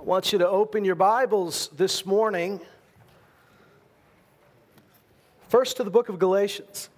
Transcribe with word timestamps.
I 0.00 0.02
want 0.02 0.32
you 0.32 0.38
to 0.38 0.48
open 0.48 0.86
your 0.86 0.94
Bibles 0.94 1.68
this 1.76 2.06
morning, 2.06 2.58
first 5.48 5.76
to 5.76 5.84
the 5.84 5.90
book 5.90 6.08
of 6.08 6.18
Galatians. 6.18 6.88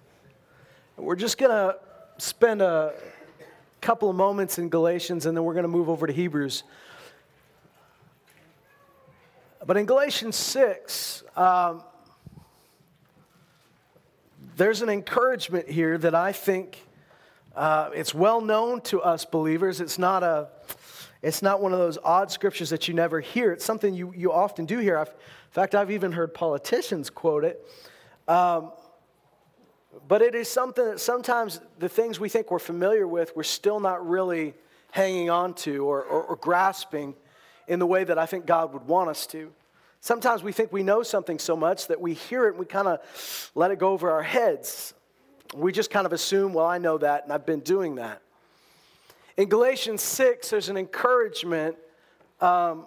We're 0.95 1.17
just 1.17 1.37
going 1.37 1.51
to 1.51 1.77
spend 2.17 2.61
a 2.61 2.93
couple 3.81 4.09
of 4.09 4.15
moments 4.15 4.57
in 4.57 4.69
Galatians 4.69 5.25
and 5.25 5.35
then 5.35 5.43
we're 5.43 5.53
going 5.53 5.65
to 5.65 5.69
move 5.69 5.89
over 5.89 6.07
to 6.07 6.13
Hebrews. 6.13 6.63
But 9.67 9.75
in 9.75 9.85
Galatians 9.85 10.37
6, 10.37 11.25
um, 11.35 11.83
there's 14.55 14.81
an 14.81 14.87
encouragement 14.87 15.67
here 15.67 15.97
that 15.97 16.15
I 16.15 16.31
think 16.31 16.87
uh, 17.53 17.89
it's 17.93 18.13
well 18.13 18.39
known 18.39 18.79
to 18.83 19.01
us 19.01 19.25
believers. 19.25 19.81
It's 19.81 19.99
not 19.99 20.23
a 20.23 20.47
it's 21.23 21.41
not 21.41 21.61
one 21.61 21.71
of 21.71 21.79
those 21.79 21.97
odd 22.03 22.29
scriptures 22.31 22.69
that 22.71 22.89
you 22.89 22.93
never 22.93 23.21
hear. 23.21 23.53
It's 23.53 23.63
something 23.63 23.93
you, 23.93 24.13
you 24.15 24.33
often 24.33 24.65
do 24.65 24.77
hear. 24.79 24.97
I've, 24.97 25.07
in 25.07 25.51
fact, 25.51 25.73
I've 25.73 25.89
even 25.89 26.11
heard 26.11 26.33
politicians 26.33 27.09
quote 27.09 27.45
it. 27.45 27.65
Um, 28.27 28.73
but 30.07 30.21
it 30.21 30.35
is 30.35 30.49
something 30.49 30.83
that 30.83 30.99
sometimes 30.99 31.61
the 31.79 31.87
things 31.87 32.19
we 32.19 32.27
think 32.27 32.51
we're 32.51 32.59
familiar 32.59 33.07
with, 33.07 33.35
we're 33.37 33.43
still 33.43 33.79
not 33.79 34.05
really 34.05 34.53
hanging 34.91 35.29
on 35.29 35.53
to 35.53 35.85
or, 35.85 36.03
or, 36.03 36.23
or 36.23 36.35
grasping 36.35 37.15
in 37.69 37.79
the 37.79 37.87
way 37.87 38.03
that 38.03 38.17
I 38.19 38.25
think 38.25 38.45
God 38.45 38.73
would 38.73 38.85
want 38.85 39.09
us 39.09 39.25
to. 39.27 39.51
Sometimes 40.01 40.43
we 40.43 40.51
think 40.51 40.73
we 40.73 40.83
know 40.83 41.03
something 41.03 41.39
so 41.39 41.55
much 41.55 41.87
that 41.87 42.01
we 42.01 42.13
hear 42.13 42.47
it 42.47 42.49
and 42.49 42.59
we 42.59 42.65
kind 42.65 42.89
of 42.89 43.51
let 43.55 43.71
it 43.71 43.79
go 43.79 43.93
over 43.93 44.11
our 44.11 44.23
heads. 44.23 44.93
We 45.55 45.71
just 45.71 45.89
kind 45.89 46.05
of 46.05 46.11
assume, 46.11 46.53
well, 46.53 46.65
I 46.65 46.79
know 46.79 46.97
that 46.97 47.23
and 47.23 47.31
I've 47.31 47.45
been 47.45 47.61
doing 47.61 47.95
that. 47.95 48.21
In 49.35 49.49
Galatians 49.49 50.01
6, 50.01 50.49
there's 50.49 50.69
an 50.69 50.77
encouragement. 50.77 51.75
Um, 52.39 52.85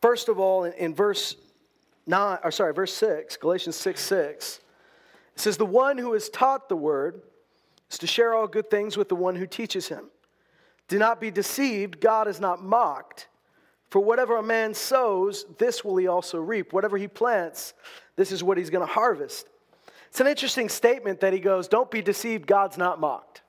first 0.00 0.28
of 0.28 0.38
all, 0.38 0.64
in, 0.64 0.72
in 0.74 0.94
verse 0.94 1.36
9, 2.06 2.38
or 2.42 2.50
sorry, 2.50 2.72
verse 2.72 2.94
6, 2.94 3.36
Galatians 3.36 3.76
6 3.76 4.00
6, 4.00 4.60
it 5.34 5.40
says, 5.40 5.56
The 5.56 5.66
one 5.66 5.98
who 5.98 6.14
is 6.14 6.28
taught 6.30 6.68
the 6.68 6.76
word 6.76 7.20
is 7.90 7.98
to 7.98 8.06
share 8.06 8.34
all 8.34 8.46
good 8.46 8.70
things 8.70 8.96
with 8.96 9.08
the 9.08 9.16
one 9.16 9.36
who 9.36 9.46
teaches 9.46 9.88
him. 9.88 10.06
Do 10.88 10.98
not 10.98 11.20
be 11.20 11.30
deceived, 11.30 12.00
God 12.00 12.28
is 12.28 12.40
not 12.40 12.62
mocked. 12.62 13.28
For 13.90 14.00
whatever 14.00 14.36
a 14.36 14.42
man 14.42 14.74
sows, 14.74 15.44
this 15.58 15.84
will 15.84 15.96
he 15.96 16.06
also 16.06 16.40
reap. 16.40 16.72
Whatever 16.72 16.96
he 16.96 17.06
plants, 17.06 17.74
this 18.16 18.32
is 18.32 18.42
what 18.42 18.58
he's 18.58 18.70
going 18.70 18.86
to 18.86 18.92
harvest. 18.92 19.46
It's 20.08 20.20
an 20.20 20.26
interesting 20.26 20.68
statement 20.68 21.20
that 21.20 21.32
he 21.32 21.38
goes, 21.38 21.68
Don't 21.68 21.90
be 21.90 22.02
deceived, 22.02 22.46
God's 22.46 22.78
not 22.78 22.98
mocked. 22.98 23.42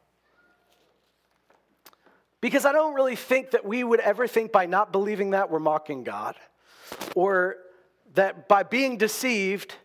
Because 2.42 2.66
I 2.66 2.72
don't 2.72 2.94
really 2.94 3.16
think 3.16 3.52
that 3.52 3.66
we 3.66 3.84
would 3.84 4.00
ever 4.00 4.28
think 4.28 4.52
by 4.52 4.66
not 4.66 4.92
believing 4.92 5.32
that 5.32 5.50
we're 5.50 5.60
mocking 5.60 6.04
God, 6.04 6.36
or 7.16 7.58
that 8.14 8.48
by 8.48 8.64
being 8.64 8.98
deceived, 8.98 9.76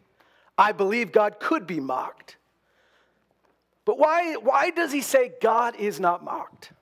I 0.57 0.73
believe 0.73 1.13
God 1.13 1.41
could 1.41 1.67
be 1.67 1.81
mocked. 1.81 2.37
But 3.85 3.99
why, 3.99 4.35
why 4.35 4.71
does 4.71 4.93
he 4.93 5.01
say 5.01 5.33
God 5.41 5.77
is 5.77 5.99
not 5.99 6.23
mocked? 6.23 6.73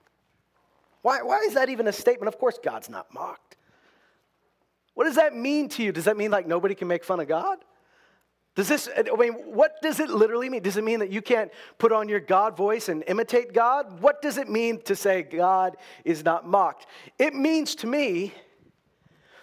Why, 1.01 1.21
why 1.23 1.39
is 1.39 1.55
that 1.55 1.69
even 1.69 1.87
a 1.87 1.93
statement? 1.93 2.27
Of 2.27 2.39
course, 2.39 2.59
God's 2.63 2.89
not 2.89 3.11
mocked. 3.13 3.55
What 4.93 5.05
does 5.05 5.15
that 5.15 5.35
mean 5.35 5.69
to 5.69 5.83
you? 5.83 5.91
Does 5.91 6.05
that 6.05 6.17
mean 6.17 6.31
like 6.31 6.45
nobody 6.45 6.75
can 6.75 6.87
make 6.87 7.03
fun 7.03 7.19
of 7.19 7.27
God? 7.27 7.57
Does 8.53 8.67
this, 8.67 8.89
I 8.97 9.15
mean, 9.15 9.31
what 9.31 9.81
does 9.81 10.01
it 10.01 10.09
literally 10.09 10.49
mean? 10.49 10.61
Does 10.61 10.75
it 10.75 10.83
mean 10.83 10.99
that 10.99 11.09
you 11.09 11.21
can't 11.21 11.51
put 11.77 11.93
on 11.93 12.09
your 12.09 12.19
God 12.19 12.57
voice 12.57 12.89
and 12.89 13.01
imitate 13.07 13.53
God? 13.53 14.01
What 14.01 14.21
does 14.21 14.37
it 14.37 14.49
mean 14.49 14.81
to 14.83 14.95
say 14.95 15.23
God 15.23 15.77
is 16.03 16.25
not 16.25 16.45
mocked? 16.45 16.85
It 17.17 17.33
means 17.33 17.75
to 17.75 17.87
me 17.87 18.33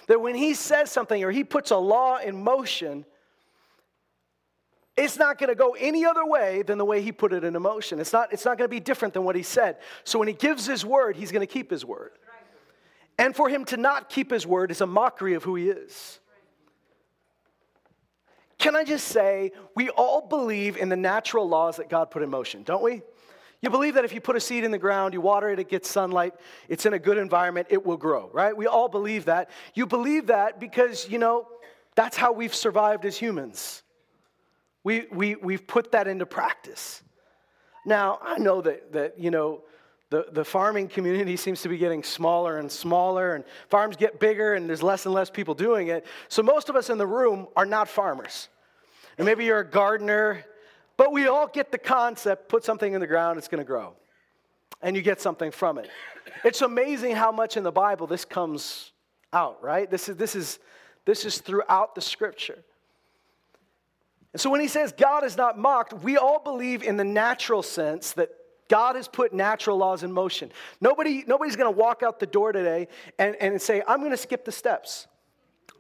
that 0.09 0.20
when 0.20 0.34
He 0.34 0.53
says 0.53 0.91
something 0.91 1.25
or 1.25 1.31
He 1.31 1.42
puts 1.42 1.70
a 1.70 1.77
law 1.78 2.19
in 2.19 2.42
motion, 2.42 3.06
it's 4.95 5.17
not 5.17 5.39
going 5.39 5.48
to 5.48 5.55
go 5.55 5.75
any 5.78 6.05
other 6.05 6.27
way 6.27 6.61
than 6.61 6.77
the 6.77 6.84
way 6.84 7.00
He 7.00 7.11
put 7.11 7.32
it 7.32 7.44
in 7.44 7.55
motion. 7.62 8.00
It's 8.00 8.12
not, 8.12 8.31
it's 8.31 8.44
not 8.44 8.59
going 8.59 8.69
to 8.69 8.75
be 8.75 8.81
different 8.81 9.15
than 9.15 9.25
what 9.25 9.37
He 9.37 9.43
said. 9.43 9.78
So 10.05 10.19
when 10.19 10.28
He 10.28 10.34
gives 10.34 10.66
His 10.66 10.84
word, 10.84 11.16
He's 11.16 11.32
going 11.32 11.47
to 11.47 11.53
keep 11.53 11.71
His 11.71 11.82
word. 11.82 12.11
And 13.16 13.34
for 13.34 13.49
Him 13.49 13.65
to 13.66 13.78
not 13.78 14.11
keep 14.11 14.31
His 14.31 14.47
word 14.47 14.71
is 14.71 14.82
a 14.82 14.87
mockery 14.87 15.32
of 15.32 15.44
who 15.44 15.55
He 15.55 15.71
is. 15.71 16.21
Can 18.58 18.74
I 18.74 18.84
just 18.84 19.08
say, 19.08 19.52
we 19.74 19.88
all 19.91 20.20
believe 20.20 20.76
in 20.76 20.88
the 20.88 20.96
natural 20.96 21.48
laws 21.48 21.76
that 21.76 21.88
God 21.88 22.10
put 22.10 22.22
in 22.22 22.30
motion, 22.30 22.64
don't 22.64 22.82
we? 22.82 23.02
You 23.60 23.70
believe 23.70 23.94
that 23.94 24.04
if 24.04 24.12
you 24.12 24.20
put 24.20 24.36
a 24.36 24.41
seed 24.41 24.64
in 24.64 24.70
the 24.70 24.78
ground, 24.78 25.14
you 25.14 25.20
water 25.20 25.48
it, 25.50 25.58
it 25.58 25.69
gets 25.69 25.88
sunlight, 25.88 26.34
it's 26.69 26.86
in 26.86 26.92
a 26.92 26.98
good 26.98 27.19
environment, 27.19 27.69
it 27.70 27.84
will 27.84 27.96
grow, 27.96 28.30
right? 28.32 28.56
We 28.56 28.66
all 28.66 28.88
believe 28.88 29.24
that. 29.24 29.50
You 29.74 29.86
believe 29.86 30.28
that 30.28 30.60
because, 30.60 31.08
you 31.08 31.19
know, 31.19 31.48
that's 31.94 32.16
how 32.16 32.32
we've 32.32 32.54
survived 32.54 33.04
as 33.04 33.16
humans. 33.16 33.82
We, 34.84 35.06
we, 35.10 35.34
we've 35.34 35.66
put 35.66 35.92
that 35.92 36.06
into 36.06 36.26
practice. 36.26 37.02
Now, 37.84 38.19
I 38.22 38.38
know 38.38 38.60
that, 38.60 38.92
that 38.92 39.19
you 39.19 39.30
know, 39.30 39.62
the, 40.10 40.26
the 40.32 40.44
farming 40.44 40.88
community 40.88 41.36
seems 41.36 41.60
to 41.62 41.69
be 41.69 41.76
getting 41.76 42.02
smaller 42.02 42.58
and 42.58 42.72
smaller, 42.72 43.34
and 43.34 43.44
farms 43.69 43.96
get 43.96 44.19
bigger, 44.19 44.54
and 44.54 44.69
there's 44.69 44.82
less 44.82 45.04
and 45.04 45.14
less 45.14 45.28
people 45.28 45.54
doing 45.54 45.88
it. 45.88 46.06
So, 46.28 46.42
most 46.42 46.70
of 46.70 46.76
us 46.76 46.88
in 46.88 46.96
the 46.96 47.06
room 47.06 47.46
are 47.56 47.66
not 47.66 47.88
farmers. 47.88 48.48
And 49.19 49.26
maybe 49.26 49.44
you're 49.44 49.60
a 49.60 49.69
gardener, 49.69 50.44
but 50.96 51.12
we 51.12 51.26
all 51.26 51.46
get 51.46 51.72
the 51.72 51.78
concept 51.78 52.48
put 52.48 52.64
something 52.64 52.92
in 52.92 53.00
the 53.00 53.06
ground, 53.06 53.36
it's 53.36 53.48
going 53.48 53.58
to 53.58 53.66
grow. 53.66 53.94
And 54.80 54.96
you 54.96 55.02
get 55.02 55.20
something 55.20 55.50
from 55.50 55.76
it. 55.76 55.91
It's 56.44 56.62
amazing 56.62 57.16
how 57.16 57.32
much 57.32 57.56
in 57.56 57.64
the 57.64 57.72
Bible 57.72 58.06
this 58.06 58.25
comes 58.25 58.92
out, 59.32 59.62
right? 59.62 59.90
This 59.90 60.08
is, 60.08 60.16
this 60.16 60.36
is, 60.36 60.58
this 61.04 61.25
is 61.25 61.38
throughout 61.38 61.94
the 61.94 62.00
scripture. 62.00 62.58
And 64.32 64.40
so 64.40 64.50
when 64.50 64.60
he 64.60 64.69
says 64.69 64.92
God 64.92 65.25
is 65.25 65.36
not 65.36 65.58
mocked, 65.58 65.92
we 65.92 66.16
all 66.16 66.38
believe 66.38 66.82
in 66.82 66.96
the 66.96 67.04
natural 67.04 67.62
sense 67.62 68.12
that 68.12 68.30
God 68.69 68.97
has 68.97 69.09
put 69.09 69.33
natural 69.33 69.77
laws 69.79 70.03
in 70.03 70.12
motion. 70.12 70.53
Nobody, 70.81 71.25
nobody's 71.27 71.56
going 71.56 71.73
to 71.73 71.79
walk 71.79 72.03
out 72.03 72.21
the 72.21 72.27
door 72.27 72.53
today 72.53 72.89
and, 73.19 73.34
and 73.37 73.61
say, 73.61 73.83
I'm 73.87 74.01
going 74.01 74.11
to 74.11 74.17
skip 74.17 74.45
the 74.45 74.53
steps. 74.53 75.06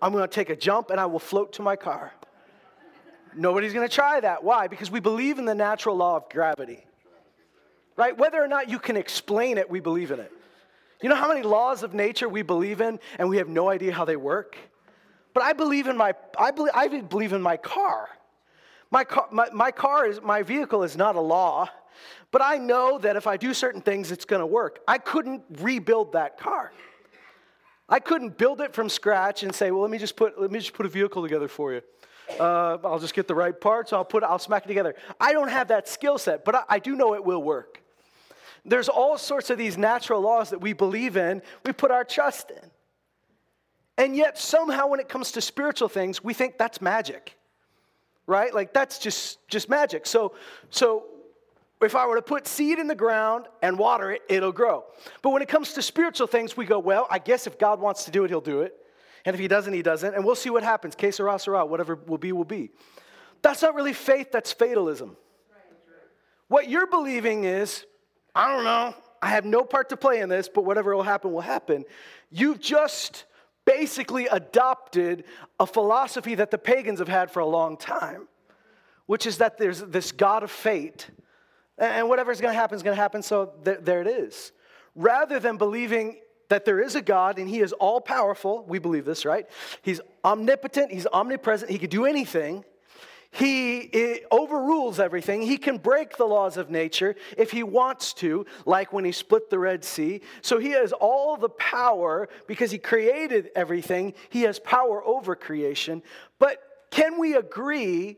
I'm 0.00 0.12
going 0.12 0.24
to 0.24 0.32
take 0.32 0.50
a 0.50 0.56
jump 0.56 0.90
and 0.90 0.98
I 0.98 1.06
will 1.06 1.18
float 1.18 1.52
to 1.54 1.62
my 1.62 1.76
car. 1.76 2.12
Nobody's 3.34 3.72
going 3.72 3.86
to 3.86 3.94
try 3.94 4.20
that. 4.20 4.42
Why? 4.42 4.68
Because 4.68 4.90
we 4.90 5.00
believe 5.00 5.38
in 5.38 5.44
the 5.44 5.54
natural 5.54 5.96
law 5.96 6.16
of 6.16 6.28
gravity. 6.30 6.84
Right? 7.96 8.16
Whether 8.16 8.42
or 8.42 8.48
not 8.48 8.70
you 8.70 8.78
can 8.78 8.96
explain 8.96 9.58
it, 9.58 9.68
we 9.68 9.80
believe 9.80 10.10
in 10.10 10.20
it. 10.20 10.32
You 11.02 11.08
know 11.08 11.14
how 11.14 11.28
many 11.28 11.42
laws 11.42 11.82
of 11.82 11.94
nature 11.94 12.28
we 12.28 12.42
believe 12.42 12.80
in 12.80 12.98
and 13.18 13.28
we 13.28 13.36
have 13.36 13.48
no 13.48 13.68
idea 13.68 13.92
how 13.92 14.04
they 14.04 14.16
work? 14.16 14.56
But 15.34 15.42
I 15.42 15.52
believe 15.52 15.86
in 15.86 15.96
my 15.96 16.14
I 16.36 16.50
believe, 16.50 16.72
I 16.74 16.88
believe 16.88 17.32
in 17.32 17.42
my 17.42 17.56
car. 17.56 18.08
My 18.90 19.04
car, 19.04 19.28
my, 19.30 19.48
my 19.52 19.70
car 19.70 20.06
is 20.06 20.20
my 20.22 20.42
vehicle 20.42 20.82
is 20.82 20.96
not 20.96 21.14
a 21.14 21.20
law. 21.20 21.68
But 22.30 22.42
I 22.42 22.56
know 22.56 22.98
that 22.98 23.16
if 23.16 23.26
I 23.26 23.36
do 23.36 23.54
certain 23.54 23.80
things, 23.80 24.12
it's 24.12 24.24
going 24.24 24.40
to 24.40 24.46
work. 24.46 24.80
I 24.86 24.98
couldn't 24.98 25.42
rebuild 25.60 26.12
that 26.12 26.38
car. 26.38 26.72
I 27.88 28.00
couldn't 28.00 28.36
build 28.36 28.60
it 28.60 28.74
from 28.74 28.88
scratch 28.88 29.42
and 29.42 29.54
say, 29.54 29.70
well, 29.70 29.80
let 29.80 29.90
me 29.90 29.98
just 29.98 30.16
put, 30.16 30.40
let 30.40 30.50
me 30.50 30.58
just 30.58 30.74
put 30.74 30.84
a 30.84 30.88
vehicle 30.88 31.22
together 31.22 31.48
for 31.48 31.72
you. 31.72 31.82
Uh, 32.38 32.76
I'll 32.84 32.98
just 32.98 33.14
get 33.14 33.26
the 33.26 33.34
right 33.34 33.58
parts, 33.58 33.92
I'll, 33.94 34.04
put, 34.04 34.22
I'll 34.22 34.38
smack 34.38 34.66
it 34.66 34.68
together. 34.68 34.94
I 35.18 35.32
don't 35.32 35.48
have 35.48 35.68
that 35.68 35.88
skill 35.88 36.18
set, 36.18 36.44
but 36.44 36.54
I, 36.54 36.62
I 36.68 36.78
do 36.78 36.94
know 36.94 37.14
it 37.14 37.24
will 37.24 37.42
work. 37.42 37.82
There's 38.66 38.90
all 38.90 39.16
sorts 39.16 39.48
of 39.48 39.56
these 39.56 39.78
natural 39.78 40.20
laws 40.20 40.50
that 40.50 40.60
we 40.60 40.74
believe 40.74 41.16
in, 41.16 41.40
we 41.64 41.72
put 41.72 41.90
our 41.90 42.04
trust 42.04 42.50
in. 42.50 42.70
And 43.96 44.14
yet, 44.14 44.38
somehow, 44.38 44.88
when 44.88 45.00
it 45.00 45.08
comes 45.08 45.32
to 45.32 45.40
spiritual 45.40 45.88
things, 45.88 46.22
we 46.22 46.34
think 46.34 46.58
that's 46.58 46.82
magic 46.82 47.38
right 48.28 48.54
like 48.54 48.72
that's 48.72 48.98
just 48.98 49.48
just 49.48 49.68
magic 49.68 50.06
so 50.06 50.34
so 50.70 51.04
if 51.86 51.94
I 51.94 52.06
were 52.06 52.16
to 52.16 52.22
put 52.22 52.46
seed 52.48 52.78
in 52.78 52.88
the 52.88 52.94
ground 52.94 53.46
and 53.62 53.78
water 53.78 54.10
it, 54.10 54.22
it'll 54.28 54.52
grow. 54.52 54.84
But 55.22 55.30
when 55.30 55.42
it 55.42 55.48
comes 55.48 55.72
to 55.74 55.82
spiritual 55.82 56.26
things, 56.26 56.56
we 56.56 56.66
go, 56.66 56.78
well, 56.78 57.06
I 57.10 57.18
guess 57.18 57.46
if 57.46 57.58
God 57.58 57.80
wants 57.80 58.04
to 58.04 58.10
do 58.10 58.24
it, 58.24 58.30
he'll 58.30 58.40
do 58.40 58.62
it. 58.62 58.74
And 59.24 59.34
if 59.34 59.40
he 59.40 59.48
doesn't, 59.48 59.72
he 59.72 59.82
doesn't. 59.82 60.14
And 60.14 60.24
we'll 60.24 60.34
see 60.34 60.50
what 60.50 60.62
happens. 60.62 60.94
Que 60.94 61.12
sera, 61.12 61.38
sera. 61.38 61.64
Whatever 61.64 61.94
will 61.94 62.18
be, 62.18 62.32
will 62.32 62.44
be. 62.44 62.70
That's 63.42 63.62
not 63.62 63.74
really 63.74 63.92
faith, 63.92 64.32
that's 64.32 64.52
fatalism. 64.52 65.16
What 66.48 66.68
you're 66.68 66.86
believing 66.86 67.44
is, 67.44 67.84
I 68.34 68.52
don't 68.54 68.64
know, 68.64 68.94
I 69.20 69.28
have 69.28 69.44
no 69.44 69.62
part 69.62 69.90
to 69.90 69.96
play 69.96 70.20
in 70.20 70.28
this, 70.28 70.48
but 70.48 70.64
whatever 70.64 70.96
will 70.96 71.02
happen, 71.02 71.32
will 71.32 71.40
happen. 71.40 71.84
You've 72.30 72.60
just 72.60 73.24
basically 73.64 74.26
adopted 74.26 75.24
a 75.60 75.66
philosophy 75.66 76.34
that 76.36 76.50
the 76.50 76.58
pagans 76.58 77.00
have 77.00 77.08
had 77.08 77.30
for 77.30 77.40
a 77.40 77.46
long 77.46 77.76
time, 77.76 78.26
which 79.06 79.26
is 79.26 79.38
that 79.38 79.58
there's 79.58 79.80
this 79.80 80.10
God 80.10 80.42
of 80.42 80.50
fate 80.50 81.10
and 81.78 82.08
whatever's 82.08 82.40
going 82.40 82.52
to 82.52 82.58
happen 82.58 82.76
is 82.76 82.82
going 82.82 82.96
to 82.96 83.00
happen, 83.00 83.22
so 83.22 83.52
th- 83.64 83.78
there 83.82 84.00
it 84.00 84.08
is. 84.08 84.52
Rather 84.94 85.38
than 85.38 85.56
believing 85.56 86.18
that 86.48 86.64
there 86.64 86.80
is 86.80 86.94
a 86.94 87.02
God 87.02 87.38
and 87.38 87.48
He 87.48 87.60
is 87.60 87.72
all 87.72 88.00
powerful, 88.00 88.64
we 88.66 88.78
believe 88.78 89.04
this, 89.04 89.24
right? 89.24 89.46
He's 89.82 90.00
omnipotent, 90.24 90.92
He's 90.92 91.06
omnipresent, 91.06 91.70
He 91.70 91.78
could 91.78 91.90
do 91.90 92.04
anything. 92.04 92.64
He 93.30 94.22
overrules 94.32 94.98
everything. 94.98 95.42
He 95.42 95.58
can 95.58 95.76
break 95.76 96.16
the 96.16 96.24
laws 96.24 96.56
of 96.56 96.70
nature 96.70 97.14
if 97.36 97.50
he 97.50 97.62
wants 97.62 98.14
to, 98.14 98.46
like 98.64 98.92
when 98.92 99.04
he 99.04 99.12
split 99.12 99.50
the 99.50 99.58
Red 99.58 99.84
Sea. 99.84 100.22
So 100.40 100.58
he 100.58 100.70
has 100.70 100.92
all 100.92 101.36
the 101.36 101.50
power 101.50 102.30
because 102.46 102.70
he 102.70 102.78
created 102.78 103.50
everything. 103.54 104.14
He 104.30 104.42
has 104.42 104.58
power 104.58 105.04
over 105.04 105.36
creation. 105.36 106.02
But 106.38 106.58
can 106.90 107.18
we 107.18 107.34
agree 107.34 108.16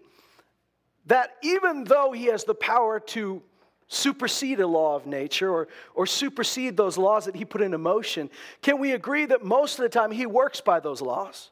that 1.06 1.36
even 1.42 1.84
though 1.84 2.12
he 2.12 2.26
has 2.26 2.44
the 2.44 2.54
power 2.54 3.00
to 3.00 3.42
supersede 3.90 4.60
a 4.60 4.66
law 4.66 4.94
of 4.94 5.04
nature 5.04 5.50
or, 5.50 5.68
or 5.94 6.06
supersede 6.06 6.76
those 6.76 6.96
laws 6.96 7.24
that 7.24 7.34
he 7.34 7.44
put 7.44 7.60
into 7.60 7.76
motion, 7.76 8.30
can 8.62 8.78
we 8.78 8.92
agree 8.92 9.26
that 9.26 9.44
most 9.44 9.78
of 9.78 9.82
the 9.82 9.88
time 9.88 10.12
he 10.12 10.24
works 10.26 10.60
by 10.60 10.78
those 10.80 11.02
laws? 11.02 11.50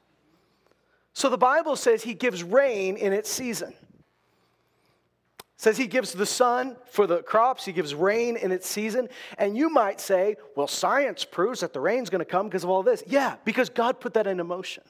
So 1.13 1.29
the 1.29 1.37
Bible 1.37 1.75
says 1.75 2.05
he 2.05 2.15
gives 2.15 2.45
rain 2.45 2.97
in 2.97 3.13
its 3.13 3.29
season. 3.29 3.75
Says 5.57 5.77
he 5.77 5.89
gives 5.89 6.13
the 6.13 6.25
sun 6.25 6.77
for 6.89 7.09
the 7.09 7.25
crops, 7.25 7.65
he 7.65 7.73
gives 7.73 7.93
rain 7.93 8.37
in 8.37 8.53
its 8.53 8.69
season. 8.69 9.09
And 9.37 9.57
you 9.57 9.69
might 9.69 10.01
say, 10.01 10.37
well, 10.55 10.69
science 10.69 11.25
proves 11.25 11.61
that 11.61 11.73
the 11.73 11.81
rain's 11.81 12.09
going 12.09 12.21
to 12.21 12.25
come 12.25 12.47
because 12.47 12.63
of 12.63 12.71
all 12.71 12.85
this. 12.85 13.03
Yeah, 13.09 13.35
because 13.45 13.69
God 13.69 13.99
put 13.99 14.15
that 14.15 14.29
into 14.29 14.45
motion. 14.45 14.85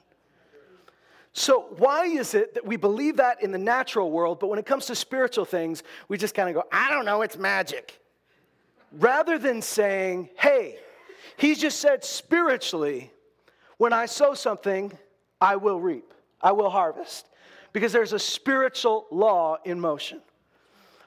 So, 1.39 1.67
why 1.77 2.07
is 2.07 2.35
it 2.35 2.55
that 2.55 2.67
we 2.67 2.77
believe 2.77 3.19
that 3.19 3.45
in 3.45 3.53
the 3.53 3.59
natural 3.59 4.11
world, 4.11 4.41
but 4.41 4.49
when 4.49 4.59
it 4.59 4.67
comes 4.67 4.87
to 4.87 4.97
spiritual 4.97 5.45
things, 5.45 5.85
we 6.09 6.19
just 6.19 6.35
kind 6.35 6.49
of 6.49 6.55
go, 6.57 6.69
I 6.73 6.91
don't 6.91 7.05
know, 7.05 7.23
it's 7.23 7.39
magic? 7.39 8.01
Rather 8.91 9.39
than 9.39 9.63
saying, 9.63 10.31
hey, 10.37 10.81
he 11.37 11.55
just 11.55 11.79
said 11.79 12.03
spiritually, 12.03 13.13
when 13.77 13.93
I 13.93 14.07
sow 14.07 14.35
something, 14.35 14.93
I 15.41 15.55
will 15.55 15.81
reap. 15.81 16.13
I 16.43 16.51
will 16.51 16.71
harvest. 16.71 17.29
Because 17.73 17.93
there's 17.93 18.13
a 18.13 18.19
spiritual 18.19 19.07
law 19.13 19.59
in 19.65 19.79
motion. 19.79 20.21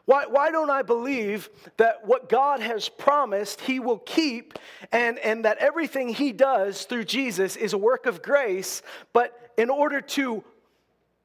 Why, 0.06 0.28
why 0.28 0.50
don't 0.50 0.70
I 0.70 0.82
believe 0.82 1.50
that 1.76 2.08
what 2.08 2.30
God 2.30 2.62
has 2.62 2.88
promised 2.88 3.60
He 3.60 3.82
will 3.82 4.00
keep 4.00 4.58
and, 4.94 5.20
and 5.20 5.44
that 5.44 5.58
everything 5.58 6.08
He 6.08 6.32
does 6.32 6.86
through 6.86 7.04
Jesus 7.04 7.58
is 7.58 7.74
a 7.74 7.78
work 7.78 8.06
of 8.06 8.22
grace? 8.22 8.82
But 9.12 9.41
in 9.58 9.70
order 9.70 10.02
to 10.02 10.44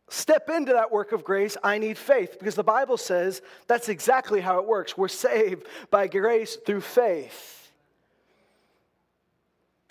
step 0.08 0.48
into 0.50 0.72
that 0.72 0.92
work 0.92 1.12
of 1.12 1.24
grace, 1.24 1.56
I 1.62 1.78
need 1.78 1.98
faith 1.98 2.36
because 2.38 2.54
the 2.54 2.64
Bible 2.64 2.96
says 2.96 3.42
that's 3.66 3.88
exactly 3.88 4.40
how 4.40 4.58
it 4.58 4.66
works. 4.66 4.96
We're 4.96 5.08
saved 5.08 5.66
by 5.90 6.06
grace 6.06 6.56
through 6.56 6.82
faith. 6.82 7.72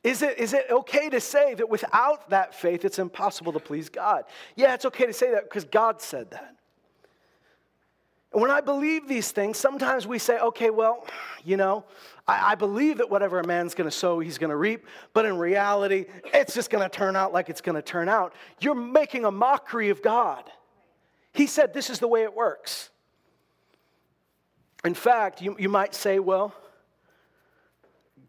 Is 0.04 0.22
it, 0.22 0.38
is 0.38 0.54
it 0.54 0.68
okay 0.70 1.10
to 1.10 1.20
say 1.20 1.56
that 1.56 1.68
without 1.68 2.30
that 2.30 2.54
faith, 2.54 2.86
it's 2.86 3.00
impossible 3.00 3.54
to 3.54 3.60
please 3.60 3.90
God? 3.90 4.26
Yeah, 4.56 4.76
it's 4.76 4.86
okay 4.86 5.08
to 5.08 5.14
say 5.14 5.32
that 5.32 5.46
because 5.46 5.66
God 5.66 6.00
said 6.00 6.30
that. 6.30 6.56
And 8.32 8.42
when 8.42 8.52
I 8.52 8.62
believe 8.62 9.08
these 9.08 9.32
things, 9.32 9.58
sometimes 9.58 10.06
we 10.06 10.20
say, 10.20 10.38
okay, 10.38 10.70
well, 10.70 11.08
you 11.44 11.58
know, 11.58 11.86
I, 12.28 12.52
I 12.52 12.56
believe 12.56 12.98
that 12.98 13.10
whatever 13.10 13.40
a 13.40 13.46
man's 13.46 13.76
going 13.76 13.90
to 13.90 13.96
sow, 13.96 14.20
he's 14.20 14.38
going 14.38 14.50
to 14.50 14.56
reap. 14.56 14.86
But 15.14 15.26
in 15.26 15.38
reality, 15.38 16.06
it's 16.26 16.54
just 16.54 16.70
going 16.70 16.84
to 16.84 16.90
turn 16.90 17.16
out 17.16 17.34
like 17.34 17.50
it's 17.50 17.62
going 17.62 17.76
to 17.76 17.82
turn 17.82 18.10
out. 18.10 18.34
You're 18.60 18.76
making 18.76 19.26
a 19.26 19.32
mockery 19.32 19.90
of 19.90 20.02
God. 20.02 20.50
He 21.34 21.48
said 21.48 21.74
this 21.74 21.90
is 21.90 22.00
the 22.00 22.08
way 22.08 22.24
it 22.24 22.34
works. 22.34 22.90
In 24.84 24.94
fact, 24.94 25.42
you, 25.42 25.56
you 25.60 25.70
might 25.70 25.96
say, 25.96 26.20
well, 26.20 26.54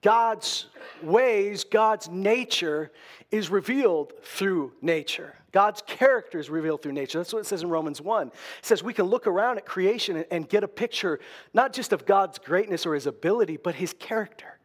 God's 0.02 0.66
ways, 1.02 1.64
God's 1.64 2.08
nature 2.08 2.93
is 3.31 3.50
revealed 3.50 4.12
through 4.22 4.72
nature. 4.81 5.34
God's 5.56 5.82
character 5.87 6.38
is 6.38 6.50
revealed 6.50 6.82
through 6.82 6.93
nature. 6.93 7.17
That's 7.17 7.32
what 7.32 7.38
it 7.38 7.47
says 7.47 7.62
in 7.62 7.70
Romans 7.70 7.99
1. 7.99 8.26
It 8.26 8.35
says 8.61 8.82
we 8.82 8.93
can 8.93 9.06
look 9.06 9.26
around 9.26 9.56
at 9.56 9.64
creation 9.64 10.23
and 10.31 10.47
get 10.47 10.62
a 10.62 10.69
picture 10.69 11.19
not 11.55 11.73
just 11.73 11.94
of 11.94 12.05
God's 12.05 12.38
greatness 12.38 12.85
or 12.85 12.93
his 12.93 13.06
ability, 13.06 13.56
but 13.56 13.75
his 13.75 13.94
character. 13.99 14.58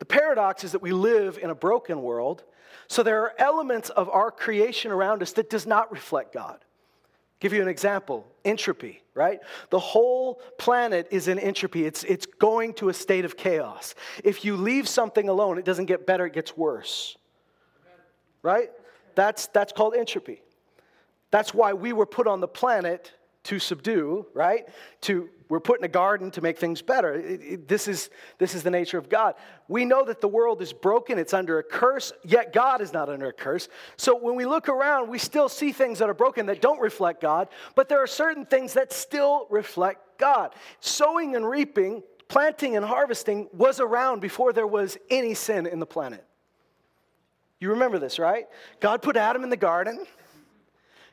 The 0.00 0.04
paradox 0.04 0.64
is 0.64 0.72
that 0.72 0.82
we 0.82 0.90
live 0.90 1.38
in 1.40 1.50
a 1.50 1.54
broken 1.54 2.02
world, 2.02 2.42
so 2.88 3.04
there 3.04 3.22
are 3.22 3.34
elements 3.38 3.88
of 3.90 4.10
our 4.10 4.32
creation 4.32 4.90
around 4.90 5.22
us 5.22 5.30
that 5.34 5.48
does 5.48 5.64
not 5.64 5.92
reflect 5.92 6.34
God. 6.34 6.56
I'll 6.56 7.38
Give 7.38 7.52
you 7.52 7.62
an 7.62 7.68
example 7.68 8.26
entropy, 8.44 9.00
right? 9.14 9.38
The 9.70 9.78
whole 9.78 10.42
planet 10.58 11.06
is 11.12 11.28
in 11.28 11.38
entropy. 11.38 11.86
It's, 11.86 12.02
it's 12.02 12.26
going 12.26 12.74
to 12.74 12.88
a 12.88 12.94
state 12.94 13.24
of 13.24 13.36
chaos. 13.36 13.94
If 14.24 14.44
you 14.44 14.56
leave 14.56 14.88
something 14.88 15.28
alone, 15.28 15.56
it 15.56 15.64
doesn't 15.64 15.86
get 15.86 16.04
better, 16.04 16.26
it 16.26 16.32
gets 16.32 16.56
worse. 16.56 17.16
Right? 18.44 18.70
That's, 19.16 19.48
that's 19.48 19.72
called 19.72 19.94
entropy. 19.94 20.42
That's 21.32 21.52
why 21.52 21.72
we 21.72 21.92
were 21.92 22.06
put 22.06 22.28
on 22.28 22.40
the 22.40 22.46
planet 22.46 23.12
to 23.44 23.58
subdue, 23.58 24.26
right? 24.34 24.68
To 25.02 25.28
we're 25.48 25.60
put 25.60 25.78
in 25.78 25.84
a 25.84 25.88
garden 25.88 26.30
to 26.32 26.40
make 26.40 26.58
things 26.58 26.80
better. 26.80 27.14
It, 27.14 27.40
it, 27.42 27.68
this, 27.68 27.86
is, 27.88 28.10
this 28.38 28.54
is 28.54 28.62
the 28.62 28.70
nature 28.70 28.98
of 28.98 29.08
God. 29.08 29.34
We 29.68 29.84
know 29.84 30.04
that 30.04 30.20
the 30.20 30.28
world 30.28 30.62
is 30.62 30.72
broken, 30.72 31.18
it's 31.18 31.34
under 31.34 31.58
a 31.58 31.62
curse, 31.62 32.12
yet 32.24 32.52
God 32.52 32.80
is 32.80 32.92
not 32.92 33.08
under 33.08 33.26
a 33.26 33.32
curse. 33.32 33.68
So 33.96 34.16
when 34.16 34.36
we 34.36 34.46
look 34.46 34.68
around, 34.68 35.08
we 35.08 35.18
still 35.18 35.48
see 35.48 35.72
things 35.72 35.98
that 35.98 36.08
are 36.08 36.14
broken 36.14 36.46
that 36.46 36.62
don't 36.62 36.80
reflect 36.80 37.20
God, 37.20 37.48
but 37.74 37.88
there 37.88 38.02
are 38.02 38.06
certain 38.06 38.46
things 38.46 38.74
that 38.74 38.92
still 38.92 39.46
reflect 39.50 40.18
God. 40.18 40.54
Sowing 40.80 41.36
and 41.36 41.48
reaping, 41.48 42.02
planting 42.28 42.76
and 42.76 42.84
harvesting 42.84 43.48
was 43.52 43.80
around 43.80 44.20
before 44.20 44.52
there 44.52 44.66
was 44.66 44.96
any 45.10 45.34
sin 45.34 45.66
in 45.66 45.78
the 45.78 45.86
planet. 45.86 46.24
You 47.64 47.70
remember 47.70 47.98
this, 47.98 48.18
right? 48.18 48.46
God 48.78 49.00
put 49.00 49.16
Adam 49.16 49.42
in 49.42 49.48
the 49.48 49.56
garden. 49.56 50.04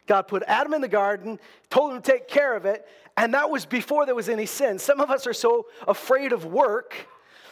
God 0.06 0.24
put 0.24 0.44
Adam 0.48 0.74
in 0.74 0.82
the 0.82 0.90
garden, 0.90 1.40
told 1.70 1.94
him 1.94 2.02
to 2.02 2.12
take 2.12 2.28
care 2.28 2.58
of 2.58 2.66
it, 2.66 2.86
and 3.16 3.34
that 3.34 3.50
was 3.50 3.66
before 3.66 4.06
there 4.06 4.16
was 4.16 4.28
any 4.28 4.46
sin. 4.46 4.78
Some 4.78 5.00
of 5.00 5.10
us 5.10 5.26
are 5.26 5.34
so 5.34 5.68
afraid 5.88 6.34
of 6.34 6.44
work 6.44 7.08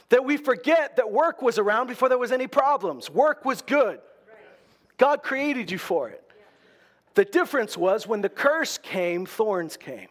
that 0.09 0.25
we 0.25 0.35
forget 0.35 0.97
that 0.97 1.13
work 1.13 1.41
was 1.41 1.57
around 1.57 1.87
before 1.87 2.09
there 2.09 2.17
was 2.17 2.33
any 2.33 2.45
problems. 2.45 3.09
Work 3.09 3.45
was 3.45 3.61
good. 3.61 4.01
God 4.97 5.23
created 5.23 5.71
you 5.71 5.77
for 5.77 6.09
it. 6.09 6.21
The 7.13 7.23
difference 7.23 7.77
was 7.77 8.05
when 8.05 8.19
the 8.19 8.27
curse 8.27 8.77
came, 8.77 9.25
thorns 9.25 9.77
came. 9.77 10.09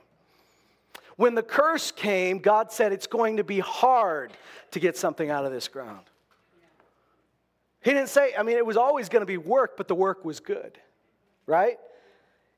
When 1.17 1.35
the 1.35 1.43
curse 1.43 1.91
came, 1.93 2.39
God 2.39 2.73
said 2.73 2.93
it's 2.93 3.07
going 3.07 3.37
to 3.37 3.45
be 3.45 3.59
hard 3.59 4.33
to 4.71 4.81
get 4.81 4.97
something 4.97 5.29
out 5.29 5.45
of 5.45 5.53
this 5.53 5.69
ground. 5.69 6.07
He 7.83 7.93
didn't 7.93 8.09
say, 8.09 8.33
I 8.37 8.43
mean, 8.43 8.57
it 8.57 8.67
was 8.67 8.77
always 8.77 9.09
going 9.09 9.23
to 9.23 9.27
be 9.27 9.37
work, 9.37 9.77
but 9.77 9.89
the 9.89 9.95
work 9.95 10.25
was 10.25 10.41
good, 10.41 10.79
right? 11.47 11.79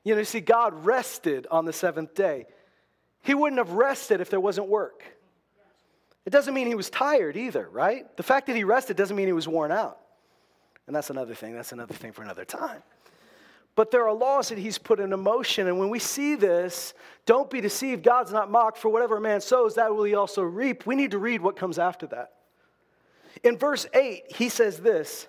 You 0.03 0.15
know, 0.15 0.19
you 0.19 0.25
see, 0.25 0.41
God 0.41 0.85
rested 0.85 1.47
on 1.51 1.65
the 1.65 1.73
seventh 1.73 2.15
day. 2.15 2.47
He 3.23 3.35
wouldn't 3.35 3.59
have 3.59 3.71
rested 3.71 4.19
if 4.19 4.29
there 4.29 4.39
wasn't 4.39 4.67
work. 4.67 5.03
It 6.25 6.31
doesn't 6.31 6.53
mean 6.53 6.67
he 6.67 6.75
was 6.75 6.89
tired 6.89 7.37
either, 7.37 7.67
right? 7.69 8.05
The 8.17 8.23
fact 8.23 8.47
that 8.47 8.55
he 8.55 8.63
rested 8.63 8.97
doesn't 8.97 9.15
mean 9.15 9.27
he 9.27 9.33
was 9.33 9.47
worn 9.47 9.71
out. 9.71 9.99
And 10.87 10.95
that's 10.95 11.09
another 11.09 11.35
thing. 11.35 11.53
That's 11.53 11.71
another 11.71 11.93
thing 11.93 12.11
for 12.11 12.23
another 12.23 12.45
time. 12.45 12.81
But 13.75 13.91
there 13.91 14.07
are 14.07 14.13
laws 14.13 14.49
that 14.49 14.57
he's 14.57 14.77
put 14.77 14.99
into 14.99 15.17
motion. 15.17 15.67
And 15.67 15.79
when 15.79 15.89
we 15.89 15.99
see 15.99 16.35
this, 16.35 16.93
don't 17.25 17.49
be 17.49 17.61
deceived. 17.61 18.03
God's 18.03 18.31
not 18.31 18.51
mocked. 18.51 18.77
For 18.77 18.89
whatever 18.89 19.17
a 19.17 19.21
man 19.21 19.39
sows, 19.39 19.75
that 19.75 19.95
will 19.95 20.03
he 20.03 20.15
also 20.15 20.41
reap. 20.41 20.85
We 20.85 20.95
need 20.95 21.11
to 21.11 21.19
read 21.19 21.41
what 21.41 21.55
comes 21.55 21.79
after 21.79 22.07
that. 22.07 22.33
In 23.43 23.57
verse 23.57 23.87
8, 23.93 24.35
he 24.35 24.49
says 24.49 24.77
this 24.77 25.27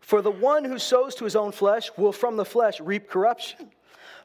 For 0.00 0.22
the 0.22 0.30
one 0.30 0.64
who 0.64 0.78
sows 0.78 1.14
to 1.16 1.24
his 1.24 1.36
own 1.36 1.52
flesh 1.52 1.90
will 1.96 2.12
from 2.12 2.36
the 2.36 2.44
flesh 2.44 2.80
reap 2.80 3.08
corruption. 3.08 3.70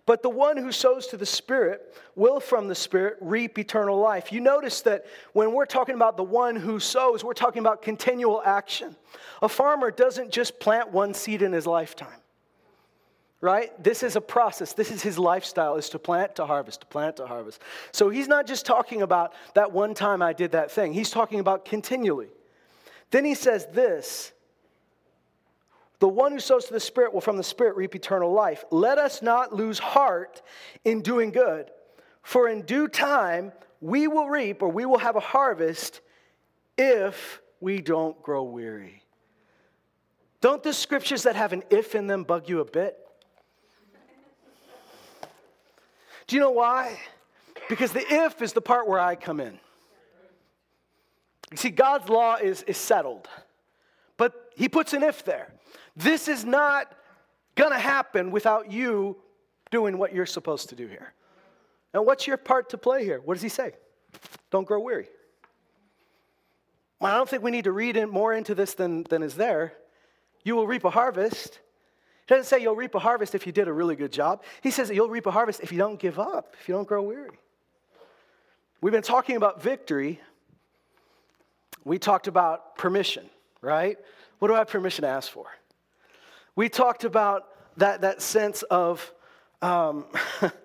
But 0.05 0.23
the 0.23 0.29
one 0.29 0.57
who 0.57 0.71
sows 0.71 1.05
to 1.07 1.17
the 1.17 1.25
Spirit 1.25 1.95
will 2.15 2.39
from 2.39 2.67
the 2.67 2.73
Spirit 2.73 3.17
reap 3.21 3.59
eternal 3.59 3.99
life. 3.99 4.31
You 4.31 4.39
notice 4.41 4.81
that 4.81 5.05
when 5.33 5.53
we're 5.53 5.67
talking 5.67 5.93
about 5.93 6.17
the 6.17 6.23
one 6.23 6.55
who 6.55 6.79
sows, 6.79 7.23
we're 7.23 7.33
talking 7.33 7.59
about 7.59 7.83
continual 7.83 8.41
action. 8.43 8.95
A 9.43 9.49
farmer 9.49 9.91
doesn't 9.91 10.31
just 10.31 10.59
plant 10.59 10.91
one 10.91 11.13
seed 11.13 11.43
in 11.43 11.53
his 11.53 11.67
lifetime 11.67 12.21
right 13.41 13.81
this 13.81 14.03
is 14.03 14.15
a 14.15 14.21
process 14.21 14.73
this 14.73 14.91
is 14.91 15.01
his 15.01 15.17
lifestyle 15.17 15.75
is 15.75 15.89
to 15.89 15.99
plant 15.99 16.35
to 16.35 16.45
harvest 16.45 16.81
to 16.81 16.87
plant 16.87 17.15
to 17.15 17.25
harvest 17.25 17.61
so 17.91 18.09
he's 18.09 18.27
not 18.27 18.45
just 18.45 18.65
talking 18.65 19.01
about 19.01 19.33
that 19.55 19.71
one 19.71 19.93
time 19.93 20.21
i 20.21 20.33
did 20.33 20.51
that 20.51 20.71
thing 20.71 20.93
he's 20.93 21.09
talking 21.09 21.39
about 21.39 21.65
continually 21.65 22.29
then 23.11 23.25
he 23.25 23.33
says 23.33 23.65
this 23.73 24.33
the 25.99 26.07
one 26.07 26.31
who 26.31 26.39
sows 26.39 26.65
to 26.65 26.73
the 26.73 26.79
Spirit 26.79 27.13
will 27.13 27.21
from 27.21 27.37
the 27.37 27.43
Spirit 27.43 27.75
reap 27.75 27.93
eternal 27.93 28.31
life. 28.31 28.63
Let 28.71 28.97
us 28.97 29.21
not 29.21 29.53
lose 29.53 29.79
heart 29.79 30.41
in 30.85 31.01
doing 31.01 31.31
good, 31.31 31.69
for 32.23 32.47
in 32.47 32.61
due 32.61 32.87
time 32.87 33.51
we 33.81 34.07
will 34.07 34.29
reap 34.29 34.61
or 34.61 34.69
we 34.69 34.85
will 34.85 34.99
have 34.99 35.17
a 35.17 35.21
harvest 35.21 36.01
if 36.77 37.41
we 37.59 37.81
don't 37.81 38.21
grow 38.23 38.43
weary. 38.43 39.03
Don't 40.41 40.63
the 40.63 40.73
scriptures 40.73 41.23
that 41.23 41.35
have 41.35 41.51
an 41.51 41.63
if 41.69 41.95
in 41.95 42.07
them 42.07 42.23
bug 42.23 42.47
you 42.47 42.61
a 42.61 42.65
bit? 42.65 42.97
Do 46.29 46.35
you 46.35 46.41
know 46.43 46.51
why? 46.51 46.99
Because 47.69 47.91
the 47.91 48.05
if 48.07 48.39
is 48.43 48.53
the 48.53 48.61
part 48.61 48.87
where 48.87 48.99
I 48.99 49.15
come 49.15 49.39
in. 49.39 49.59
You 51.49 51.57
see, 51.57 51.71
God's 51.71 52.07
law 52.07 52.35
is, 52.35 52.61
is 52.63 52.77
settled, 52.77 53.27
but 54.15 54.51
He 54.55 54.69
puts 54.69 54.93
an 54.93 55.01
if 55.01 55.25
there. 55.25 55.51
This 55.95 56.27
is 56.27 56.45
not 56.45 56.95
going 57.55 57.71
to 57.71 57.79
happen 57.79 58.29
without 58.29 58.71
you 58.71 59.17
doing 59.71 59.97
what 59.97 60.13
you're 60.13 60.27
supposed 60.27 60.69
to 60.69 60.75
do 60.75 60.85
here. 60.85 61.13
And 61.95 62.05
what's 62.05 62.27
your 62.27 62.37
part 62.37 62.69
to 62.69 62.77
play 62.77 63.03
here? 63.03 63.19
What 63.25 63.33
does 63.33 63.41
he 63.41 63.49
say? 63.49 63.73
Don't 64.51 64.67
grow 64.67 64.79
weary. 64.79 65.07
Well, 66.99 67.11
I 67.11 67.17
don't 67.17 67.27
think 67.27 67.41
we 67.41 67.49
need 67.49 67.63
to 67.63 67.71
read 67.71 67.97
in 67.97 68.07
more 68.07 68.35
into 68.35 68.53
this 68.53 68.75
than, 68.75 69.01
than 69.09 69.23
is 69.23 69.33
there. 69.33 69.73
You 70.43 70.55
will 70.55 70.67
reap 70.67 70.83
a 70.83 70.91
harvest. 70.91 71.59
Doesn't 72.29 72.45
say 72.45 72.61
you'll 72.61 72.75
reap 72.75 72.93
a 72.93 72.99
harvest 72.99 73.33
if 73.33 73.47
you 73.47 73.51
did 73.51 73.67
a 73.67 73.73
really 73.73 73.95
good 73.95 74.11
job. 74.11 74.43
He 74.61 74.69
says 74.69 74.87
that 74.87 74.93
you'll 74.93 75.09
reap 75.09 75.25
a 75.25 75.31
harvest 75.31 75.61
if 75.61 75.71
you 75.71 75.79
don't 75.79 75.99
give 75.99 76.19
up, 76.19 76.55
if 76.61 76.69
you 76.69 76.75
don't 76.75 76.87
grow 76.87 77.01
weary. 77.01 77.39
We've 78.81 78.93
been 78.93 79.01
talking 79.01 79.35
about 79.35 79.63
victory. 79.63 80.19
We 81.83 81.97
talked 81.97 82.27
about 82.27 82.77
permission, 82.77 83.27
right? 83.61 83.97
What 84.37 84.49
do 84.49 84.53
I 84.53 84.59
have 84.59 84.67
permission 84.67 85.01
to 85.01 85.07
ask 85.07 85.31
for? 85.31 85.47
We 86.55 86.69
talked 86.69 87.03
about 87.03 87.47
that, 87.77 88.01
that 88.01 88.21
sense 88.21 88.61
of, 88.61 89.11
um, 89.63 90.05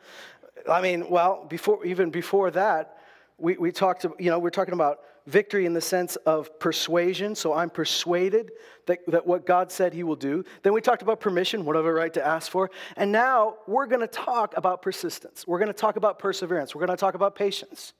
I 0.71 0.83
mean, 0.83 1.09
well, 1.09 1.47
before, 1.49 1.83
even 1.87 2.11
before 2.11 2.50
that, 2.50 2.99
we, 3.38 3.56
we 3.56 3.73
talked, 3.73 4.04
you 4.18 4.30
know, 4.30 4.38
we're 4.38 4.50
talking 4.50 4.75
about 4.75 4.99
victory 5.26 5.64
in 5.64 5.73
the 5.73 5.81
sense 5.81 6.16
of 6.16 6.59
persuasion. 6.59 7.35
So 7.35 7.54
I'm 7.54 7.71
persuaded 7.71 8.52
that, 8.87 9.00
that 9.09 9.26
what 9.26 9.47
God 9.47 9.73
said 9.73 9.95
he 9.95 10.02
will 10.02 10.16
do. 10.16 10.45
Then 10.62 10.73
we 10.73 10.81
talked 10.81 11.02
about 11.02 11.21
permission, 11.21 11.64
what 11.64 11.76
have 11.76 11.87
I 11.87 11.90
right 11.90 12.12
to 12.14 12.26
ask 12.26 12.50
for? 12.50 12.71
And 12.97 13.11
now 13.11 13.57
we're 13.66 13.87
going 13.87 14.02
to 14.02 14.07
talk 14.07 14.54
about 14.57 14.83
persistence. 14.83 15.47
We're 15.47 15.59
going 15.59 15.69
to 15.69 15.73
talk 15.73 15.97
about 15.97 16.19
perseverance. 16.19 16.75
We're 16.75 16.87
going 16.87 16.97
to 16.97 17.00
talk 17.00 17.14
about 17.14 17.35
patience. 17.35 17.95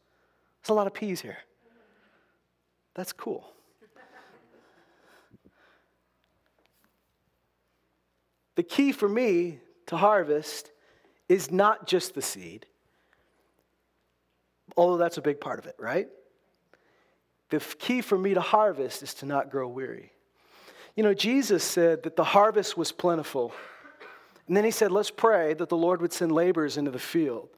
There's 0.63 0.71
a 0.71 0.75
lot 0.75 0.87
of 0.87 0.95
P's 0.95 1.21
here. 1.21 1.39
That's 2.95 3.13
cool. 3.13 3.51
The 8.57 8.63
key 8.63 8.93
for 8.93 9.09
me 9.09 9.59
to 9.87 9.97
harvest 9.97 10.71
is 11.29 11.51
not 11.51 11.89
just 11.89 12.15
the 12.15 12.23
seed, 12.23 12.67
although 14.77 14.97
that's 14.97 15.17
a 15.17 15.23
big 15.23 15.41
part 15.41 15.59
of 15.59 15.67
it, 15.67 15.75
right? 15.79 16.07
The 17.59 17.75
key 17.79 18.01
for 18.01 18.19
me 18.19 18.35
to 18.35 18.41
harvest 18.41 19.03
is 19.03 19.15
to 19.15 19.27
not 19.27 19.51
grow 19.51 19.69
weary. 19.69 20.13
You 20.97 21.03
know, 21.03 21.15
Jesus 21.15 21.63
said 21.63 22.03
that 22.03 22.17
the 22.17 22.25
harvest 22.25 22.77
was 22.77 22.93
plentiful. 22.93 23.53
And 24.47 24.57
then 24.57 24.65
he 24.65 24.71
said, 24.71 24.91
Let's 24.91 25.11
pray 25.11 25.55
that 25.55 25.69
the 25.69 25.77
Lord 25.77 26.01
would 26.03 26.13
send 26.13 26.33
laborers 26.33 26.77
into 26.77 26.91
the 26.91 26.99
field. 26.99 27.49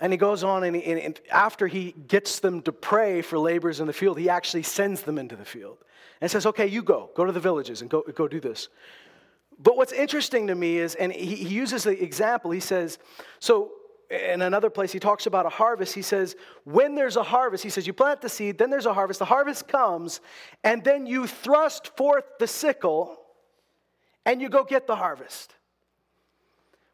And 0.00 0.12
he 0.12 0.16
goes 0.16 0.44
on, 0.44 0.62
and, 0.62 0.76
he, 0.76 0.84
and, 0.84 1.20
after 1.30 1.66
he 1.66 1.92
gets 1.92 2.38
them 2.38 2.62
to 2.62 2.72
pray 2.72 3.20
for 3.20 3.36
laborers 3.36 3.80
in 3.80 3.88
the 3.88 3.92
field, 3.92 4.16
he 4.16 4.28
actually 4.28 4.62
sends 4.62 5.02
them 5.02 5.18
into 5.18 5.34
the 5.34 5.44
field 5.44 5.78
and 6.20 6.30
says, 6.30 6.46
Okay, 6.46 6.66
you 6.66 6.82
go, 6.82 7.10
go 7.14 7.24
to 7.24 7.32
the 7.32 7.40
villages 7.40 7.80
and 7.80 7.90
go, 7.90 8.02
go 8.14 8.28
do 8.28 8.40
this. 8.40 8.68
But 9.58 9.76
what's 9.76 9.92
interesting 9.92 10.46
to 10.46 10.54
me 10.54 10.78
is, 10.78 10.94
and 10.94 11.12
he, 11.12 11.34
he 11.34 11.54
uses 11.54 11.82
the 11.82 12.00
example, 12.00 12.52
he 12.52 12.60
says, 12.60 12.98
So 13.40 13.72
in 14.10 14.40
another 14.42 14.70
place, 14.70 14.90
he 14.90 14.98
talks 14.98 15.26
about 15.26 15.44
a 15.44 15.50
harvest. 15.50 15.94
He 15.94 16.02
says, 16.02 16.34
when 16.64 16.94
there's 16.94 17.16
a 17.16 17.22
harvest, 17.22 17.62
he 17.62 17.70
says, 17.70 17.86
you 17.86 17.92
plant 17.92 18.22
the 18.22 18.28
seed, 18.28 18.56
then 18.56 18.70
there's 18.70 18.86
a 18.86 18.94
harvest. 18.94 19.18
The 19.18 19.26
harvest 19.26 19.68
comes, 19.68 20.20
and 20.64 20.82
then 20.82 21.06
you 21.06 21.26
thrust 21.26 21.96
forth 21.96 22.24
the 22.38 22.46
sickle, 22.46 23.18
and 24.24 24.40
you 24.40 24.48
go 24.48 24.64
get 24.64 24.86
the 24.86 24.96
harvest. 24.96 25.54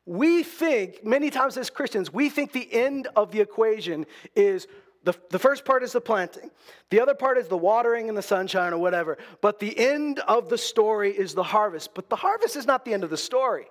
We 0.06 0.42
think, 0.42 1.04
many 1.04 1.30
times 1.30 1.56
as 1.56 1.70
Christians, 1.70 2.12
we 2.12 2.28
think 2.28 2.52
the 2.52 2.72
end 2.72 3.08
of 3.16 3.30
the 3.30 3.40
equation 3.40 4.06
is 4.34 4.66
the, 5.04 5.14
the 5.30 5.38
first 5.38 5.64
part 5.64 5.82
is 5.82 5.92
the 5.92 6.00
planting, 6.00 6.50
the 6.90 7.00
other 7.00 7.14
part 7.14 7.38
is 7.38 7.46
the 7.46 7.56
watering 7.56 8.08
and 8.08 8.16
the 8.16 8.22
sunshine 8.22 8.72
or 8.72 8.78
whatever. 8.78 9.18
But 9.40 9.60
the 9.60 9.78
end 9.78 10.18
of 10.20 10.48
the 10.48 10.58
story 10.58 11.12
is 11.12 11.34
the 11.34 11.42
harvest. 11.42 11.94
But 11.94 12.08
the 12.08 12.16
harvest 12.16 12.56
is 12.56 12.66
not 12.66 12.84
the 12.84 12.92
end 12.92 13.04
of 13.04 13.10
the 13.10 13.16
story. 13.16 13.66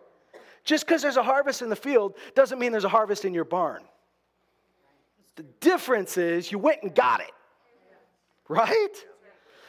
Just 0.63 0.85
because 0.85 1.01
there's 1.01 1.17
a 1.17 1.23
harvest 1.23 1.61
in 1.61 1.69
the 1.69 1.75
field 1.75 2.15
doesn't 2.35 2.59
mean 2.59 2.71
there's 2.71 2.85
a 2.85 2.89
harvest 2.89 3.25
in 3.25 3.33
your 3.33 3.45
barn. 3.45 3.83
The 5.35 5.43
difference 5.59 6.17
is 6.17 6.51
you 6.51 6.59
went 6.59 6.83
and 6.83 6.93
got 6.93 7.19
it, 7.19 7.31
right? 8.47 9.05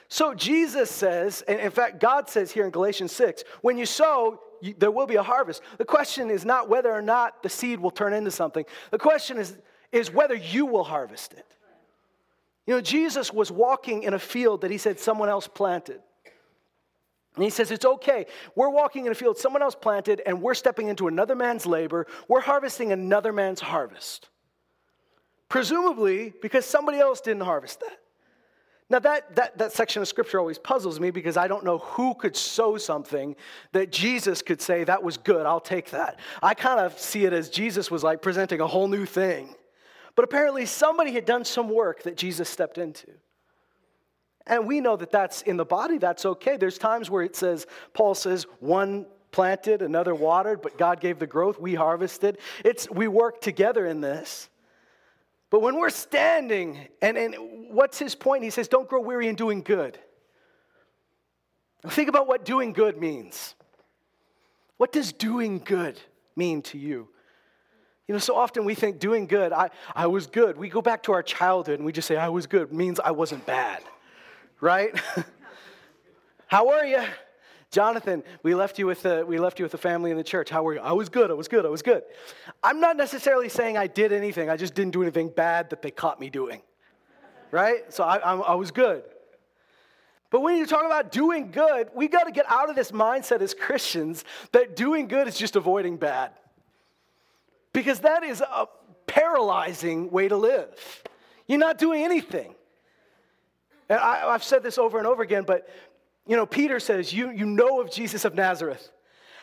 So 0.08 0.34
Jesus 0.34 0.90
says, 0.90 1.42
and 1.48 1.58
in 1.58 1.70
fact, 1.70 1.98
God 1.98 2.28
says 2.28 2.52
here 2.52 2.64
in 2.64 2.70
Galatians 2.70 3.12
6, 3.12 3.42
when 3.62 3.78
you 3.78 3.86
sow, 3.86 4.40
you, 4.60 4.74
there 4.78 4.90
will 4.90 5.06
be 5.06 5.16
a 5.16 5.22
harvest. 5.22 5.62
The 5.78 5.84
question 5.84 6.30
is 6.30 6.44
not 6.44 6.68
whether 6.68 6.92
or 6.92 7.02
not 7.02 7.42
the 7.42 7.48
seed 7.48 7.80
will 7.80 7.90
turn 7.90 8.12
into 8.12 8.30
something, 8.30 8.64
the 8.90 8.98
question 8.98 9.38
is, 9.38 9.56
is 9.90 10.12
whether 10.12 10.34
you 10.34 10.66
will 10.66 10.84
harvest 10.84 11.32
it. 11.32 11.46
You 12.66 12.74
know, 12.74 12.80
Jesus 12.80 13.32
was 13.32 13.50
walking 13.50 14.04
in 14.04 14.14
a 14.14 14.18
field 14.18 14.60
that 14.62 14.70
he 14.70 14.78
said 14.78 14.98
someone 14.98 15.28
else 15.28 15.48
planted. 15.48 16.00
And 17.34 17.44
he 17.44 17.50
says, 17.50 17.70
It's 17.70 17.84
okay. 17.84 18.26
We're 18.54 18.70
walking 18.70 19.06
in 19.06 19.12
a 19.12 19.14
field 19.14 19.38
someone 19.38 19.62
else 19.62 19.74
planted, 19.74 20.22
and 20.24 20.40
we're 20.40 20.54
stepping 20.54 20.88
into 20.88 21.08
another 21.08 21.34
man's 21.34 21.66
labor. 21.66 22.06
We're 22.28 22.40
harvesting 22.40 22.92
another 22.92 23.32
man's 23.32 23.60
harvest. 23.60 24.28
Presumably 25.48 26.32
because 26.42 26.64
somebody 26.64 26.98
else 26.98 27.20
didn't 27.20 27.42
harvest 27.42 27.80
that. 27.80 27.98
Now, 28.90 28.98
that, 29.00 29.34
that, 29.36 29.58
that 29.58 29.72
section 29.72 30.02
of 30.02 30.08
scripture 30.08 30.38
always 30.38 30.58
puzzles 30.58 31.00
me 31.00 31.10
because 31.10 31.36
I 31.36 31.48
don't 31.48 31.64
know 31.64 31.78
who 31.78 32.14
could 32.14 32.36
sow 32.36 32.76
something 32.76 33.34
that 33.72 33.90
Jesus 33.90 34.42
could 34.42 34.60
say, 34.60 34.84
That 34.84 35.02
was 35.02 35.16
good, 35.16 35.46
I'll 35.46 35.60
take 35.60 35.90
that. 35.90 36.20
I 36.42 36.54
kind 36.54 36.80
of 36.80 36.98
see 36.98 37.24
it 37.24 37.32
as 37.32 37.48
Jesus 37.48 37.90
was 37.90 38.04
like 38.04 38.22
presenting 38.22 38.60
a 38.60 38.66
whole 38.66 38.88
new 38.88 39.06
thing. 39.06 39.54
But 40.14 40.24
apparently, 40.24 40.66
somebody 40.66 41.12
had 41.12 41.24
done 41.24 41.44
some 41.44 41.68
work 41.68 42.04
that 42.04 42.16
Jesus 42.16 42.48
stepped 42.48 42.78
into. 42.78 43.08
And 44.46 44.66
we 44.66 44.80
know 44.80 44.96
that 44.96 45.10
that's 45.10 45.42
in 45.42 45.56
the 45.56 45.64
body, 45.64 45.98
that's 45.98 46.26
okay. 46.26 46.56
There's 46.56 46.76
times 46.76 47.08
where 47.08 47.22
it 47.22 47.34
says, 47.34 47.66
Paul 47.94 48.14
says, 48.14 48.46
one 48.60 49.06
planted, 49.32 49.82
another 49.82 50.14
watered, 50.14 50.60
but 50.62 50.76
God 50.78 51.00
gave 51.00 51.18
the 51.18 51.26
growth, 51.26 51.58
we 51.58 51.74
harvested. 51.74 52.38
It's 52.64 52.88
we 52.90 53.08
work 53.08 53.40
together 53.40 53.86
in 53.86 54.00
this. 54.00 54.48
But 55.50 55.60
when 55.60 55.76
we're 55.76 55.90
standing, 55.90 56.88
and, 57.00 57.16
and 57.16 57.34
what's 57.70 57.98
his 57.98 58.14
point? 58.14 58.44
He 58.44 58.50
says, 58.50 58.68
Don't 58.68 58.88
grow 58.88 59.00
weary 59.00 59.28
in 59.28 59.34
doing 59.34 59.62
good. 59.62 59.98
Think 61.88 62.08
about 62.08 62.26
what 62.26 62.44
doing 62.44 62.72
good 62.72 62.98
means. 62.98 63.54
What 64.76 64.92
does 64.92 65.12
doing 65.12 65.58
good 65.58 65.98
mean 66.36 66.62
to 66.62 66.78
you? 66.78 67.08
You 68.06 68.14
know, 68.14 68.18
so 68.18 68.36
often 68.36 68.64
we 68.64 68.74
think 68.74 68.98
doing 68.98 69.26
good, 69.26 69.52
I, 69.52 69.70
I 69.94 70.06
was 70.06 70.26
good. 70.26 70.58
We 70.58 70.68
go 70.68 70.82
back 70.82 71.02
to 71.04 71.12
our 71.12 71.22
childhood 71.22 71.78
and 71.78 71.86
we 71.86 71.92
just 71.92 72.06
say, 72.06 72.16
I 72.16 72.28
was 72.28 72.46
good, 72.46 72.72
means 72.72 73.00
I 73.00 73.12
wasn't 73.12 73.46
bad 73.46 73.82
right? 74.64 74.98
How 76.46 76.70
are 76.70 76.86
you? 76.86 77.02
Jonathan, 77.70 78.22
we 78.42 78.54
left 78.54 78.78
you 78.78 78.86
with 78.86 79.02
the, 79.02 79.24
we 79.26 79.38
left 79.38 79.58
you 79.58 79.64
with 79.64 79.72
the 79.72 79.78
family 79.78 80.10
in 80.10 80.16
the 80.16 80.24
church. 80.24 80.48
How 80.48 80.62
were 80.62 80.74
you? 80.74 80.80
I 80.80 80.92
was 80.92 81.08
good. 81.08 81.30
I 81.30 81.34
was 81.34 81.48
good. 81.48 81.66
I 81.66 81.68
was 81.68 81.82
good. 81.82 82.02
I'm 82.62 82.80
not 82.80 82.96
necessarily 82.96 83.48
saying 83.48 83.76
I 83.76 83.88
did 83.88 84.12
anything. 84.12 84.48
I 84.48 84.56
just 84.56 84.74
didn't 84.74 84.92
do 84.92 85.02
anything 85.02 85.28
bad 85.28 85.70
that 85.70 85.82
they 85.82 85.90
caught 85.90 86.18
me 86.18 86.30
doing. 86.30 86.62
Right? 87.50 87.92
So 87.92 88.04
I, 88.04 88.16
I, 88.16 88.36
I 88.36 88.54
was 88.54 88.70
good. 88.70 89.02
But 90.30 90.40
when 90.40 90.56
you 90.56 90.66
talk 90.66 90.86
about 90.86 91.12
doing 91.12 91.50
good, 91.50 91.90
we 91.94 92.08
got 92.08 92.24
to 92.24 92.32
get 92.32 92.46
out 92.48 92.70
of 92.70 92.76
this 92.76 92.90
mindset 92.90 93.42
as 93.42 93.52
Christians 93.52 94.24
that 94.52 94.76
doing 94.76 95.08
good 95.08 95.28
is 95.28 95.36
just 95.36 95.56
avoiding 95.56 95.98
bad. 95.98 96.32
Because 97.72 98.00
that 98.00 98.22
is 98.22 98.40
a 98.40 98.66
paralyzing 99.06 100.10
way 100.10 100.28
to 100.28 100.36
live. 100.36 101.02
You're 101.46 101.58
not 101.58 101.76
doing 101.76 102.02
anything. 102.02 102.54
And 103.88 103.98
I, 103.98 104.32
have 104.32 104.44
said 104.44 104.62
this 104.62 104.78
over 104.78 104.98
and 104.98 105.06
over 105.06 105.22
again, 105.22 105.44
but 105.46 105.68
you 106.26 106.36
know, 106.36 106.46
Peter 106.46 106.80
says, 106.80 107.12
you, 107.12 107.30
you 107.30 107.44
know 107.44 107.80
of 107.80 107.90
Jesus 107.90 108.24
of 108.24 108.34
Nazareth, 108.34 108.90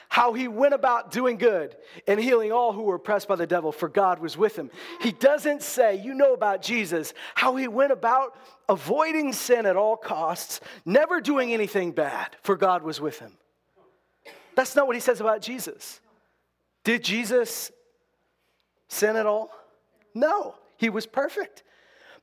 how 0.09 0.33
he 0.33 0.47
went 0.47 0.73
about 0.73 1.11
doing 1.11 1.37
good 1.37 1.75
and 2.07 2.19
healing 2.19 2.51
all 2.51 2.73
who 2.73 2.81
were 2.81 2.95
oppressed 2.95 3.27
by 3.27 3.35
the 3.35 3.47
devil, 3.47 3.71
for 3.71 3.87
God 3.87 4.19
was 4.19 4.37
with 4.37 4.55
him. 4.55 4.69
He 4.99 5.11
doesn't 5.11 5.61
say, 5.61 6.01
you 6.01 6.13
know 6.13 6.33
about 6.33 6.61
Jesus, 6.61 7.13
how 7.35 7.55
he 7.55 7.67
went 7.67 7.91
about 7.91 8.35
avoiding 8.67 9.31
sin 9.31 9.65
at 9.65 9.77
all 9.77 9.95
costs, 9.95 10.59
never 10.85 11.21
doing 11.21 11.53
anything 11.53 11.91
bad, 11.91 12.35
for 12.41 12.57
God 12.57 12.83
was 12.83 12.99
with 12.99 13.19
him. 13.19 13.37
That's 14.55 14.75
not 14.75 14.87
what 14.87 14.95
he 14.95 14.99
says 14.99 15.21
about 15.21 15.41
Jesus. 15.41 16.01
Did 16.83 17.03
Jesus 17.03 17.71
sin 18.87 19.15
at 19.15 19.25
all? 19.25 19.51
No, 20.13 20.55
he 20.77 20.89
was 20.89 21.05
perfect. 21.05 21.63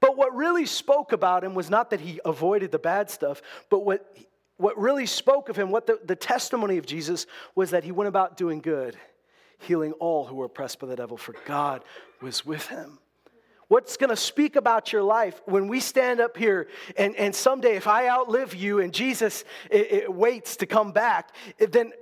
But 0.01 0.17
what 0.17 0.35
really 0.35 0.67
spoke 0.67 1.13
about 1.13 1.45
him 1.45 1.55
was 1.55 1.71
not 1.71 1.91
that 1.91 2.01
he 2.01 2.21
avoided 2.25 2.71
the 2.71 2.79
bad 2.79 3.11
stuff, 3.11 3.43
but 3.69 3.81
what, 3.81 4.17
what 4.57 4.79
really 4.79 5.07
spoke 5.07 5.49
of 5.49 5.57
him, 5.57 5.71
what 5.71 5.87
the, 5.87 5.99
the 6.05 6.17
testimony 6.17 6.79
of 6.79 6.87
Jesus 6.87 7.27
was 7.55 7.71
that 7.71 7.85
he 7.85 7.93
went 7.93 8.09
about 8.09 8.37
doing 8.37 8.61
good, 8.61 8.97
healing 9.59 9.93
all 9.93 10.25
who 10.25 10.37
were 10.37 10.47
oppressed 10.47 10.79
by 10.79 10.87
the 10.87 10.97
devil, 10.97 11.17
for 11.17 11.35
God 11.47 11.85
was 12.21 12.47
with 12.47 12.67
him. 12.69 12.99
What's 13.67 13.99
going 13.99 14.11
to 14.11 14.17
speak 14.17 14.57
about 14.57 14.93
your 14.93 15.03
life 15.03 15.43
when 15.45 15.69
we 15.69 15.81
stand 15.81 16.21
up 16.21 16.37
here 16.37 16.69
and, 16.97 17.15
and 17.17 17.35
someday, 17.35 17.77
if 17.77 17.87
I 17.87 18.09
outlive 18.09 18.55
you 18.55 18.81
and 18.81 18.95
Jesus 18.95 19.45
it, 19.71 19.93
it 19.93 20.15
waits 20.15 20.57
to 20.57 20.67
come 20.67 20.93
back, 20.93 21.35
then 21.59 21.93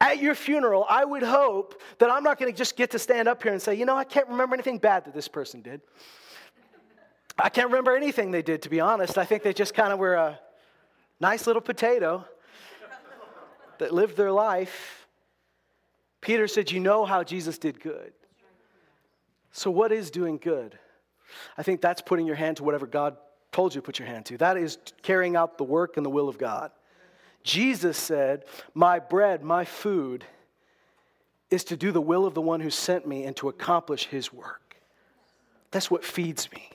at 0.00 0.18
your 0.18 0.36
funeral, 0.36 0.86
I 0.88 1.04
would 1.04 1.24
hope 1.24 1.82
that 1.98 2.10
I'm 2.10 2.22
not 2.22 2.38
going 2.38 2.50
to 2.52 2.56
just 2.56 2.76
get 2.76 2.92
to 2.92 2.98
stand 2.98 3.28
up 3.28 3.42
here 3.42 3.52
and 3.52 3.60
say, 3.60 3.74
you 3.74 3.86
know, 3.86 3.96
I 3.96 4.04
can't 4.04 4.28
remember 4.28 4.54
anything 4.54 4.78
bad 4.78 5.04
that 5.06 5.14
this 5.14 5.26
person 5.26 5.62
did. 5.62 5.80
I 7.42 7.48
can't 7.48 7.68
remember 7.68 7.96
anything 7.96 8.30
they 8.30 8.42
did, 8.42 8.62
to 8.62 8.68
be 8.68 8.80
honest. 8.80 9.18
I 9.18 9.24
think 9.24 9.42
they 9.42 9.52
just 9.52 9.74
kind 9.74 9.92
of 9.92 9.98
were 9.98 10.14
a 10.14 10.38
nice 11.20 11.46
little 11.46 11.62
potato 11.62 12.24
that 13.78 13.94
lived 13.94 14.16
their 14.16 14.32
life. 14.32 15.06
Peter 16.20 16.46
said, 16.46 16.70
You 16.70 16.80
know 16.80 17.04
how 17.04 17.22
Jesus 17.22 17.58
did 17.58 17.80
good. 17.80 18.12
So, 19.52 19.70
what 19.70 19.92
is 19.92 20.10
doing 20.10 20.38
good? 20.38 20.78
I 21.56 21.62
think 21.62 21.80
that's 21.80 22.02
putting 22.02 22.26
your 22.26 22.36
hand 22.36 22.58
to 22.58 22.64
whatever 22.64 22.86
God 22.86 23.16
told 23.52 23.74
you 23.74 23.80
to 23.80 23.84
put 23.84 23.98
your 23.98 24.08
hand 24.08 24.26
to. 24.26 24.38
That 24.38 24.56
is 24.56 24.78
carrying 25.02 25.36
out 25.36 25.58
the 25.58 25.64
work 25.64 25.96
and 25.96 26.04
the 26.04 26.10
will 26.10 26.28
of 26.28 26.38
God. 26.38 26.70
Jesus 27.42 27.96
said, 27.96 28.44
My 28.74 28.98
bread, 28.98 29.42
my 29.42 29.64
food, 29.64 30.24
is 31.50 31.64
to 31.64 31.76
do 31.76 31.90
the 31.90 32.00
will 32.00 32.26
of 32.26 32.34
the 32.34 32.40
one 32.40 32.60
who 32.60 32.70
sent 32.70 33.06
me 33.06 33.24
and 33.24 33.34
to 33.36 33.48
accomplish 33.48 34.06
his 34.06 34.32
work. 34.32 34.76
That's 35.70 35.90
what 35.90 36.04
feeds 36.04 36.50
me. 36.52 36.70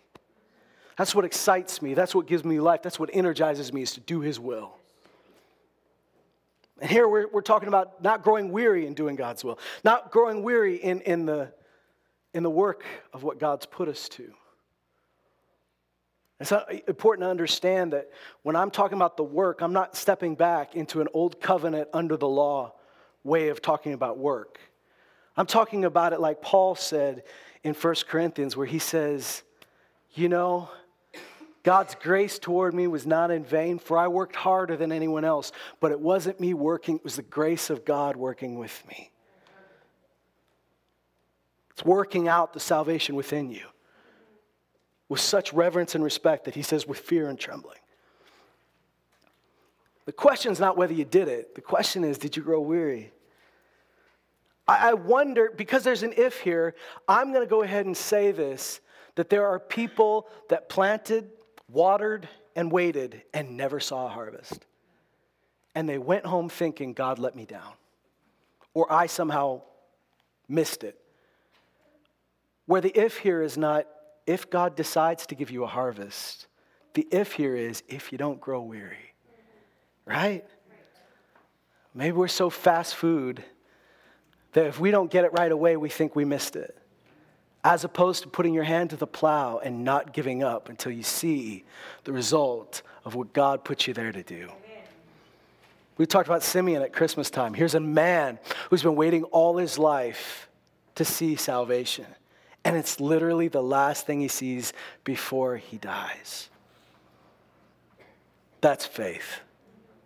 That's 0.97 1.13
what 1.13 1.25
excites 1.25 1.81
me. 1.81 1.93
That's 1.93 2.15
what 2.15 2.25
gives 2.25 2.45
me 2.45 2.59
life. 2.59 2.81
That's 2.81 2.99
what 2.99 3.09
energizes 3.13 3.73
me 3.73 3.81
is 3.81 3.93
to 3.93 3.99
do 3.99 4.21
his 4.21 4.39
will. 4.39 4.75
And 6.79 6.89
here 6.89 7.07
we're, 7.07 7.27
we're 7.27 7.41
talking 7.41 7.67
about 7.67 8.03
not 8.03 8.23
growing 8.23 8.51
weary 8.51 8.85
in 8.85 8.93
doing 8.93 9.15
God's 9.15 9.43
will, 9.43 9.59
not 9.83 10.11
growing 10.11 10.43
weary 10.43 10.75
in, 10.75 11.01
in, 11.01 11.25
the, 11.25 11.51
in 12.33 12.43
the 12.43 12.49
work 12.49 12.83
of 13.13 13.23
what 13.23 13.39
God's 13.39 13.65
put 13.65 13.87
us 13.87 14.09
to. 14.09 14.33
It's 16.39 16.51
important 16.87 17.25
to 17.25 17.29
understand 17.29 17.93
that 17.93 18.09
when 18.43 18.57
I'm 18.57 18.69
talking 18.69 18.97
about 18.97 19.15
the 19.15 19.23
work, 19.23 19.61
I'm 19.61 19.71
not 19.71 19.95
stepping 19.95 20.35
back 20.35 20.75
into 20.75 20.99
an 20.99 21.07
old 21.13 21.39
covenant 21.39 21.87
under 21.93 22.17
the 22.17 22.27
law 22.27 22.73
way 23.23 23.47
of 23.47 23.61
talking 23.61 23.93
about 23.93 24.17
work. 24.17 24.59
I'm 25.37 25.45
talking 25.45 25.85
about 25.85 26.11
it 26.11 26.19
like 26.19 26.41
Paul 26.41 26.75
said 26.75 27.23
in 27.63 27.73
1 27.73 27.95
Corinthians, 28.07 28.57
where 28.57 28.67
he 28.67 28.79
says, 28.79 29.43
You 30.13 30.27
know, 30.27 30.69
God's 31.65 31.95
grace 31.95 32.38
toward 32.38 32.75
me 32.75 32.86
was 32.86 33.07
not 33.07 33.31
in 33.31 33.43
vain, 33.43 33.79
for 33.79 33.98
I 33.98 34.07
worked 34.07 34.36
harder 34.36 34.77
than 34.77 34.91
anyone 34.91 35.25
else, 35.25 35.51
but 35.79 35.91
it 35.91 36.00
wasn't 36.00 36.39
me 36.39 36.53
working, 36.53 36.98
it 36.98 37.03
was 37.03 37.15
the 37.15 37.24
grace 37.24 37.72
of 37.72 37.84
God 37.84 38.15
working 38.15 38.60
with 38.60 38.84
me. 38.88 39.12
It's 41.72 41.84
working 41.84 42.27
out 42.27 42.53
the 42.53 42.60
salvation 42.60 43.15
within 43.15 43.50
you 43.50 43.65
with 45.10 45.19
such 45.19 45.53
reverence 45.53 45.95
and 45.95 46.03
respect 46.03 46.45
that 46.45 46.53
he 46.53 46.62
says, 46.62 46.86
with 46.88 47.00
fear 47.00 47.29
and 47.29 47.39
trembling. 47.39 47.79
The 50.05 50.12
question 50.12 50.51
is 50.51 50.60
not 50.60 50.77
whether 50.77 50.93
you 50.93 51.05
did 51.05 51.27
it, 51.27 51.55
the 51.55 51.62
question 51.62 52.03
is, 52.03 52.19
did 52.19 52.38
you 52.38 52.43
grow 52.43 52.62
weary? 52.62 53.12
I 54.67 54.93
wonder, 54.93 55.51
because 55.55 55.84
there's 55.84 56.01
an 56.01 56.13
if 56.17 56.39
here, 56.39 56.75
I'm 57.07 57.31
going 57.31 57.43
to 57.43 57.50
go 57.50 57.62
ahead 57.63 57.88
and 57.88 57.98
say 57.98 58.31
this 58.31 58.81
that 59.15 59.29
there 59.29 59.48
are 59.48 59.60
people 59.60 60.27
that 60.50 60.69
planted, 60.69 61.29
watered, 61.69 62.27
and 62.55 62.72
waited 62.72 63.22
and 63.34 63.57
never 63.57 63.79
saw 63.79 64.05
a 64.05 64.10
harvest. 64.10 64.65
And 65.74 65.89
they 65.89 65.98
went 65.98 66.25
home 66.25 66.48
thinking, 66.48 66.93
God 66.93 67.19
let 67.19 67.36
me 67.36 67.45
down, 67.45 67.74
or 68.74 68.91
I 68.91 69.07
somehow 69.07 69.62
missed 70.48 70.84
it. 70.84 71.00
Where 72.65 72.81
the 72.81 72.98
if 72.98 73.17
here 73.17 73.41
is 73.41 73.57
not, 73.57 73.86
if 74.25 74.50
God 74.50 74.75
decides 74.75 75.27
to 75.27 75.36
give 75.36 75.51
you 75.51 75.63
a 75.63 75.67
harvest, 75.67 76.48
the 76.93 77.07
if 77.12 77.34
here 77.34 77.55
is 77.55 77.84
if 77.88 78.12
you 78.12 78.17
don't 78.17 78.39
grow 78.39 78.62
weary, 78.62 79.13
right? 80.05 80.45
Maybe 81.93 82.13
we're 82.13 82.27
so 82.27 82.50
fast 82.50 82.95
food 82.95 83.43
that 84.53 84.65
if 84.65 84.79
we 84.79 84.91
don't 84.91 85.12
get 85.12 85.25
it 85.25 85.34
right 85.34 85.51
away, 85.51 85.75
we 85.75 85.89
think 85.89 86.15
we 86.15 86.25
missed 86.25 86.55
it. 86.55 86.77
As 87.65 87.84
opposed 87.84 88.24
to 88.24 88.29
putting 88.29 88.53
your 88.53 88.63
hand 88.63 88.91
to 88.91 88.95
the 88.95 89.07
plow 89.07 89.57
and 89.57 89.84
not 89.84 90.13
giving 90.13 90.41
up 90.41 90.69
until 90.69 90.93
you 90.93 91.03
see 91.03 91.65
the 92.05 92.13
result 92.13 92.81
of 93.03 93.15
what 93.15 93.34
God 93.34 93.65
put 93.65 93.88
you 93.88 93.93
there 93.93 94.13
to 94.13 94.24
do. 94.24 94.50
We 95.98 96.05
talked 96.05 96.27
about 96.27 96.43
Simeon 96.43 96.81
at 96.81 96.93
Christmas 96.93 97.29
time. 97.29 97.53
Here's 97.53 97.75
a 97.75 97.79
man 97.79 98.39
who's 98.69 98.84
been 98.84 98.95
waiting 98.95 99.24
all 99.25 99.57
his 99.57 99.77
life 99.77 100.48
to 100.95 101.03
see 101.03 101.36
salvation 101.36 102.05
and 102.65 102.75
it's 102.75 103.00
literally 103.00 103.48
the 103.48 103.62
last 103.62 104.07
thing 104.07 104.19
he 104.19 104.27
sees 104.27 104.74
before 105.03 105.55
he 105.55 105.77
dies. 105.77 106.50
That's 108.60 108.88
faith. 108.88 109.41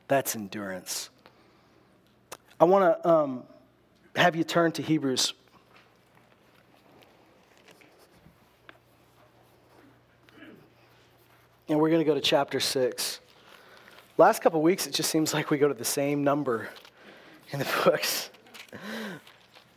That's 0.10 0.36
endurance. 0.36 1.10
I 2.60 2.66
want 2.66 3.02
to 3.02 3.10
um, 3.10 3.44
have 4.18 4.36
you 4.36 4.44
turn 4.44 4.74
to 4.74 4.82
Hebrews. 4.82 5.34
And 11.70 11.80
we're 11.80 11.90
going 11.90 12.02
to 12.02 12.06
go 12.06 12.16
to 12.16 12.22
chapter 12.22 12.60
6. 12.60 13.20
Last 14.18 14.42
couple 14.42 14.60
weeks, 14.64 14.88
it 14.88 14.92
just 14.92 15.12
seems 15.12 15.36
like 15.36 15.52
we 15.52 15.60
go 15.60 15.68
to 15.68 15.74
the 15.76 15.86
same 15.86 16.24
number 16.24 16.68
in 17.52 17.60
the 17.60 17.68
books. 17.84 18.32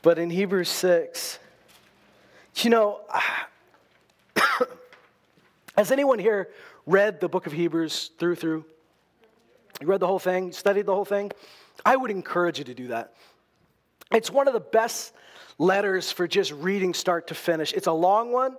But 0.00 0.18
in 0.18 0.30
Hebrews 0.30 0.70
6, 0.70 1.38
you 2.56 2.70
know, 2.70 3.00
has 5.76 5.90
anyone 5.90 6.18
here 6.18 6.48
read 6.86 7.20
the 7.20 7.28
book 7.28 7.46
of 7.46 7.52
Hebrews 7.52 8.12
through 8.18 8.36
through? 8.36 8.64
You 9.78 9.86
read 9.86 10.00
the 10.00 10.06
whole 10.06 10.18
thing, 10.18 10.50
studied 10.52 10.86
the 10.86 10.94
whole 10.94 11.04
thing? 11.04 11.30
I 11.84 11.96
would 11.96 12.10
encourage 12.10 12.58
you 12.58 12.64
to 12.64 12.74
do 12.74 12.88
that. 12.88 13.12
It's 14.10 14.30
one 14.30 14.48
of 14.48 14.54
the 14.54 14.60
best 14.60 15.12
letters 15.58 16.10
for 16.10 16.26
just 16.26 16.52
reading 16.52 16.94
start 16.94 17.26
to 17.26 17.34
finish. 17.34 17.74
It's 17.74 17.86
a 17.86 17.92
long 17.92 18.32
one, 18.32 18.56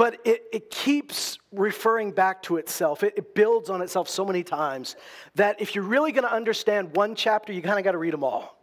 but 0.00 0.18
it, 0.24 0.44
it 0.50 0.70
keeps 0.70 1.38
referring 1.52 2.10
back 2.10 2.42
to 2.42 2.56
itself. 2.56 3.02
It, 3.02 3.12
it 3.18 3.34
builds 3.34 3.68
on 3.68 3.82
itself 3.82 4.08
so 4.08 4.24
many 4.24 4.42
times 4.42 4.96
that 5.34 5.60
if 5.60 5.74
you're 5.74 5.84
really 5.84 6.10
going 6.10 6.26
to 6.26 6.32
understand 6.32 6.96
one 6.96 7.14
chapter, 7.14 7.52
you 7.52 7.60
kind 7.60 7.78
of 7.78 7.84
got 7.84 7.92
to 7.92 7.98
read 7.98 8.14
them 8.14 8.24
all. 8.24 8.56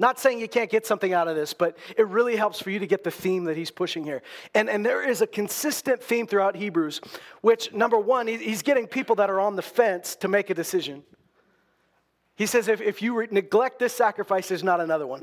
Not 0.00 0.18
saying 0.18 0.40
you 0.40 0.48
can't 0.48 0.68
get 0.68 0.84
something 0.84 1.12
out 1.12 1.28
of 1.28 1.36
this, 1.36 1.54
but 1.54 1.78
it 1.96 2.08
really 2.08 2.34
helps 2.34 2.60
for 2.60 2.70
you 2.70 2.80
to 2.80 2.88
get 2.88 3.04
the 3.04 3.10
theme 3.12 3.44
that 3.44 3.56
he's 3.56 3.70
pushing 3.70 4.02
here. 4.02 4.20
And, 4.52 4.68
and 4.68 4.84
there 4.84 5.08
is 5.08 5.20
a 5.20 5.28
consistent 5.28 6.02
theme 6.02 6.26
throughout 6.26 6.56
Hebrews, 6.56 7.00
which, 7.42 7.72
number 7.72 7.96
one, 7.96 8.26
he's 8.26 8.62
getting 8.62 8.88
people 8.88 9.14
that 9.16 9.30
are 9.30 9.38
on 9.38 9.54
the 9.54 9.62
fence 9.62 10.16
to 10.16 10.26
make 10.26 10.50
a 10.50 10.54
decision. 10.54 11.04
He 12.34 12.46
says, 12.46 12.66
if, 12.66 12.80
if 12.80 13.00
you 13.00 13.28
neglect 13.30 13.78
this 13.78 13.92
sacrifice, 13.92 14.48
there's 14.48 14.64
not 14.64 14.80
another 14.80 15.06
one. 15.06 15.22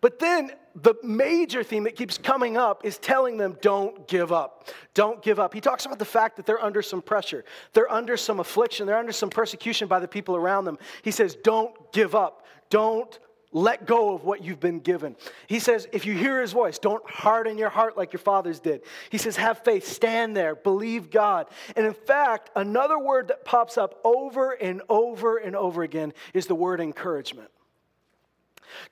But 0.00 0.18
then 0.18 0.52
the 0.74 0.94
major 1.02 1.62
theme 1.62 1.84
that 1.84 1.96
keeps 1.96 2.18
coming 2.18 2.56
up 2.56 2.84
is 2.84 2.98
telling 2.98 3.36
them, 3.36 3.56
don't 3.60 4.08
give 4.08 4.32
up. 4.32 4.68
Don't 4.92 5.22
give 5.22 5.38
up. 5.38 5.54
He 5.54 5.60
talks 5.60 5.86
about 5.86 5.98
the 5.98 6.04
fact 6.04 6.36
that 6.36 6.46
they're 6.46 6.62
under 6.62 6.82
some 6.82 7.02
pressure, 7.02 7.44
they're 7.72 7.90
under 7.90 8.16
some 8.16 8.40
affliction, 8.40 8.86
they're 8.86 8.98
under 8.98 9.12
some 9.12 9.30
persecution 9.30 9.88
by 9.88 10.00
the 10.00 10.08
people 10.08 10.36
around 10.36 10.64
them. 10.64 10.78
He 11.02 11.10
says, 11.10 11.36
don't 11.36 11.92
give 11.92 12.14
up. 12.14 12.46
Don't 12.70 13.18
let 13.52 13.86
go 13.86 14.12
of 14.12 14.24
what 14.24 14.42
you've 14.42 14.58
been 14.58 14.80
given. 14.80 15.14
He 15.46 15.60
says, 15.60 15.86
if 15.92 16.04
you 16.04 16.14
hear 16.14 16.40
his 16.40 16.50
voice, 16.52 16.80
don't 16.80 17.08
harden 17.08 17.56
your 17.56 17.68
heart 17.68 17.96
like 17.96 18.12
your 18.12 18.18
fathers 18.18 18.58
did. 18.58 18.82
He 19.10 19.18
says, 19.18 19.36
have 19.36 19.60
faith, 19.62 19.86
stand 19.86 20.36
there, 20.36 20.56
believe 20.56 21.08
God. 21.08 21.46
And 21.76 21.86
in 21.86 21.94
fact, 21.94 22.50
another 22.56 22.98
word 22.98 23.28
that 23.28 23.44
pops 23.44 23.78
up 23.78 24.00
over 24.02 24.50
and 24.50 24.82
over 24.88 25.36
and 25.36 25.54
over 25.54 25.84
again 25.84 26.12
is 26.34 26.46
the 26.46 26.56
word 26.56 26.80
encouragement. 26.80 27.48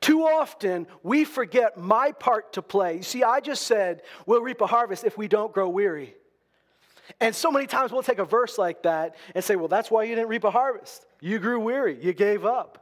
Too 0.01 0.23
often, 0.23 0.87
we 1.03 1.25
forget 1.25 1.77
my 1.77 2.13
part 2.13 2.53
to 2.55 2.63
play. 2.63 2.97
You 2.97 3.03
see, 3.03 3.23
I 3.23 3.41
just 3.41 3.67
said 3.67 4.03
we'll 4.27 4.43
reap 4.43 4.61
a 4.61 4.67
harvest 4.67 5.05
if 5.05 5.19
we 5.19 5.29
don't 5.29 5.53
grow 5.53 5.69
weary. 5.69 6.15
And 7.21 7.35
so 7.35 7.51
many 7.51 7.67
times 7.67 7.93
we'll 7.93 8.03
take 8.03 8.19
a 8.19 8.25
verse 8.25 8.59
like 8.59 8.83
that 8.85 9.17
and 9.35 9.45
say, 9.45 9.57
well, 9.57 9.69
that's 9.69 9.91
why 9.91 10.05
you 10.05 10.15
didn't 10.15 10.29
reap 10.29 10.45
a 10.45 10.51
harvest. 10.51 11.07
You 11.21 11.39
grew 11.39 11.61
weary, 11.61 11.99
you 12.03 12.13
gave 12.13 12.45
up. 12.45 12.79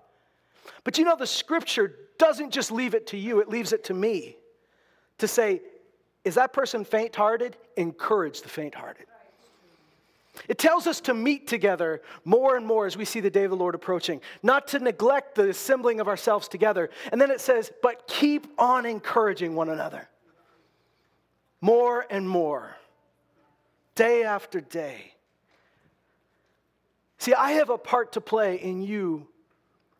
But 0.84 0.98
you 0.98 1.04
know, 1.04 1.16
the 1.16 1.26
scripture 1.26 1.94
doesn't 2.18 2.50
just 2.50 2.70
leave 2.70 2.94
it 2.94 3.06
to 3.08 3.16
you, 3.16 3.40
it 3.40 3.48
leaves 3.48 3.72
it 3.72 3.84
to 3.84 3.94
me 3.94 4.36
to 5.18 5.28
say, 5.28 5.62
is 6.24 6.34
that 6.34 6.52
person 6.52 6.84
faint 6.84 7.16
hearted? 7.16 7.56
Encourage 7.76 8.42
the 8.42 8.48
faint 8.48 8.74
hearted. 8.74 9.06
It 10.48 10.58
tells 10.58 10.86
us 10.86 11.00
to 11.02 11.14
meet 11.14 11.46
together 11.46 12.02
more 12.24 12.56
and 12.56 12.66
more 12.66 12.86
as 12.86 12.96
we 12.96 13.04
see 13.04 13.20
the 13.20 13.30
day 13.30 13.44
of 13.44 13.50
the 13.50 13.56
Lord 13.56 13.74
approaching, 13.74 14.20
not 14.42 14.68
to 14.68 14.78
neglect 14.78 15.34
the 15.34 15.48
assembling 15.48 16.00
of 16.00 16.08
ourselves 16.08 16.48
together. 16.48 16.90
And 17.10 17.20
then 17.20 17.30
it 17.30 17.40
says, 17.40 17.72
but 17.82 18.06
keep 18.06 18.46
on 18.58 18.86
encouraging 18.86 19.54
one 19.54 19.68
another 19.68 20.08
more 21.60 22.06
and 22.08 22.28
more, 22.28 22.76
day 23.94 24.24
after 24.24 24.60
day. 24.60 25.12
See, 27.18 27.34
I 27.34 27.52
have 27.52 27.68
a 27.68 27.76
part 27.76 28.12
to 28.12 28.20
play 28.20 28.56
in 28.56 28.80
you 28.80 29.28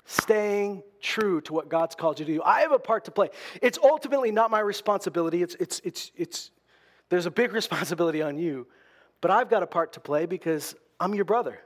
staying 0.07 0.83
true 1.01 1.41
to 1.43 1.53
what 1.53 1.69
God's 1.69 1.95
called 1.95 2.19
you 2.19 2.25
to 2.25 2.35
do. 2.35 2.43
I 2.43 2.63
have 2.63 2.73
a 2.73 2.79
part 2.79 3.05
to 3.05 3.11
play. 3.11 3.29
It's 3.61 3.79
ultimately 3.83 4.33
not 4.33 4.51
my 4.51 4.61
responsibility. 4.61 5.43
It's, 5.43 5.55
it's, 5.57 5.81
it's, 5.85 6.13
it's, 6.17 6.51
there's 7.11 7.27
a 7.27 7.31
big 7.31 7.53
responsibility 7.61 8.23
on 8.23 8.39
you, 8.39 8.67
but 9.21 9.31
I've 9.31 9.51
got 9.51 9.63
a 9.63 9.67
part 9.67 9.93
to 9.95 10.01
play 10.01 10.27
because 10.27 10.75
I'm 10.99 11.15
your 11.15 11.25
brother. 11.25 11.61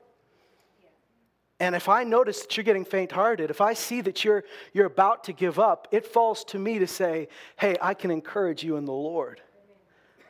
And 1.60 1.74
if 1.74 1.88
I 1.88 2.04
notice 2.04 2.42
that 2.42 2.56
you're 2.56 2.64
getting 2.64 2.84
faint 2.84 3.12
hearted, 3.12 3.50
if 3.50 3.60
I 3.60 3.74
see 3.74 4.00
that 4.02 4.24
you're, 4.24 4.44
you're 4.72 4.86
about 4.86 5.24
to 5.24 5.32
give 5.32 5.58
up, 5.58 5.88
it 5.92 6.04
falls 6.04 6.44
to 6.46 6.58
me 6.58 6.80
to 6.80 6.86
say, 6.86 7.28
hey, 7.56 7.76
I 7.80 7.94
can 7.94 8.10
encourage 8.10 8.64
you 8.64 8.76
in 8.76 8.84
the 8.84 8.92
Lord. 8.92 9.40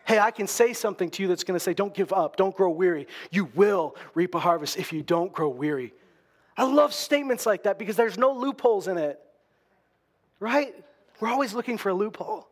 Hey, 0.07 0.19
I 0.19 0.31
can 0.31 0.47
say 0.47 0.75
something 0.75 1.09
to 1.11 1.23
you 1.23 1.29
that's 1.29 1.45
going 1.45 1.59
to 1.59 1.65
say, 1.65 1.73
don't 1.73 1.95
give 1.95 2.13
up, 2.13 2.37
don't 2.37 2.55
grow 2.55 2.71
weary. 2.71 3.07
You 3.31 3.47
will 3.55 3.97
reap 4.15 4.35
a 4.35 4.39
harvest 4.39 4.77
if 4.77 4.93
you 4.93 5.03
don't 5.03 5.33
grow 5.33 5.49
weary. 5.49 5.95
I 6.59 6.65
love 6.65 6.93
statements 6.93 7.47
like 7.47 7.63
that 7.63 7.79
because 7.79 7.97
there's 7.97 8.19
no 8.19 8.33
loopholes 8.33 8.87
in 8.87 8.99
it. 8.99 9.19
right? 10.41 10.75
We're 11.21 11.31
always 11.31 11.55
looking 11.55 11.79
for 11.79 11.89
a 11.89 11.95
loophole. 11.95 12.47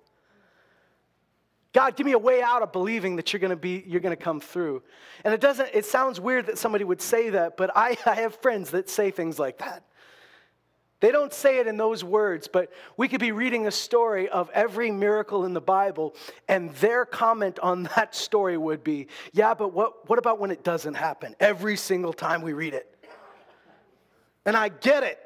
God, 1.73 1.97
give 1.97 2.05
me 2.05 2.13
a 2.13 2.19
way 2.19 2.43
out 2.43 2.63
of 2.63 2.71
believing 2.71 3.17
that 3.17 3.33
you're 3.33 3.41
going 3.41 3.51
to 3.51 3.57
be 3.57 3.83
you're 3.87 4.01
going 4.01 4.17
to 4.17 4.23
come 4.23 4.41
through. 4.41 4.83
And 5.25 5.33
it 5.33 5.41
doesn't 5.41 5.71
it 5.73 5.87
sounds 5.87 6.21
weird 6.21 6.47
that 6.47 6.59
somebody 6.59 6.85
would 6.85 7.01
say 7.01 7.31
that, 7.31 7.57
but 7.57 7.71
I, 7.75 7.97
I 8.07 8.15
have 8.17 8.37
friends 8.37 8.71
that 8.71 8.91
say 8.91 9.11
things 9.11 9.39
like 9.39 9.59
that. 9.59 9.85
They 11.03 11.11
don't 11.11 11.33
say 11.33 11.59
it 11.59 11.67
in 11.67 11.77
those 11.77 12.05
words, 12.05 12.47
but 12.47 12.73
we 12.97 13.09
could 13.09 13.19
be 13.19 13.33
reading 13.33 13.67
a 13.67 13.73
story 13.73 14.29
of 14.29 14.49
every 14.51 14.93
miracle 14.93 15.45
in 15.45 15.53
the 15.53 15.61
Bible, 15.61 16.15
and 16.47 16.71
their 16.77 17.05
comment 17.05 17.59
on 17.59 17.83
that 17.97 18.15
story 18.15 18.57
would 18.57 18.85
be, 18.85 19.09
Yeah, 19.33 19.55
but 19.55 19.73
what, 19.73 20.09
what 20.09 20.21
about 20.21 20.39
when 20.39 20.53
it 20.53 20.63
doesn't 20.63 20.95
happen? 20.95 21.35
Every 21.41 21.77
single 21.77 22.13
time 22.13 22.41
we 22.41 22.53
read 22.53 22.73
it. 22.73 22.89
And 24.47 24.57
I 24.57 24.69
get 24.69 25.03
it. 25.03 25.19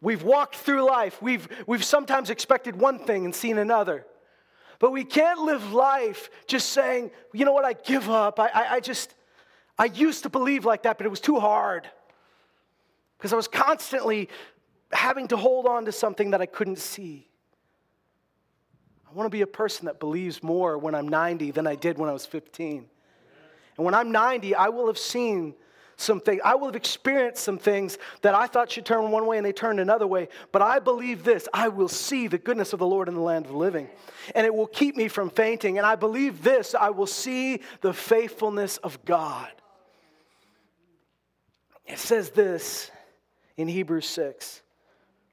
We've 0.00 0.22
walked 0.22 0.54
through 0.54 0.84
life, 0.84 1.20
we've, 1.20 1.48
we've 1.66 1.84
sometimes 1.84 2.30
expected 2.30 2.76
one 2.76 3.00
thing 3.00 3.24
and 3.24 3.34
seen 3.34 3.58
another. 3.58 4.06
But 4.82 4.90
we 4.90 5.04
can't 5.04 5.38
live 5.38 5.72
life 5.72 6.28
just 6.48 6.70
saying, 6.70 7.12
you 7.32 7.44
know 7.44 7.52
what, 7.52 7.64
I 7.64 7.72
give 7.72 8.10
up. 8.10 8.40
I, 8.40 8.48
I, 8.48 8.72
I 8.72 8.80
just, 8.80 9.14
I 9.78 9.84
used 9.84 10.24
to 10.24 10.28
believe 10.28 10.64
like 10.64 10.82
that, 10.82 10.98
but 10.98 11.06
it 11.06 11.08
was 11.08 11.20
too 11.20 11.38
hard. 11.38 11.88
Because 13.16 13.32
I 13.32 13.36
was 13.36 13.46
constantly 13.46 14.28
having 14.90 15.28
to 15.28 15.36
hold 15.36 15.66
on 15.66 15.84
to 15.84 15.92
something 15.92 16.32
that 16.32 16.40
I 16.40 16.46
couldn't 16.46 16.80
see. 16.80 17.28
I 19.08 19.14
want 19.14 19.26
to 19.26 19.30
be 19.30 19.42
a 19.42 19.46
person 19.46 19.86
that 19.86 20.00
believes 20.00 20.42
more 20.42 20.76
when 20.76 20.96
I'm 20.96 21.06
90 21.06 21.52
than 21.52 21.68
I 21.68 21.76
did 21.76 21.96
when 21.96 22.08
I 22.08 22.12
was 22.12 22.26
15. 22.26 22.84
And 23.76 23.84
when 23.84 23.94
I'm 23.94 24.10
90, 24.10 24.56
I 24.56 24.68
will 24.70 24.88
have 24.88 24.98
seen 24.98 25.54
some 26.02 26.20
things. 26.20 26.40
I 26.44 26.54
will 26.54 26.66
have 26.66 26.76
experienced 26.76 27.42
some 27.42 27.58
things 27.58 27.98
that 28.22 28.34
I 28.34 28.46
thought 28.46 28.70
should 28.70 28.84
turn 28.84 29.10
one 29.10 29.26
way 29.26 29.36
and 29.36 29.46
they 29.46 29.52
turned 29.52 29.80
another 29.80 30.06
way. 30.06 30.28
But 30.50 30.62
I 30.62 30.78
believe 30.78 31.24
this 31.24 31.48
I 31.52 31.68
will 31.68 31.88
see 31.88 32.26
the 32.26 32.38
goodness 32.38 32.72
of 32.72 32.78
the 32.78 32.86
Lord 32.86 33.08
in 33.08 33.14
the 33.14 33.20
land 33.20 33.46
of 33.46 33.52
the 33.52 33.58
living. 33.58 33.88
And 34.34 34.46
it 34.46 34.54
will 34.54 34.66
keep 34.66 34.96
me 34.96 35.08
from 35.08 35.30
fainting. 35.30 35.78
And 35.78 35.86
I 35.86 35.96
believe 35.96 36.42
this 36.42 36.74
I 36.74 36.90
will 36.90 37.06
see 37.06 37.60
the 37.80 37.92
faithfulness 37.92 38.76
of 38.78 39.04
God. 39.04 39.50
It 41.86 41.98
says 41.98 42.30
this 42.30 42.90
in 43.56 43.68
Hebrews 43.68 44.06
6. 44.06 44.62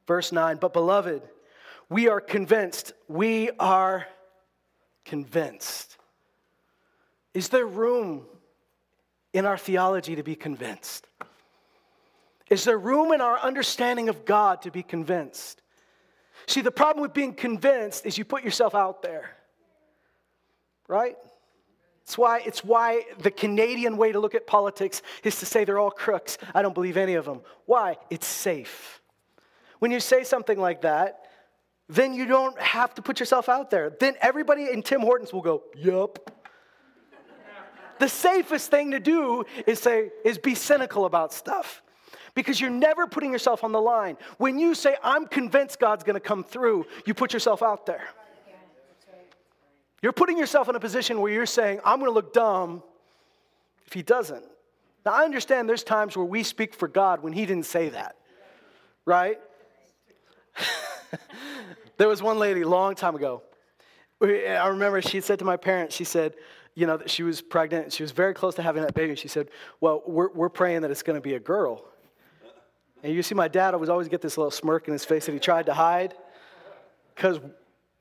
Verse 0.08 0.32
9, 0.32 0.58
but 0.58 0.74
beloved, 0.74 1.22
we 1.88 2.08
are 2.08 2.20
convinced, 2.20 2.94
we 3.08 3.52
are 3.60 4.08
convinced. 5.06 5.98
Is 7.36 7.50
there 7.50 7.68
room 7.68 8.26
in 9.34 9.46
our 9.46 9.58
theology 9.58 10.16
to 10.16 10.24
be 10.24 10.36
convinced? 10.36 11.08
Is 12.50 12.64
there 12.64 12.78
room 12.78 13.12
in 13.12 13.22
our 13.22 13.38
understanding 13.40 14.10
of 14.10 14.26
God 14.26 14.64
to 14.64 14.72
be 14.72 14.82
convinced? 14.82 15.62
See, 16.48 16.62
the 16.62 16.72
problem 16.72 17.04
with 17.04 17.14
being 17.14 17.34
convinced 17.34 18.06
is 18.06 18.18
you 18.18 18.26
put 18.26 18.44
yourself 18.44 18.74
out 18.74 19.04
there, 19.04 19.36
right? 20.88 21.16
It's 22.02 22.18
why, 22.18 22.42
it's 22.44 22.64
why 22.64 23.04
the 23.20 23.30
Canadian 23.30 23.96
way 23.96 24.12
to 24.12 24.20
look 24.20 24.34
at 24.34 24.48
politics 24.48 25.04
is 25.24 25.40
to 25.42 25.46
say 25.46 25.64
they're 25.64 25.78
all 25.78 25.92
crooks. 25.92 26.40
I 26.56 26.64
don't 26.64 26.74
believe 26.74 26.98
any 26.98 27.14
of 27.14 27.26
them. 27.26 27.42
Why? 27.68 27.98
It's 28.10 28.26
safe. 28.26 29.00
When 29.78 29.92
you 29.92 30.00
say 30.00 30.24
something 30.24 30.60
like 30.60 30.82
that, 30.82 31.28
then 31.88 32.16
you 32.16 32.26
don't 32.26 32.60
have 32.60 32.96
to 32.96 33.04
put 33.04 33.20
yourself 33.20 33.48
out 33.48 33.70
there. 33.70 33.92
Then 33.92 34.16
everybody 34.22 34.72
in 34.72 34.82
Tim 34.82 35.02
Hortons 35.02 35.32
will 35.32 35.42
go, 35.42 35.64
Yup. 35.76 36.32
The 38.00 38.10
safest 38.10 38.72
thing 38.72 38.92
to 38.92 39.00
do 39.00 39.46
is 39.68 39.80
say, 39.80 40.10
is 40.26 40.38
be 40.38 40.56
cynical 40.56 41.06
about 41.06 41.34
stuff. 41.34 41.82
Because 42.36 42.62
you're 42.62 42.70
never 42.70 43.08
putting 43.08 43.32
yourself 43.32 43.64
on 43.64 43.72
the 43.72 43.82
line. 43.82 44.18
When 44.38 44.60
you 44.60 44.76
say, 44.76 44.96
I'm 45.04 45.28
convinced 45.28 45.80
God's 45.80 46.04
gonna 46.04 46.20
come 46.20 46.44
through, 46.44 46.86
you 47.06 47.14
put 47.14 47.34
yourself 47.34 47.62
out 47.62 47.86
there. 47.86 48.08
You're 50.02 50.14
putting 50.14 50.38
yourself 50.38 50.70
in 50.70 50.76
a 50.76 50.80
position 50.80 51.20
where 51.20 51.32
you're 51.32 51.46
saying, 51.46 51.82
I'm 51.84 52.00
gonna 52.00 52.12
look 52.12 52.34
dumb 52.34 52.84
if 53.86 53.94
he 53.94 54.02
doesn't. 54.02 54.46
Now, 55.06 55.14
I 55.14 55.24
understand 55.24 55.68
there's 55.68 55.84
times 55.84 56.16
where 56.16 56.26
we 56.26 56.44
speak 56.44 56.74
for 56.74 56.88
God 56.88 57.22
when 57.22 57.34
he 57.34 57.46
didn't 57.46 57.66
say 57.66 57.90
that, 57.90 58.16
right? 59.06 59.40
there 61.98 62.08
was 62.08 62.22
one 62.22 62.38
lady 62.38 62.62
a 62.62 62.68
long 62.68 62.96
time 62.96 63.16
ago. 63.16 63.44
I 64.22 64.68
remember 64.68 65.02
she 65.02 65.22
said 65.22 65.40
to 65.40 65.46
my 65.46 65.58
parents, 65.58 65.96
she 65.96 66.04
said, 66.04 66.34
you 66.76 66.88
know, 66.88 67.02
she 67.06 67.24
was 67.24 67.42
pregnant. 67.42 67.92
She 67.92 68.04
was 68.04 68.12
very 68.12 68.34
close 68.34 68.56
to 68.56 68.62
having 68.62 68.84
that 68.84 68.94
baby. 68.94 69.16
She 69.16 69.28
said, 69.28 69.50
well, 69.82 70.02
we're, 70.06 70.30
we're 70.32 70.50
praying 70.50 70.82
that 70.82 70.92
it's 70.92 71.04
going 71.04 71.18
to 71.18 71.22
be 71.22 71.34
a 71.34 71.40
girl. 71.40 71.86
And 73.04 73.14
you 73.14 73.24
see, 73.24 73.36
my 73.36 73.48
dad 73.48 73.74
always 73.74 73.90
always 73.90 74.08
get 74.08 74.22
this 74.22 74.38
little 74.38 74.52
smirk 74.52 74.88
in 74.88 74.94
his 74.94 75.06
face 75.06 75.26
that 75.26 75.32
he 75.32 75.40
tried 75.40 75.66
to 75.68 75.74
hide. 75.74 76.16
Because 77.16 77.40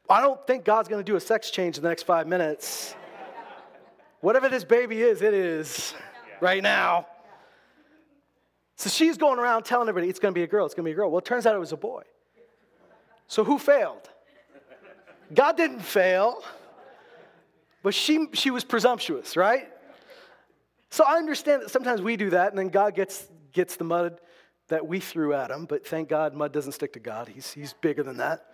I 0.08 0.20
don't 0.20 0.44
think 0.46 0.64
God's 0.64 0.88
going 0.88 1.04
to 1.04 1.10
do 1.10 1.16
a 1.16 1.20
sex 1.20 1.50
change 1.50 1.76
in 1.76 1.82
the 1.82 1.88
next 1.88 2.04
five 2.04 2.26
minutes. 2.26 2.94
Whatever 4.20 4.48
this 4.48 4.64
baby 4.64 5.02
is, 5.02 5.22
it 5.22 5.34
is 5.34 5.94
right 6.40 6.62
now. 6.62 7.06
So 8.76 8.88
she's 8.88 9.18
going 9.18 9.38
around 9.38 9.64
telling 9.64 9.88
everybody 9.88 10.08
it's 10.08 10.20
going 10.20 10.32
to 10.32 10.38
be 10.38 10.44
a 10.44 10.46
girl, 10.46 10.64
it's 10.64 10.74
going 10.74 10.84
to 10.84 10.88
be 10.88 10.92
a 10.92 10.96
girl. 10.96 11.10
Well, 11.10 11.18
it 11.18 11.24
turns 11.24 11.46
out 11.46 11.54
it 11.54 11.58
was 11.58 11.72
a 11.72 11.76
boy. 11.76 12.02
So 13.26 13.44
who 13.44 13.58
failed? 13.58 14.08
God 15.34 15.56
didn't 15.56 15.80
fail, 15.80 16.42
but 17.82 17.94
she, 17.94 18.26
she 18.32 18.50
was 18.50 18.64
presumptuous, 18.64 19.36
right? 19.36 19.68
So 20.90 21.04
I 21.06 21.16
understand 21.16 21.62
that 21.62 21.70
sometimes 21.70 22.00
we 22.00 22.16
do 22.16 22.30
that, 22.30 22.50
and 22.50 22.58
then 22.58 22.68
God 22.68 22.94
gets, 22.94 23.28
gets 23.52 23.76
the 23.76 23.84
mud 23.84 24.20
that 24.68 24.86
we 24.86 25.00
threw 25.00 25.34
at 25.34 25.50
him, 25.50 25.66
but 25.66 25.86
thank 25.86 26.08
God 26.08 26.34
mud 26.34 26.52
doesn't 26.52 26.72
stick 26.72 26.92
to 26.94 27.00
God. 27.00 27.28
He's, 27.28 27.52
he's 27.52 27.72
bigger 27.72 28.02
than 28.02 28.18
that. 28.18 28.46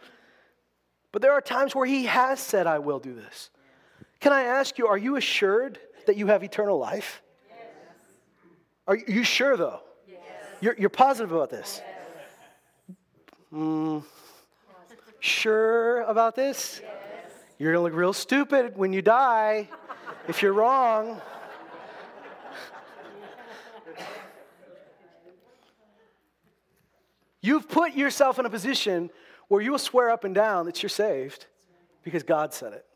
But 1.13 1.23
there 1.23 1.33
are 1.33 1.41
times 1.41 1.75
where 1.75 1.87
he 1.87 2.07
has 2.07 2.41
said, 2.41 2.67
I 2.67 2.81
will 2.81 2.99
do 2.99 3.15
this. 3.15 3.51
Can 4.21 4.33
I 4.33 4.43
ask 4.43 4.79
you, 4.79 4.87
are 4.87 4.99
you 4.99 5.17
assured 5.17 5.79
that 6.07 6.17
you 6.17 6.27
have 6.27 6.43
eternal 6.43 6.79
life? 6.79 7.23
Yes. 7.49 7.59
Are 8.87 8.97
you 8.97 9.23
sure, 9.23 9.57
though? 9.57 9.81
Yes. 10.09 10.19
You're, 10.61 10.77
you're 10.79 10.91
positive 10.91 11.33
about 11.33 11.51
this? 11.51 11.81
Yes. 11.85 12.97
Mm, 13.53 14.03
Sure 15.25 16.03
about 16.03 16.37
this? 16.37 16.83
Yes. 16.83 16.94
You're 17.59 17.73
going 17.73 17.81
to 17.81 17.85
look 17.85 17.99
real 17.99 18.13
stupid 18.13 18.77
when 18.77 18.93
you 18.93 19.03
die 19.03 19.69
if 20.29 20.43
you're 20.43 20.53
wrong. 20.53 21.21
You've 27.41 27.69
put 27.69 27.95
yourself 27.95 28.39
in 28.39 28.47
a 28.47 28.51
position 28.51 29.11
where 29.49 29.61
you 29.61 29.71
will 29.71 29.79
swear 29.79 30.11
up 30.11 30.25
and 30.25 30.35
down 30.35 30.67
that 30.67 30.83
you're 30.83 30.89
saved 30.89 31.47
because 32.03 32.23
God 32.23 32.55
said 32.55 32.73
it. 32.73 32.87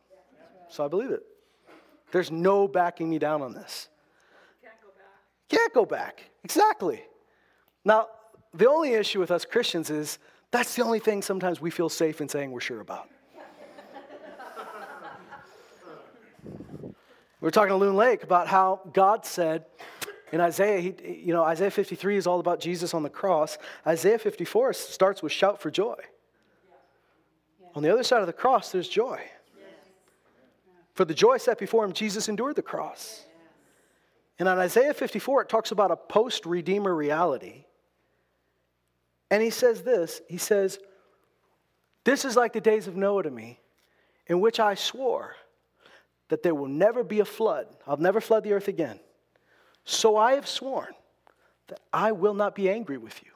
So 0.71 0.85
I 0.85 0.89
believe 0.89 1.11
it. 1.11 1.23
There's 2.13 2.31
no 2.31 2.67
backing 2.67 3.11
me 3.11 3.19
down 3.19 3.43
on 3.43 3.53
this. 3.53 3.89
Can't 4.63 4.81
go 4.81 4.89
back. 4.89 5.49
Can't 5.51 5.75
go 5.75 5.85
back. 5.85 6.31
Exactly. 6.45 7.03
Now, 7.85 8.09
the 8.55 8.69
only 8.69 8.95
issue 8.95 9.21
with 9.21 9.31
us 9.31 9.45
Christians 9.45 9.91
is 9.91 10.19
that's 10.51 10.75
the 10.75 10.83
only 10.83 10.99
thing 10.99 11.21
sometimes 11.21 11.61
we 11.61 11.71
feel 11.71 11.91
safe 11.91 12.21
in 12.21 12.29
saying 12.29 12.51
we're 12.51 12.61
sure 12.61 12.81
about. 12.81 13.09
We 17.41 17.47
were 17.47 17.51
talking 17.51 17.71
to 17.71 17.77
Loon 17.77 17.97
Lake 17.97 18.23
about 18.23 18.49
how 18.49 18.81
God 18.93 19.25
said 19.25 19.65
in 20.33 20.41
Isaiah, 20.41 20.81
he, 20.81 21.23
you 21.25 21.33
know, 21.33 21.43
Isaiah 21.43 21.71
53 21.71 22.17
is 22.17 22.27
all 22.27 22.41
about 22.41 22.61
Jesus 22.61 22.93
on 22.93 23.03
the 23.03 23.11
cross. 23.11 23.57
Isaiah 23.87 24.19
54 24.19 24.73
starts 24.75 25.23
with 25.23 25.33
shout 25.33 25.61
for 25.61 25.71
joy. 25.71 25.97
On 27.75 27.83
the 27.83 27.93
other 27.93 28.03
side 28.03 28.21
of 28.21 28.27
the 28.27 28.33
cross, 28.33 28.73
there's 28.73 28.89
joy. 28.89 29.21
For 30.95 31.05
the 31.05 31.15
joy 31.15 31.39
set 31.39 31.59
before 31.59 31.85
him, 31.85 31.93
Jesus 31.93 32.29
endured 32.29 32.57
the 32.57 32.63
cross. 32.63 33.25
And 34.39 34.49
on 34.49 34.59
Isaiah 34.59 34.93
54, 34.93 35.43
it 35.43 35.49
talks 35.49 35.71
about 35.71 35.91
a 35.91 35.97
post 35.97 36.45
Redeemer 36.45 36.95
reality 36.95 37.65
and 39.31 39.43
he 39.43 39.51
says 39.51 39.83
this 39.83 40.21
He 40.29 40.39
says, 40.39 40.79
This 42.05 42.25
is 42.25 42.37
like 42.37 42.53
the 42.53 42.61
days 42.61 42.87
of 42.87 42.97
Noah 42.97 43.25
to 43.25 43.31
me, 43.31 43.61
in 44.27 44.41
which 44.41 44.61
I 44.61 44.75
swore 44.75 45.37
that 46.29 46.43
there 46.43 46.55
will 46.55 46.69
never 46.69 47.03
be 47.03 47.21
a 47.21 47.25
flood. 47.25 47.67
I'll 47.87 47.97
never 47.97 48.21
flood 48.21 48.45
the 48.45 48.53
earth 48.53 48.69
again. 48.69 49.01
So 49.85 50.17
I 50.17 50.35
have 50.35 50.47
sworn 50.47 50.95
that 51.69 51.81
I 51.93 52.13
will 52.13 52.35
not 52.35 52.55
be 52.55 52.69
angry 52.69 52.99
with 52.99 53.21
you. 53.23 53.31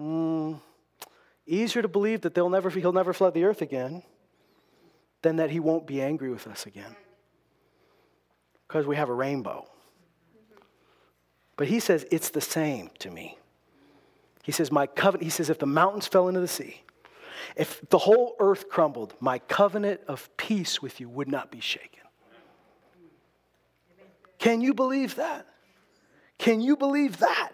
Mm, 0.00 0.60
easier 1.46 1.82
to 1.82 1.88
believe 1.88 2.22
that 2.22 2.34
they'll 2.34 2.48
never, 2.48 2.70
he'll 2.70 2.92
never 2.92 3.12
flood 3.12 3.34
the 3.34 3.44
earth 3.44 3.62
again 3.62 4.02
than 5.22 5.36
that 5.36 5.50
he 5.50 5.60
won't 5.60 5.86
be 5.86 6.00
angry 6.00 6.30
with 6.30 6.46
us 6.46 6.66
again. 6.66 6.94
Because 8.66 8.86
we 8.86 8.96
have 8.96 9.08
a 9.08 9.14
rainbow. 9.14 9.66
But 11.56 11.66
he 11.66 11.80
says, 11.80 12.06
it's 12.12 12.30
the 12.30 12.40
same 12.40 12.90
to 13.00 13.10
me. 13.10 13.36
He 14.44 14.52
says, 14.52 14.70
my 14.70 14.86
covenant, 14.86 15.24
he 15.24 15.30
says, 15.30 15.50
if 15.50 15.58
the 15.58 15.66
mountains 15.66 16.06
fell 16.06 16.28
into 16.28 16.40
the 16.40 16.48
sea, 16.48 16.82
if 17.56 17.80
the 17.90 17.98
whole 17.98 18.36
earth 18.38 18.68
crumbled, 18.68 19.14
my 19.20 19.38
covenant 19.38 20.00
of 20.08 20.28
peace 20.36 20.80
with 20.82 21.00
you 21.00 21.08
would 21.08 21.28
not 21.28 21.50
be 21.50 21.60
shaken. 21.60 22.00
Can 24.38 24.60
you 24.60 24.72
believe 24.74 25.16
that? 25.16 25.46
Can 26.38 26.60
you 26.60 26.76
believe 26.76 27.18
that? 27.18 27.52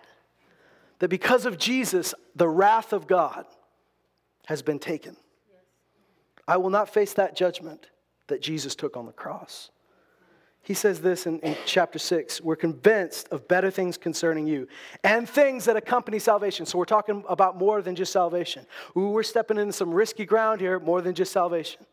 that 0.99 1.09
because 1.09 1.47
of 1.47 1.59
Jesus, 1.59 2.15
the 2.35 2.49
wrath 2.49 2.93
of 2.93 3.07
God 3.07 3.47
has 4.47 4.63
been 4.63 4.79
taken. 4.79 5.17
I 6.47 6.57
will 6.57 6.71
not 6.71 6.93
face 6.93 7.15
that 7.15 7.37
judgment 7.37 7.89
that 8.29 8.43
Jesus 8.43 8.75
took 8.75 8.97
on 8.97 9.07
the 9.07 9.13
cross. 9.13 9.71
He 10.65 10.73
says 10.73 11.03
this 11.03 11.27
in, 11.27 11.41
in, 11.41 11.57
chapter 11.67 11.99
6 11.99 12.41
We're 12.41 12.57
convinced 12.57 13.29
of 13.29 13.47
better 13.47 13.71
things 13.71 13.97
concerning 13.99 14.47
you 14.47 14.67
and 15.05 15.29
things 15.29 15.67
that 15.67 15.77
accompany 15.77 16.19
salvation. 16.19 16.67
So 16.67 16.79
we're 16.79 16.87
talking 16.87 17.23
about 17.29 17.59
more 17.59 17.83
than 17.83 17.95
just 17.95 18.13
salvation. 18.13 18.67
Ooh, 18.97 19.11
we're 19.11 19.23
stepping 19.23 19.59
into 19.59 19.75
some 19.75 19.93
risky 19.93 20.25
ground 20.25 20.61
here, 20.61 20.81
more 20.81 21.03
than 21.03 21.15
just 21.15 21.33
salvation. 21.33 21.85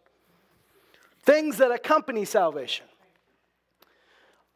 Things 1.22 1.58
that 1.58 1.72
accompany 1.72 2.24
salvation. 2.24 2.86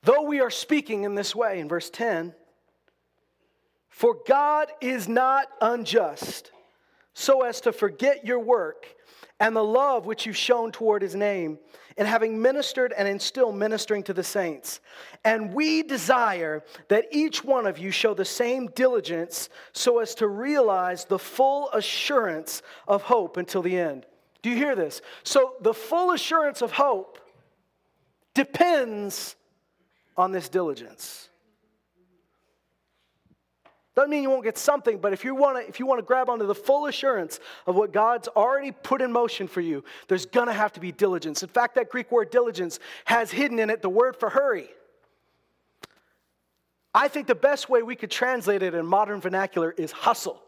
Though 0.02 0.24
we 0.24 0.40
are 0.40 0.50
speaking 0.50 1.04
in 1.04 1.16
this 1.16 1.36
way, 1.36 1.60
in 1.60 1.68
verse 1.68 1.90
10, 1.90 2.34
for 3.90 4.16
God 4.26 4.72
is 4.80 5.10
not 5.10 5.48
unjust 5.60 6.52
so 7.14 7.42
as 7.42 7.60
to 7.62 7.74
forget 7.74 8.26
your 8.26 8.40
work 8.40 8.88
and 9.40 9.56
the 9.56 9.64
love 9.64 10.06
which 10.06 10.26
you've 10.26 10.38
shown 10.38 10.72
toward 10.72 11.02
his 11.02 11.16
name, 11.16 11.60
and 11.98 12.08
having 12.08 12.42
ministered 12.42 12.94
and 12.98 13.08
in 13.08 13.20
still 13.20 13.52
ministering 13.52 14.04
to 14.04 14.14
the 14.14 14.24
saints. 14.24 14.80
And 15.24 15.54
we 15.54 15.84
desire 15.84 16.64
that 16.90 17.06
each 17.12 17.44
one 17.44 17.66
of 17.66 17.78
you 17.78 17.92
show 17.92 18.14
the 18.14 18.26
same 18.26 18.68
diligence 18.68 19.50
so 19.74 20.00
as 20.00 20.16
to 20.16 20.28
realize 20.28 21.06
the 21.06 21.20
full 21.20 21.70
assurance 21.72 22.62
of 22.88 23.04
hope 23.04 23.38
until 23.38 23.62
the 23.62 23.78
end. 23.78 24.06
Do 24.42 24.50
you 24.50 24.58
hear 24.58 24.76
this? 24.76 25.02
So, 25.24 25.56
the 25.62 25.74
full 25.74 26.12
assurance 26.12 26.62
of 26.62 26.72
hope 26.72 27.20
depends 28.34 29.36
on 30.16 30.32
this 30.32 30.50
diligence. 30.50 31.30
Doesn't 33.96 34.10
mean 34.10 34.24
you 34.24 34.30
won't 34.30 34.44
get 34.44 34.58
something, 34.58 34.98
but 34.98 35.14
if 35.14 35.24
you 35.24 35.34
want 35.34 35.58
to 35.58 35.68
if 35.68 35.80
you 35.80 35.86
want 35.86 36.00
to 36.00 36.06
grab 36.06 36.30
onto 36.30 36.46
the 36.46 36.56
full 36.56 36.88
assurance 36.88 37.40
of 37.66 37.76
what 37.76 37.94
God's 37.94 38.28
already 38.28 38.72
put 38.72 39.02
in 39.02 39.12
motion 39.12 39.48
for 39.48 39.62
you, 39.62 39.86
there's 40.10 40.26
going 40.26 40.48
to 40.48 40.54
have 40.54 40.74
to 40.74 40.82
be 40.82 40.92
diligence. 40.92 41.44
In 41.44 41.50
fact, 41.50 41.76
that 41.76 41.90
Greek 41.90 42.12
word 42.12 42.30
diligence 42.30 42.80
has 43.06 43.32
hidden 43.32 43.58
in 43.58 43.70
it 43.70 43.82
the 43.82 43.90
word 43.90 44.18
for 44.18 44.30
hurry. 44.30 44.68
I 46.94 47.08
think 47.08 47.28
the 47.28 47.36
best 47.36 47.70
way 47.70 47.84
we 47.84 47.96
could 47.96 48.12
translate 48.12 48.64
it 48.64 48.74
in 48.74 48.86
modern 48.86 49.22
vernacular 49.22 49.72
is 49.72 49.92
hustle. 49.92 50.42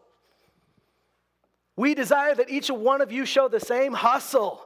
We 1.77 1.93
desire 1.93 2.35
that 2.35 2.49
each 2.49 2.69
one 2.69 3.01
of 3.01 3.11
you 3.11 3.25
show 3.25 3.47
the 3.47 3.59
same 3.59 3.93
hustle. 3.93 4.65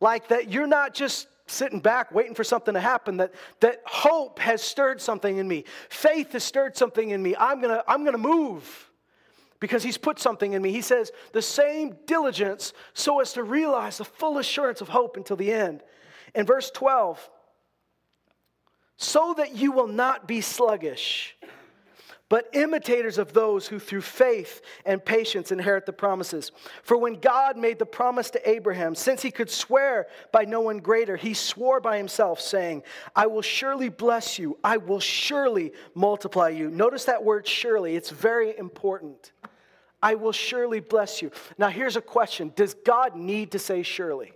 Like 0.00 0.28
that 0.28 0.50
you're 0.50 0.66
not 0.66 0.94
just 0.94 1.26
sitting 1.46 1.80
back 1.80 2.12
waiting 2.12 2.34
for 2.34 2.44
something 2.44 2.74
to 2.74 2.80
happen 2.80 3.18
that, 3.18 3.32
that 3.60 3.82
hope 3.86 4.38
has 4.38 4.62
stirred 4.62 5.00
something 5.00 5.38
in 5.38 5.46
me. 5.46 5.64
Faith 5.88 6.32
has 6.32 6.42
stirred 6.42 6.76
something 6.76 7.10
in 7.10 7.22
me. 7.22 7.34
I'm 7.38 7.60
gonna 7.60 7.82
i'm 7.86 8.04
gonna 8.04 8.18
move 8.18 8.90
because 9.60 9.82
he's 9.82 9.96
put 9.96 10.18
something 10.18 10.52
in 10.52 10.62
me. 10.62 10.72
He 10.72 10.82
says 10.82 11.12
the 11.32 11.42
same 11.42 11.96
diligence 12.06 12.72
so 12.94 13.20
as 13.20 13.32
to 13.34 13.42
realize 13.42 13.98
the 13.98 14.04
full 14.04 14.38
assurance 14.38 14.80
of 14.80 14.88
hope 14.88 15.16
until 15.16 15.36
the 15.36 15.52
end. 15.52 15.82
In 16.34 16.44
verse 16.44 16.70
12 16.70 17.30
so 18.98 19.34
that 19.36 19.54
you 19.54 19.72
will 19.72 19.88
not 19.88 20.26
be 20.26 20.40
sluggish 20.40 21.36
but 22.28 22.48
imitators 22.54 23.18
of 23.18 23.32
those 23.32 23.68
who 23.68 23.78
through 23.78 24.00
faith 24.00 24.60
and 24.84 25.04
patience 25.04 25.52
inherit 25.52 25.86
the 25.86 25.92
promises. 25.92 26.50
For 26.82 26.96
when 26.96 27.20
God 27.20 27.56
made 27.56 27.78
the 27.78 27.86
promise 27.86 28.30
to 28.30 28.48
Abraham, 28.48 28.96
since 28.96 29.22
he 29.22 29.30
could 29.30 29.48
swear 29.48 30.08
by 30.32 30.44
no 30.44 30.60
one 30.60 30.78
greater, 30.78 31.16
he 31.16 31.34
swore 31.34 31.80
by 31.80 31.96
himself, 31.96 32.40
saying, 32.40 32.82
I 33.14 33.26
will 33.26 33.42
surely 33.42 33.88
bless 33.88 34.38
you, 34.38 34.58
I 34.64 34.78
will 34.78 34.98
surely 34.98 35.72
multiply 35.94 36.48
you. 36.48 36.68
Notice 36.68 37.04
that 37.04 37.22
word 37.22 37.46
surely, 37.46 37.94
it's 37.94 38.10
very 38.10 38.56
important. 38.58 39.30
I 40.02 40.14
will 40.14 40.32
surely 40.32 40.80
bless 40.80 41.22
you. 41.22 41.30
Now, 41.58 41.68
here's 41.68 41.96
a 41.96 42.00
question 42.00 42.52
Does 42.56 42.74
God 42.74 43.14
need 43.14 43.52
to 43.52 43.58
say 43.58 43.82
surely? 43.82 44.32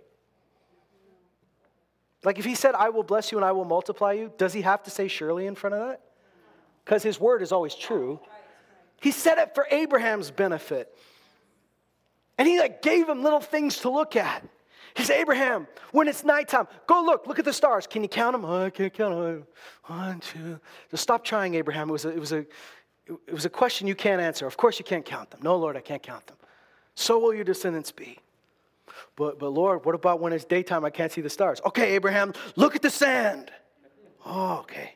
Like 2.23 2.39
if 2.39 2.45
he 2.45 2.55
said, 2.55 2.75
I 2.75 2.89
will 2.89 3.03
bless 3.03 3.31
you 3.31 3.37
and 3.37 3.45
I 3.45 3.51
will 3.51 3.65
multiply 3.65 4.13
you, 4.13 4.31
does 4.37 4.53
he 4.53 4.61
have 4.61 4.83
to 4.83 4.91
say 4.91 5.07
surely 5.07 5.47
in 5.47 5.55
front 5.55 5.75
of 5.75 5.87
that? 5.87 6.01
Because 6.85 7.03
his 7.03 7.19
word 7.19 7.41
is 7.41 7.51
always 7.51 7.75
true. 7.75 8.19
He 9.01 9.11
said 9.11 9.37
it 9.37 9.55
for 9.55 9.67
Abraham's 9.71 10.31
benefit. 10.31 10.95
And 12.37 12.47
he 12.47 12.59
like 12.59 12.81
gave 12.81 13.07
him 13.07 13.23
little 13.23 13.41
things 13.41 13.77
to 13.79 13.89
look 13.89 14.15
at. 14.15 14.43
He 14.95 15.03
said, 15.03 15.19
Abraham, 15.21 15.67
when 15.91 16.07
it's 16.07 16.23
nighttime, 16.23 16.67
go 16.85 17.01
look, 17.03 17.25
look 17.25 17.39
at 17.39 17.45
the 17.45 17.53
stars. 17.53 17.87
Can 17.87 18.03
you 18.03 18.09
count 18.09 18.33
them? 18.33 18.43
Oh, 18.43 18.65
I 18.65 18.69
can't 18.69 18.93
count 18.93 19.15
them. 19.15 19.47
One, 19.85 20.19
two. 20.19 20.59
Just 20.89 21.03
stop 21.03 21.23
trying, 21.23 21.55
Abraham. 21.55 21.89
It 21.89 21.93
was, 21.93 22.05
a, 22.05 22.09
it, 22.09 22.19
was 22.19 22.31
a, 22.33 22.39
it 23.07 23.33
was 23.33 23.45
a 23.45 23.49
question 23.49 23.87
you 23.87 23.95
can't 23.95 24.21
answer. 24.21 24.45
Of 24.45 24.57
course 24.57 24.79
you 24.79 24.85
can't 24.85 25.05
count 25.05 25.31
them. 25.31 25.39
No, 25.43 25.55
Lord, 25.55 25.77
I 25.77 25.81
can't 25.81 26.03
count 26.03 26.27
them. 26.27 26.37
So 26.95 27.19
will 27.19 27.33
your 27.33 27.45
descendants 27.45 27.91
be. 27.91 28.19
But, 29.15 29.39
but 29.39 29.49
Lord, 29.49 29.85
what 29.85 29.95
about 29.95 30.19
when 30.19 30.33
it's 30.33 30.45
daytime? 30.45 30.83
I 30.83 30.89
can't 30.89 31.11
see 31.11 31.21
the 31.21 31.29
stars. 31.29 31.61
Okay, 31.65 31.95
Abraham, 31.95 32.33
look 32.55 32.75
at 32.75 32.81
the 32.81 32.89
sand. 32.89 33.51
Oh, 34.25 34.59
okay. 34.59 34.95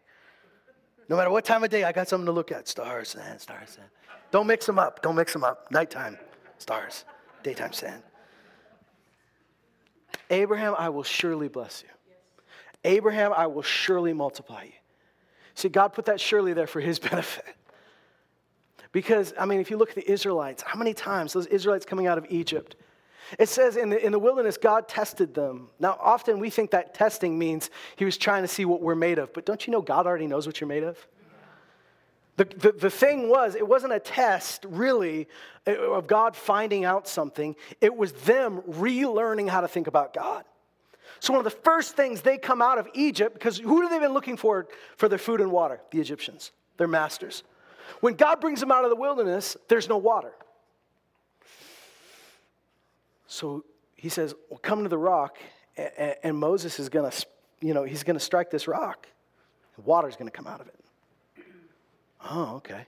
No 1.08 1.16
matter 1.16 1.30
what 1.30 1.46
time 1.46 1.64
of 1.64 1.70
day, 1.70 1.84
I 1.84 1.92
got 1.92 2.08
something 2.08 2.26
to 2.26 2.32
look 2.32 2.52
at. 2.52 2.68
Stars, 2.68 3.10
sand, 3.10 3.40
stars, 3.40 3.72
sand. 3.72 3.88
Don't 4.32 4.48
mix 4.48 4.66
them 4.66 4.80
up. 4.80 5.02
Don't 5.02 5.16
mix 5.16 5.34
them 5.34 5.44
up. 5.44 5.72
Nighttime, 5.72 6.18
stars. 6.58 7.06
Daytime, 7.44 7.74
sand. 7.74 8.02
Abraham, 10.30 10.74
I 10.78 10.90
will 10.90 11.04
surely 11.04 11.48
bless 11.48 11.84
you. 11.84 11.90
Abraham, 12.84 13.34
I 13.34 13.48
will 13.48 13.62
surely 13.62 14.14
multiply 14.14 14.64
you. 14.64 14.72
See, 15.54 15.70
God 15.70 15.90
put 15.90 16.06
that 16.06 16.20
surely 16.20 16.54
there 16.54 16.68
for 16.68 16.80
his 16.80 17.00
benefit. 17.12 17.46
Because, 18.92 19.34
I 19.38 19.46
mean, 19.46 19.60
if 19.60 19.70
you 19.70 19.78
look 19.78 19.90
at 19.90 19.96
the 19.96 20.10
Israelites, 20.10 20.64
how 20.66 20.78
many 20.78 20.94
times 20.94 21.34
those 21.34 21.48
Israelites 21.48 21.86
coming 21.86 22.08
out 22.08 22.18
of 22.18 22.26
Egypt, 22.30 22.76
it 23.40 23.50
says 23.50 23.76
in 23.78 23.90
the, 23.90 24.04
in 24.04 24.12
the 24.12 24.20
wilderness, 24.20 24.58
God 24.58 24.88
tested 24.88 25.34
them. 25.34 25.70
Now, 25.80 25.98
often 26.00 26.40
we 26.40 26.50
think 26.50 26.72
that 26.72 26.94
testing 26.94 27.38
means 27.38 27.70
he 27.96 28.06
was 28.06 28.18
trying 28.18 28.44
to 28.44 28.48
see 28.48 28.66
what 28.66 28.82
we're 28.82 28.96
made 28.96 29.18
of, 29.18 29.34
but 29.34 29.46
don't 29.46 29.66
you 29.66 29.72
know 29.72 29.82
God 29.82 30.06
already 30.06 30.28
knows 30.28 30.46
what 30.48 30.62
you're 30.62 30.68
made 30.68 30.84
of? 30.84 30.98
The, 32.38 32.46
the, 32.46 32.72
the 32.74 32.90
thing 32.90 33.30
was, 33.30 33.56
it 33.56 33.68
wasn't 33.68 33.94
a 33.94 34.00
test 34.00 34.66
really 34.68 35.28
uh, 35.66 35.72
of 35.94 36.08
God 36.08 36.36
finding 36.36 36.84
out 36.84 37.08
something, 37.08 37.56
it 37.80 37.96
was 37.96 38.12
them 38.12 38.62
relearning 38.70 39.48
how 39.48 39.62
to 39.62 39.68
think 39.68 39.88
about 39.88 40.14
God. 40.14 40.44
So, 41.22 41.34
one 41.34 41.40
of 41.40 41.46
the 41.46 41.58
first 41.62 41.96
things 41.96 42.22
they 42.22 42.38
come 42.38 42.62
out 42.62 42.78
of 42.78 42.90
Egypt, 42.94 43.34
because 43.34 43.58
who 43.58 43.82
have 43.82 43.90
they 43.90 44.00
been 44.00 44.14
looking 44.14 44.36
for 44.36 44.68
for 44.98 45.08
their 45.08 45.18
food 45.18 45.40
and 45.40 45.50
water? 45.50 45.80
The 45.92 46.02
Egyptians, 46.02 46.52
their 46.78 46.90
masters. 46.90 47.44
When 48.02 48.16
God 48.16 48.42
brings 48.42 48.60
them 48.60 48.72
out 48.72 48.84
of 48.84 48.90
the 48.90 48.96
wilderness, 48.98 49.56
there's 49.70 49.88
no 49.88 49.98
water. 49.98 50.34
So 53.28 53.64
he 53.96 54.10
says, 54.10 54.36
well, 54.50 54.60
Come 54.60 54.84
to 54.84 54.90
the 54.90 54.98
rock, 54.98 55.38
and 56.24 56.38
Moses 56.38 56.80
is 56.80 56.90
going 56.90 57.10
to, 57.10 57.26
you 57.62 57.74
know, 57.74 57.84
he's 57.84 58.04
going 58.04 58.16
to 58.18 58.24
strike 58.24 58.52
this 58.52 58.68
rock. 58.68 59.08
Water's 59.84 60.16
going 60.16 60.28
to 60.30 60.36
come 60.36 60.48
out 60.48 60.62
of 60.62 60.68
it. 60.68 60.76
Oh, 62.30 62.56
okay. 62.56 62.86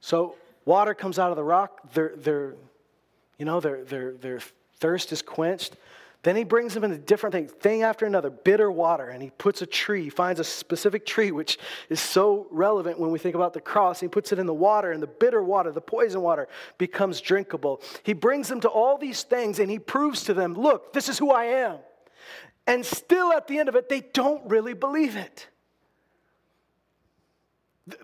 So 0.00 0.36
water 0.64 0.94
comes 0.94 1.18
out 1.18 1.30
of 1.30 1.36
the 1.36 1.44
rock. 1.44 1.92
Their, 1.94 2.14
their, 2.16 2.54
you 3.38 3.44
know, 3.44 3.60
their, 3.60 3.84
their, 3.84 4.12
their 4.12 4.40
thirst 4.76 5.10
is 5.12 5.22
quenched. 5.22 5.76
Then 6.28 6.36
he 6.36 6.44
brings 6.44 6.74
them 6.74 6.84
into 6.84 6.98
different 6.98 7.32
things, 7.32 7.52
thing 7.52 7.82
after 7.84 8.04
another, 8.04 8.28
bitter 8.28 8.70
water, 8.70 9.08
and 9.08 9.22
he 9.22 9.30
puts 9.38 9.62
a 9.62 9.66
tree, 9.66 10.10
finds 10.10 10.38
a 10.38 10.44
specific 10.44 11.06
tree, 11.06 11.30
which 11.30 11.58
is 11.88 12.00
so 12.00 12.46
relevant 12.50 13.00
when 13.00 13.10
we 13.10 13.18
think 13.18 13.34
about 13.34 13.54
the 13.54 13.62
cross. 13.62 13.98
He 13.98 14.08
puts 14.08 14.30
it 14.30 14.38
in 14.38 14.44
the 14.44 14.52
water, 14.52 14.92
and 14.92 15.02
the 15.02 15.06
bitter 15.06 15.42
water, 15.42 15.72
the 15.72 15.80
poison 15.80 16.20
water, 16.20 16.46
becomes 16.76 17.22
drinkable. 17.22 17.80
He 18.02 18.12
brings 18.12 18.46
them 18.46 18.60
to 18.60 18.68
all 18.68 18.98
these 18.98 19.22
things, 19.22 19.58
and 19.58 19.70
he 19.70 19.78
proves 19.78 20.24
to 20.24 20.34
them, 20.34 20.52
look, 20.52 20.92
this 20.92 21.08
is 21.08 21.16
who 21.16 21.30
I 21.30 21.44
am. 21.44 21.78
And 22.66 22.84
still 22.84 23.32
at 23.32 23.48
the 23.48 23.58
end 23.58 23.70
of 23.70 23.74
it, 23.74 23.88
they 23.88 24.02
don't 24.02 24.50
really 24.50 24.74
believe 24.74 25.16
it. 25.16 25.48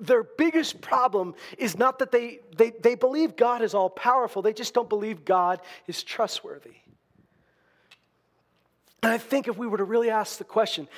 Their 0.01 0.23
biggest 0.23 0.81
problem 0.81 1.35
is 1.59 1.77
not 1.77 1.99
that 1.99 2.11
they, 2.11 2.39
they, 2.57 2.71
they 2.71 2.95
believe 2.95 3.37
God 3.37 3.61
is 3.61 3.75
all 3.75 3.91
powerful, 3.91 4.41
they 4.41 4.55
just 4.55 4.73
don't 4.73 4.89
believe 4.89 5.27
God 5.27 5.61
is 5.87 6.03
trustworthy. 6.03 6.77
And 9.05 9.13
I 9.13 9.19
think 9.19 9.49
if 9.49 9.59
we 9.59 9.67
were 9.67 9.77
to 9.77 9.85
really 9.85 10.09
ask 10.09 10.39
the 10.39 10.45
question, 10.45 10.89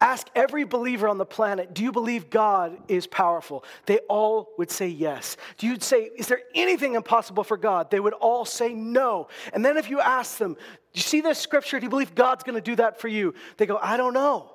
ask 0.00 0.28
every 0.32 0.62
believer 0.62 1.08
on 1.08 1.18
the 1.18 1.26
planet, 1.26 1.74
do 1.74 1.82
you 1.82 1.90
believe 1.90 2.30
God 2.30 2.78
is 2.86 3.08
powerful? 3.08 3.64
They 3.86 3.98
all 4.08 4.50
would 4.58 4.70
say 4.70 4.86
yes. 4.86 5.36
Do 5.58 5.66
you 5.66 5.76
say, 5.80 6.08
is 6.16 6.28
there 6.28 6.42
anything 6.54 6.94
impossible 6.94 7.42
for 7.42 7.56
God? 7.56 7.90
They 7.90 7.98
would 7.98 8.12
all 8.12 8.44
say 8.44 8.74
no. 8.74 9.26
And 9.52 9.64
then 9.64 9.76
if 9.76 9.90
you 9.90 9.98
ask 9.98 10.38
them, 10.38 10.54
do 10.54 10.60
you 10.94 11.02
see 11.02 11.20
this 11.20 11.36
scripture? 11.36 11.80
Do 11.80 11.86
you 11.86 11.90
believe 11.90 12.14
God's 12.14 12.44
going 12.44 12.54
to 12.54 12.60
do 12.60 12.76
that 12.76 13.00
for 13.00 13.08
you? 13.08 13.34
They 13.56 13.66
go, 13.66 13.76
I 13.76 13.96
don't 13.96 14.14
know. 14.14 14.52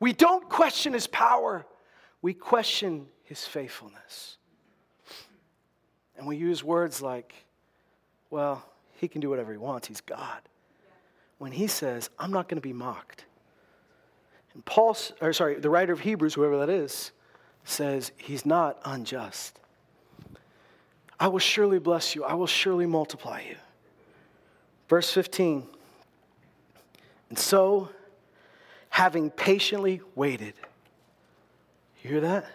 We 0.00 0.12
don't 0.12 0.48
question 0.48 0.92
his 0.92 1.06
power, 1.06 1.64
we 2.20 2.34
question 2.34 3.06
his 3.22 3.46
faithfulness. 3.46 4.38
And 6.18 6.26
we 6.26 6.36
use 6.36 6.64
words 6.64 7.00
like, 7.00 7.32
well, 8.28 8.64
he 8.94 9.06
can 9.06 9.20
do 9.20 9.30
whatever 9.30 9.52
he 9.52 9.58
wants, 9.58 9.86
he's 9.86 10.00
God 10.00 10.40
when 11.42 11.50
he 11.50 11.66
says, 11.66 12.08
I'm 12.20 12.30
not 12.30 12.48
going 12.48 12.58
to 12.58 12.62
be 12.62 12.72
mocked. 12.72 13.24
And 14.54 14.64
Paul, 14.64 14.96
or 15.20 15.32
sorry, 15.32 15.56
the 15.56 15.70
writer 15.70 15.92
of 15.92 15.98
Hebrews, 15.98 16.34
whoever 16.34 16.56
that 16.58 16.70
is, 16.70 17.10
says 17.64 18.12
he's 18.16 18.46
not 18.46 18.78
unjust. 18.84 19.58
I 21.18 21.26
will 21.26 21.40
surely 21.40 21.80
bless 21.80 22.14
you, 22.14 22.22
I 22.22 22.34
will 22.34 22.46
surely 22.46 22.86
multiply 22.86 23.40
you. 23.40 23.56
Verse 24.88 25.12
15. 25.12 25.66
And 27.28 27.36
so, 27.36 27.88
having 28.90 29.28
patiently 29.28 30.00
waited, 30.14 30.54
you 32.04 32.10
hear 32.10 32.20
that? 32.20 32.46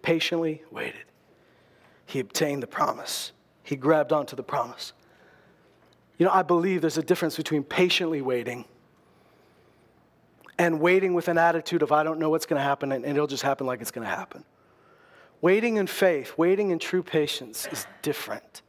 Patiently 0.00 0.62
waited. 0.70 1.04
He 2.06 2.20
obtained 2.20 2.62
the 2.62 2.66
promise. 2.66 3.32
He 3.62 3.76
grabbed 3.76 4.14
onto 4.14 4.34
the 4.34 4.42
promise. 4.42 4.94
You 6.22 6.28
know, 6.28 6.34
I 6.34 6.42
believe 6.42 6.82
there's 6.82 6.98
a 6.98 7.02
difference 7.02 7.36
between 7.36 7.64
patiently 7.64 8.22
waiting 8.22 8.64
and 10.56 10.78
waiting 10.78 11.14
with 11.14 11.26
an 11.26 11.36
attitude 11.36 11.82
of, 11.82 11.90
I 11.90 12.04
don't 12.04 12.20
know 12.20 12.30
what's 12.30 12.46
going 12.46 12.60
to 12.60 12.62
happen, 12.62 12.92
and 12.92 13.04
it'll 13.04 13.26
just 13.26 13.42
happen 13.42 13.66
like 13.66 13.80
it's 13.80 13.90
going 13.90 14.06
to 14.06 14.14
happen. 14.14 14.44
Waiting 15.40 15.78
in 15.78 15.88
faith, 15.88 16.38
waiting 16.38 16.70
in 16.70 16.78
true 16.78 17.02
patience 17.02 17.66
is 17.72 17.88
different. 18.02 18.62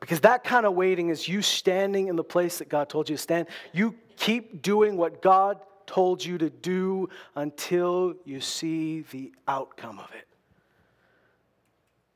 Because 0.00 0.18
that 0.22 0.42
kind 0.42 0.66
of 0.66 0.74
waiting 0.74 1.10
is 1.10 1.28
you 1.28 1.40
standing 1.40 2.08
in 2.08 2.16
the 2.16 2.24
place 2.24 2.58
that 2.58 2.68
God 2.68 2.88
told 2.88 3.08
you 3.08 3.14
to 3.14 3.22
stand. 3.22 3.46
You 3.72 3.94
keep 4.16 4.60
doing 4.60 4.96
what 4.96 5.22
God 5.22 5.60
told 5.86 6.24
you 6.24 6.36
to 6.38 6.50
do 6.50 7.08
until 7.36 8.14
you 8.24 8.40
see 8.40 9.02
the 9.02 9.32
outcome 9.46 10.00
of 10.00 10.10
it. 10.18 10.26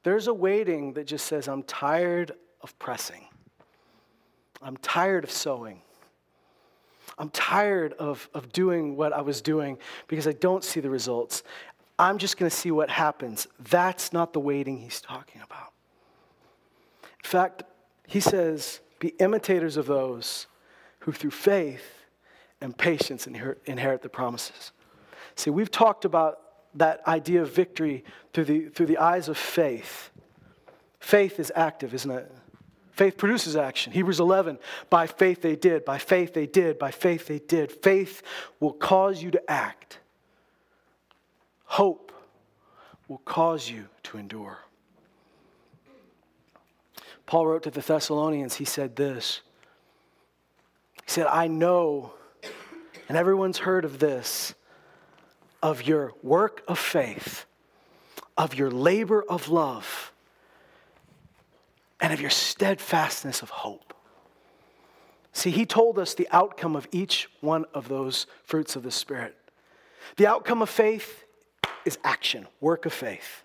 There's 0.03 0.27
a 0.27 0.35
waiting 0.35 0.95
that 0.95 1.07
just 1.07 1.27
says, 1.27 1.47
I'm 1.47 1.63
tired 1.63 2.33
of 2.63 2.77
pressing. 2.81 3.27
I'm 4.63 4.77
tired 4.79 5.25
of 5.25 5.31
sowing. 5.31 5.81
I'm 7.19 7.31
tired 7.31 7.95
of, 7.95 8.29
of 8.35 8.53
doing 8.53 8.97
what 8.97 9.13
I 9.13 9.21
was 9.23 9.41
doing 9.41 9.79
because 10.07 10.27
I 10.27 10.33
don't 10.33 10.63
see 10.63 10.81
the 10.81 10.91
results. 10.91 11.43
I'm 11.99 12.19
just 12.19 12.37
going 12.37 12.49
to 12.49 12.57
see 12.57 12.71
what 12.71 12.91
happens. 12.91 13.47
That's 13.59 14.13
not 14.13 14.33
the 14.33 14.41
waiting 14.41 14.79
he's 14.79 15.01
talking 15.01 15.43
about. 15.43 15.73
In 17.03 17.29
fact, 17.29 17.65
he 18.07 18.21
says, 18.21 18.81
Be 19.01 19.09
imitators 19.19 19.77
of 19.77 19.87
those 19.87 20.47
who 21.01 21.13
through 21.13 21.33
faith 21.33 22.07
and 22.61 22.77
patience 22.77 23.27
inherit, 23.27 23.61
inherit 23.67 24.03
the 24.03 24.09
promises. 24.09 24.73
See, 25.35 25.51
we've 25.51 25.71
talked 25.71 26.05
about 26.05 26.41
that 26.75 27.07
idea 27.07 27.43
of 27.43 27.53
victory 27.53 28.05
through 28.33 28.45
the, 28.45 28.69
through 28.69 28.87
the 28.87 28.99
eyes 28.99 29.29
of 29.29 29.37
faith. 29.37 30.11
Faith 31.01 31.41
is 31.41 31.53
active, 31.55 31.95
isn't 31.95 32.11
it? 32.11 32.33
Faith 32.99 33.17
produces 33.17 33.55
action. 33.55 33.93
Hebrews 33.93 34.19
11, 34.19 34.59
by 34.91 35.07
faith 35.07 35.41
they 35.41 35.55
did, 35.55 35.85
by 35.85 35.99
faith 35.99 36.35
they 36.35 36.49
did, 36.49 36.81
by 36.81 36.91
faith 36.91 37.29
they 37.29 37.39
did. 37.39 37.71
Faith 37.71 38.23
will 38.59 38.73
cause 38.73 39.23
you 39.23 39.31
to 39.31 39.49
act. 39.49 40.01
Hope 41.63 42.11
will 43.07 43.23
cause 43.25 43.71
you 43.71 43.87
to 44.03 44.19
endure. 44.19 44.59
Paul 47.25 47.47
wrote 47.47 47.63
to 47.63 47.71
the 47.71 47.83
Thessalonians, 47.83 48.57
he 48.57 48.65
said 48.65 48.97
this. 48.97 49.43
He 51.05 51.11
said, 51.13 51.29
I 51.29 51.47
know, 51.47 52.15
and 53.09 53.17
everyone's 53.17 53.59
heard 53.59 53.85
of 53.85 54.01
this, 54.01 54.57
of 55.63 55.85
your 55.85 56.15
work 56.25 56.65
of 56.67 56.81
faith, 56.81 57.47
of 58.37 58.57
your 58.57 58.73
labor 58.73 59.23
of 59.29 59.49
love 59.49 60.13
and 62.01 62.13
of 62.13 62.21
your 62.21 62.31
steadfastness 62.31 63.43
of 63.43 63.51
hope. 63.51 63.95
See, 65.33 65.51
he 65.51 65.67
told 65.67 65.99
us 65.99 66.15
the 66.15 66.29
outcome 66.31 66.75
of 66.75 66.89
each 66.91 67.29
one 67.41 67.65
of 67.75 67.89
those 67.89 68.27
fruits 68.45 68.77
of 68.77 68.83
the 68.83 68.91
Spirit. 68.91 69.37
The 70.17 70.27
outcome 70.27 70.63
of 70.63 70.71
faith 70.71 71.25
is 71.85 71.99
action, 72.03 72.47
work 72.61 72.87
of 72.87 72.93
faith. 72.93 73.45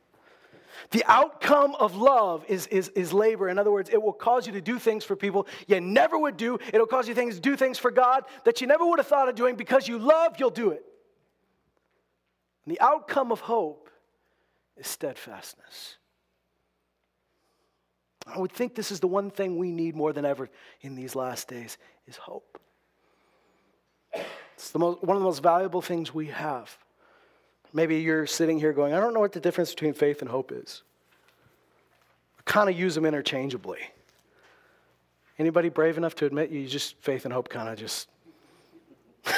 The 0.92 1.04
outcome 1.06 1.76
of 1.80 1.96
love 1.96 2.46
is, 2.48 2.68
is, 2.68 2.90
is 2.90 3.14
labor. 3.14 3.48
In 3.50 3.58
other 3.58 3.72
words, 3.72 3.90
it 3.90 4.02
will 4.02 4.14
cause 4.14 4.46
you 4.46 4.54
to 4.54 4.62
do 4.62 4.80
things 4.80 5.04
for 5.04 5.16
people 5.16 5.48
you 5.68 5.80
never 5.80 6.18
would 6.18 6.38
do. 6.38 6.60
It'll 6.74 6.88
cause 6.88 7.08
you 7.08 7.16
things 7.16 7.40
do 7.40 7.56
things 7.56 7.78
for 7.78 7.92
God 7.92 8.24
that 8.44 8.62
you 8.62 8.68
never 8.68 8.86
would 8.86 9.00
have 9.00 9.08
thought 9.08 9.30
of 9.30 9.36
doing 9.36 9.56
because 9.56 9.88
you 9.88 9.98
love, 9.98 10.36
you'll 10.40 10.50
do 10.50 10.72
it. 10.72 10.84
And 12.66 12.76
the 12.76 12.82
outcome 12.82 13.32
of 13.32 13.40
hope 13.40 13.90
is 14.78 14.88
steadfastness. 14.88 15.98
I 18.28 18.40
would 18.40 18.52
think 18.52 18.76
this 18.76 18.92
is 18.92 19.00
the 19.00 19.08
one 19.08 19.30
thing 19.30 19.58
we 19.58 19.72
need 19.72 19.96
more 19.96 20.14
than 20.14 20.26
ever 20.26 20.50
in 20.82 20.96
these 20.96 21.16
last 21.16 21.48
days 21.48 21.78
is 22.08 22.16
hope. 22.16 22.60
It's 24.56 24.72
the 24.72 24.80
most, 24.80 25.04
one 25.04 25.18
of 25.18 25.22
the 25.22 25.26
most 25.26 25.44
valuable 25.44 25.82
things 25.82 26.14
we 26.14 26.28
have. 26.28 26.78
Maybe 27.74 27.98
you're 27.98 28.28
sitting 28.28 28.60
here 28.60 28.72
going, 28.72 28.94
I 28.94 29.00
don't 29.00 29.14
know 29.14 29.20
what 29.20 29.32
the 29.32 29.40
difference 29.40 29.72
between 29.72 29.94
faith 29.94 30.22
and 30.22 30.30
hope 30.30 30.52
is. 30.52 30.84
I 32.40 32.42
kind 32.46 32.70
of 32.70 32.78
use 32.78 32.96
them 32.96 33.06
interchangeably. 33.06 33.80
Anybody 35.40 35.70
brave 35.70 35.98
enough 35.98 36.16
to 36.16 36.26
admit 36.26 36.52
you 36.52 36.66
just 36.68 36.96
faith 36.98 37.26
and 37.26 37.34
hope 37.34 37.50
kind 37.50 37.68
of 37.68 37.78
just 37.78 38.08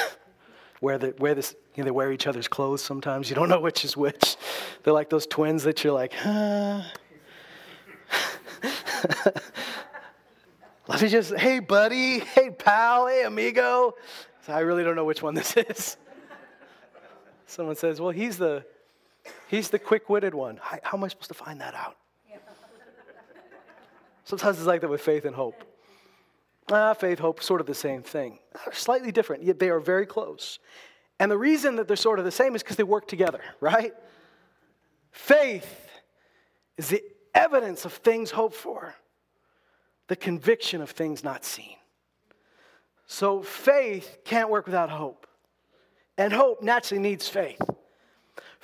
wear 0.80 0.98
the 0.98 1.14
wear 1.18 1.34
this 1.34 1.54
you 1.74 1.82
know, 1.82 1.86
they 1.86 1.90
wear 1.90 2.12
each 2.12 2.26
other's 2.26 2.48
clothes 2.48 2.82
sometimes. 2.82 3.30
You 3.30 3.36
don't 3.36 3.48
know 3.48 3.60
which 3.60 3.84
is 3.84 3.96
which. 3.96 4.36
They're 4.82 4.92
like 4.92 5.08
those 5.08 5.26
twins 5.26 5.62
that 5.64 5.82
you're 5.82 5.92
like, 5.92 6.12
huh. 6.12 6.82
Let 10.88 11.02
me 11.02 11.08
just, 11.08 11.34
hey, 11.34 11.58
buddy, 11.58 12.20
hey, 12.20 12.50
pal, 12.50 13.08
hey, 13.08 13.24
amigo. 13.24 13.94
So 14.46 14.52
I 14.52 14.60
really 14.60 14.84
don't 14.84 14.94
know 14.94 15.04
which 15.04 15.22
one 15.22 15.34
this 15.34 15.56
is. 15.56 15.96
Someone 17.46 17.76
says, 17.76 18.00
well, 18.00 18.10
he's 18.10 18.38
the, 18.38 18.64
he's 19.48 19.70
the 19.70 19.78
quick-witted 19.78 20.34
one. 20.34 20.60
How 20.62 20.96
am 20.96 21.04
I 21.04 21.08
supposed 21.08 21.28
to 21.28 21.34
find 21.34 21.60
that 21.60 21.74
out? 21.74 21.96
Sometimes 24.24 24.58
it's 24.58 24.66
like 24.66 24.80
that 24.80 24.90
with 24.90 25.00
faith 25.00 25.24
and 25.24 25.34
hope. 25.36 25.62
Ah, 26.70 26.94
faith, 26.94 27.20
hope, 27.20 27.42
sort 27.42 27.60
of 27.60 27.66
the 27.68 27.74
same 27.74 28.02
thing. 28.02 28.40
They're 28.64 28.74
slightly 28.74 29.12
different, 29.12 29.44
yet 29.44 29.60
they 29.60 29.70
are 29.70 29.78
very 29.78 30.04
close. 30.04 30.58
And 31.20 31.30
the 31.30 31.38
reason 31.38 31.76
that 31.76 31.86
they're 31.86 31.96
sort 31.96 32.18
of 32.18 32.24
the 32.24 32.32
same 32.32 32.56
is 32.56 32.62
because 32.62 32.76
they 32.76 32.82
work 32.82 33.06
together, 33.06 33.40
right? 33.60 33.94
Faith 35.12 35.88
is 36.76 36.88
the 36.88 37.02
evidence 37.36 37.84
of 37.84 37.92
things 37.92 38.30
hoped 38.30 38.56
for, 38.56 38.94
the 40.08 40.16
conviction 40.16 40.80
of 40.80 40.90
things 40.90 41.22
not 41.22 41.44
seen. 41.44 41.76
So 43.06 43.42
faith 43.42 44.18
can't 44.24 44.50
work 44.50 44.66
without 44.66 44.90
hope. 44.90 45.26
And 46.18 46.32
hope 46.32 46.62
naturally 46.62 47.02
needs 47.02 47.28
faith. 47.28 47.60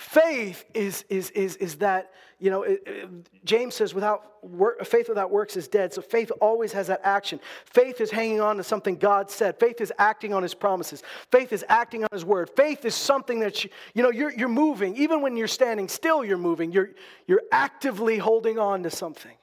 Faith 0.02 0.64
is, 0.74 1.04
is, 1.08 1.30
is, 1.30 1.54
is 1.56 1.76
that, 1.76 2.10
you 2.40 2.50
know, 2.50 2.64
it, 2.64 2.82
it, 2.86 3.44
James 3.44 3.76
says, 3.76 3.94
without 3.94 4.44
work, 4.44 4.84
faith 4.84 5.08
without 5.08 5.30
works 5.30 5.56
is 5.56 5.68
dead. 5.68 5.94
So 5.94 6.02
faith 6.02 6.32
always 6.40 6.72
has 6.72 6.88
that 6.88 7.00
action. 7.04 7.38
Faith 7.66 8.00
is 8.00 8.10
hanging 8.10 8.40
on 8.40 8.56
to 8.56 8.64
something 8.64 8.96
God 8.96 9.30
said. 9.30 9.60
Faith 9.60 9.80
is 9.80 9.92
acting 9.98 10.34
on 10.34 10.42
his 10.42 10.54
promises. 10.54 11.04
Faith 11.30 11.52
is 11.52 11.64
acting 11.68 12.02
on 12.02 12.08
his 12.12 12.24
word. 12.24 12.50
Faith 12.50 12.84
is 12.84 12.96
something 12.96 13.38
that, 13.40 13.62
you, 13.62 13.70
you 13.94 14.02
know, 14.02 14.10
you're, 14.10 14.32
you're 14.32 14.48
moving. 14.48 14.96
Even 14.96 15.22
when 15.22 15.36
you're 15.36 15.46
standing 15.46 15.88
still, 15.88 16.24
you're 16.24 16.36
moving. 16.36 16.72
You're, 16.72 16.90
you're 17.28 17.42
actively 17.52 18.18
holding 18.18 18.58
on 18.58 18.82
to 18.82 18.90
something. 18.90 19.36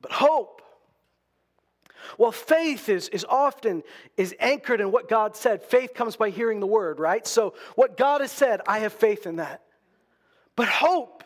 But 0.00 0.10
hope, 0.10 0.62
well, 2.18 2.32
faith 2.32 2.88
is, 2.88 3.08
is 3.08 3.24
often 3.28 3.82
is 4.16 4.34
anchored 4.38 4.80
in 4.80 4.90
what 4.90 5.08
God 5.08 5.36
said. 5.36 5.62
Faith 5.62 5.94
comes 5.94 6.16
by 6.16 6.30
hearing 6.30 6.60
the 6.60 6.66
word, 6.66 6.98
right? 6.98 7.26
So 7.26 7.54
what 7.74 7.96
God 7.96 8.20
has 8.20 8.32
said, 8.32 8.60
I 8.66 8.80
have 8.80 8.92
faith 8.92 9.26
in 9.26 9.36
that. 9.36 9.62
But 10.56 10.68
hope 10.68 11.22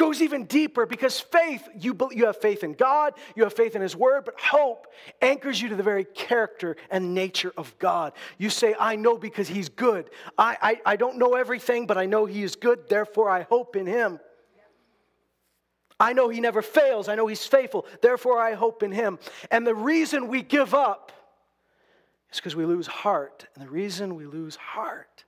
goes 0.00 0.22
even 0.22 0.44
deeper 0.44 0.86
because 0.86 1.20
faith, 1.20 1.68
you, 1.78 1.96
you 2.10 2.24
have 2.24 2.38
faith 2.38 2.64
in 2.64 2.72
God, 2.72 3.12
you 3.36 3.42
have 3.44 3.52
faith 3.52 3.76
in 3.76 3.82
His 3.82 3.94
Word, 3.94 4.24
but 4.24 4.40
hope 4.40 4.86
anchors 5.20 5.60
you 5.60 5.68
to 5.68 5.76
the 5.76 5.82
very 5.82 6.04
character 6.04 6.76
and 6.90 7.14
nature 7.14 7.52
of 7.56 7.78
God. 7.78 8.14
You 8.38 8.48
say, 8.48 8.74
I 8.80 8.96
know 8.96 9.18
because 9.18 9.46
He's 9.46 9.68
good. 9.68 10.08
I, 10.38 10.56
I, 10.62 10.92
I 10.92 10.96
don't 10.96 11.18
know 11.18 11.34
everything, 11.34 11.86
but 11.86 11.98
I 11.98 12.06
know 12.06 12.24
He 12.24 12.42
is 12.42 12.56
good, 12.56 12.88
therefore 12.88 13.28
I 13.28 13.42
hope 13.42 13.76
in 13.76 13.84
Him. 13.84 14.20
I 16.00 16.14
know 16.14 16.30
he 16.30 16.40
never 16.40 16.62
fails. 16.62 17.08
I 17.08 17.14
know 17.14 17.26
he's 17.26 17.44
faithful. 17.44 17.86
Therefore, 18.00 18.40
I 18.40 18.54
hope 18.54 18.82
in 18.82 18.90
him. 18.90 19.18
And 19.50 19.66
the 19.66 19.74
reason 19.74 20.28
we 20.28 20.42
give 20.42 20.72
up 20.72 21.12
is 22.32 22.38
because 22.38 22.56
we 22.56 22.64
lose 22.64 22.86
heart. 22.86 23.46
And 23.54 23.62
the 23.62 23.70
reason 23.70 24.14
we 24.14 24.24
lose 24.24 24.56
heart 24.56 25.24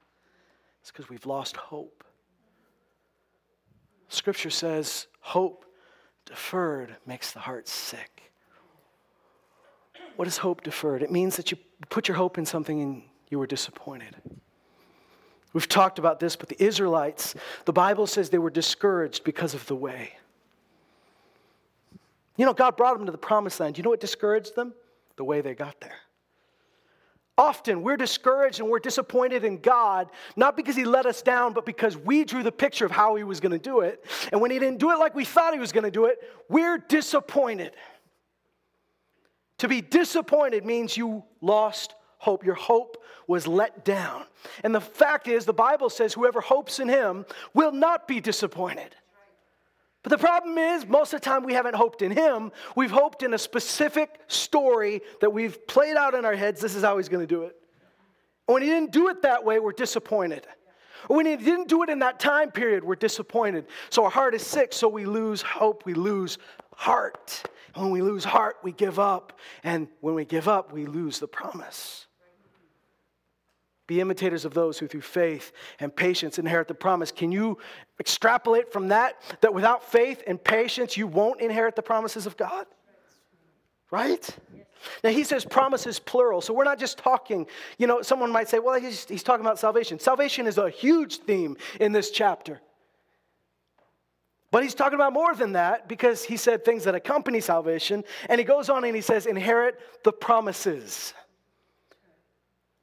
is 0.82 0.90
because 0.90 1.10
we've 1.10 1.26
lost 1.26 1.56
hope. 1.56 2.04
Scripture 4.08 4.50
says, 4.50 5.06
hope 5.20 5.66
deferred 6.24 6.96
makes 7.06 7.32
the 7.32 7.40
heart 7.40 7.68
sick. 7.68 8.32
What 10.16 10.28
is 10.28 10.38
hope 10.38 10.62
deferred? 10.62 11.02
It 11.02 11.10
means 11.10 11.36
that 11.36 11.50
you 11.50 11.58
put 11.90 12.08
your 12.08 12.16
hope 12.16 12.38
in 12.38 12.46
something 12.46 12.80
and 12.80 13.02
you 13.28 13.38
were 13.38 13.46
disappointed. 13.46 14.16
We've 15.52 15.68
talked 15.68 15.98
about 15.98 16.18
this, 16.20 16.36
but 16.36 16.48
the 16.48 16.62
Israelites, 16.62 17.34
the 17.66 17.72
Bible 17.72 18.06
says 18.06 18.30
they 18.30 18.38
were 18.38 18.50
discouraged 18.50 19.24
because 19.24 19.52
of 19.52 19.66
the 19.66 19.76
way. 19.76 20.14
You 22.36 22.46
know, 22.46 22.54
God 22.54 22.76
brought 22.76 22.96
them 22.96 23.06
to 23.06 23.12
the 23.12 23.18
promised 23.18 23.60
land. 23.60 23.76
You 23.76 23.84
know 23.84 23.90
what 23.90 24.00
discouraged 24.00 24.54
them? 24.54 24.72
The 25.16 25.24
way 25.24 25.40
they 25.40 25.54
got 25.54 25.80
there. 25.80 25.96
Often 27.38 27.82
we're 27.82 27.96
discouraged 27.96 28.60
and 28.60 28.68
we're 28.68 28.78
disappointed 28.78 29.44
in 29.44 29.58
God, 29.58 30.08
not 30.36 30.56
because 30.56 30.76
He 30.76 30.84
let 30.84 31.06
us 31.06 31.22
down, 31.22 31.54
but 31.54 31.64
because 31.64 31.96
we 31.96 32.24
drew 32.24 32.42
the 32.42 32.52
picture 32.52 32.84
of 32.84 32.90
how 32.90 33.14
He 33.14 33.24
was 33.24 33.40
going 33.40 33.52
to 33.52 33.58
do 33.58 33.80
it. 33.80 34.04
And 34.30 34.40
when 34.40 34.50
He 34.50 34.58
didn't 34.58 34.78
do 34.78 34.90
it 34.90 34.98
like 34.98 35.14
we 35.14 35.24
thought 35.24 35.54
He 35.54 35.60
was 35.60 35.72
going 35.72 35.84
to 35.84 35.90
do 35.90 36.06
it, 36.06 36.18
we're 36.48 36.78
disappointed. 36.78 37.72
To 39.58 39.68
be 39.68 39.80
disappointed 39.80 40.64
means 40.64 40.96
you 40.96 41.24
lost 41.40 41.94
hope. 42.18 42.44
Your 42.44 42.54
hope 42.54 43.02
was 43.26 43.46
let 43.46 43.84
down. 43.84 44.24
And 44.62 44.74
the 44.74 44.80
fact 44.80 45.26
is, 45.26 45.44
the 45.44 45.52
Bible 45.52 45.88
says 45.88 46.12
whoever 46.12 46.40
hopes 46.40 46.80
in 46.80 46.88
Him 46.88 47.24
will 47.54 47.72
not 47.72 48.06
be 48.06 48.20
disappointed. 48.20 48.94
But 50.02 50.10
the 50.10 50.18
problem 50.18 50.58
is, 50.58 50.86
most 50.86 51.12
of 51.14 51.20
the 51.20 51.24
time 51.24 51.44
we 51.44 51.54
haven't 51.54 51.76
hoped 51.76 52.02
in 52.02 52.10
Him. 52.10 52.50
We've 52.74 52.90
hoped 52.90 53.22
in 53.22 53.34
a 53.34 53.38
specific 53.38 54.20
story 54.26 55.00
that 55.20 55.32
we've 55.32 55.66
played 55.68 55.96
out 55.96 56.14
in 56.14 56.24
our 56.24 56.34
heads. 56.34 56.60
This 56.60 56.74
is 56.74 56.82
how 56.82 56.96
He's 56.96 57.08
going 57.08 57.26
to 57.26 57.34
do 57.34 57.42
it. 57.44 57.56
And 58.48 58.54
when 58.54 58.62
He 58.62 58.68
didn't 58.68 58.92
do 58.92 59.08
it 59.08 59.22
that 59.22 59.44
way, 59.44 59.60
we're 59.60 59.72
disappointed. 59.72 60.46
Or 61.08 61.16
when 61.16 61.26
He 61.26 61.36
didn't 61.36 61.68
do 61.68 61.84
it 61.84 61.88
in 61.88 62.00
that 62.00 62.18
time 62.18 62.50
period, 62.50 62.82
we're 62.82 62.96
disappointed. 62.96 63.66
So 63.90 64.04
our 64.04 64.10
heart 64.10 64.34
is 64.34 64.44
sick, 64.44 64.72
so 64.72 64.88
we 64.88 65.04
lose 65.04 65.40
hope, 65.40 65.84
we 65.86 65.94
lose 65.94 66.38
heart. 66.74 67.44
And 67.74 67.84
when 67.84 67.92
we 67.92 68.02
lose 68.02 68.24
heart, 68.24 68.56
we 68.62 68.72
give 68.72 68.98
up. 68.98 69.38
And 69.62 69.86
when 70.00 70.14
we 70.14 70.24
give 70.24 70.48
up, 70.48 70.72
we 70.72 70.86
lose 70.86 71.20
the 71.20 71.28
promise. 71.28 72.06
Be 73.92 74.00
imitators 74.00 74.46
of 74.46 74.54
those 74.54 74.78
who 74.78 74.88
through 74.88 75.02
faith 75.02 75.52
and 75.78 75.94
patience 75.94 76.38
inherit 76.38 76.66
the 76.66 76.72
promise. 76.72 77.12
Can 77.12 77.30
you 77.30 77.58
extrapolate 78.00 78.72
from 78.72 78.88
that 78.88 79.20
that 79.42 79.52
without 79.52 79.84
faith 79.84 80.22
and 80.26 80.42
patience, 80.42 80.96
you 80.96 81.06
won't 81.06 81.42
inherit 81.42 81.76
the 81.76 81.82
promises 81.82 82.24
of 82.24 82.38
God? 82.38 82.64
Right? 83.90 84.26
Now 85.04 85.10
he 85.10 85.24
says 85.24 85.44
promises 85.44 85.98
plural. 85.98 86.40
So 86.40 86.54
we're 86.54 86.64
not 86.64 86.78
just 86.78 86.96
talking, 86.96 87.46
you 87.76 87.86
know, 87.86 88.00
someone 88.00 88.32
might 88.32 88.48
say, 88.48 88.60
well, 88.60 88.80
he's, 88.80 89.04
he's 89.04 89.22
talking 89.22 89.44
about 89.44 89.58
salvation. 89.58 89.98
Salvation 89.98 90.46
is 90.46 90.56
a 90.56 90.70
huge 90.70 91.18
theme 91.18 91.58
in 91.78 91.92
this 91.92 92.10
chapter. 92.10 92.62
But 94.50 94.62
he's 94.62 94.74
talking 94.74 94.94
about 94.94 95.12
more 95.12 95.34
than 95.34 95.52
that 95.52 95.86
because 95.86 96.24
he 96.24 96.38
said 96.38 96.64
things 96.64 96.84
that 96.84 96.94
accompany 96.94 97.42
salvation. 97.42 98.04
And 98.30 98.38
he 98.38 98.44
goes 98.46 98.70
on 98.70 98.84
and 98.84 98.96
he 98.96 99.02
says, 99.02 99.26
inherit 99.26 99.78
the 100.02 100.12
promises. 100.12 101.12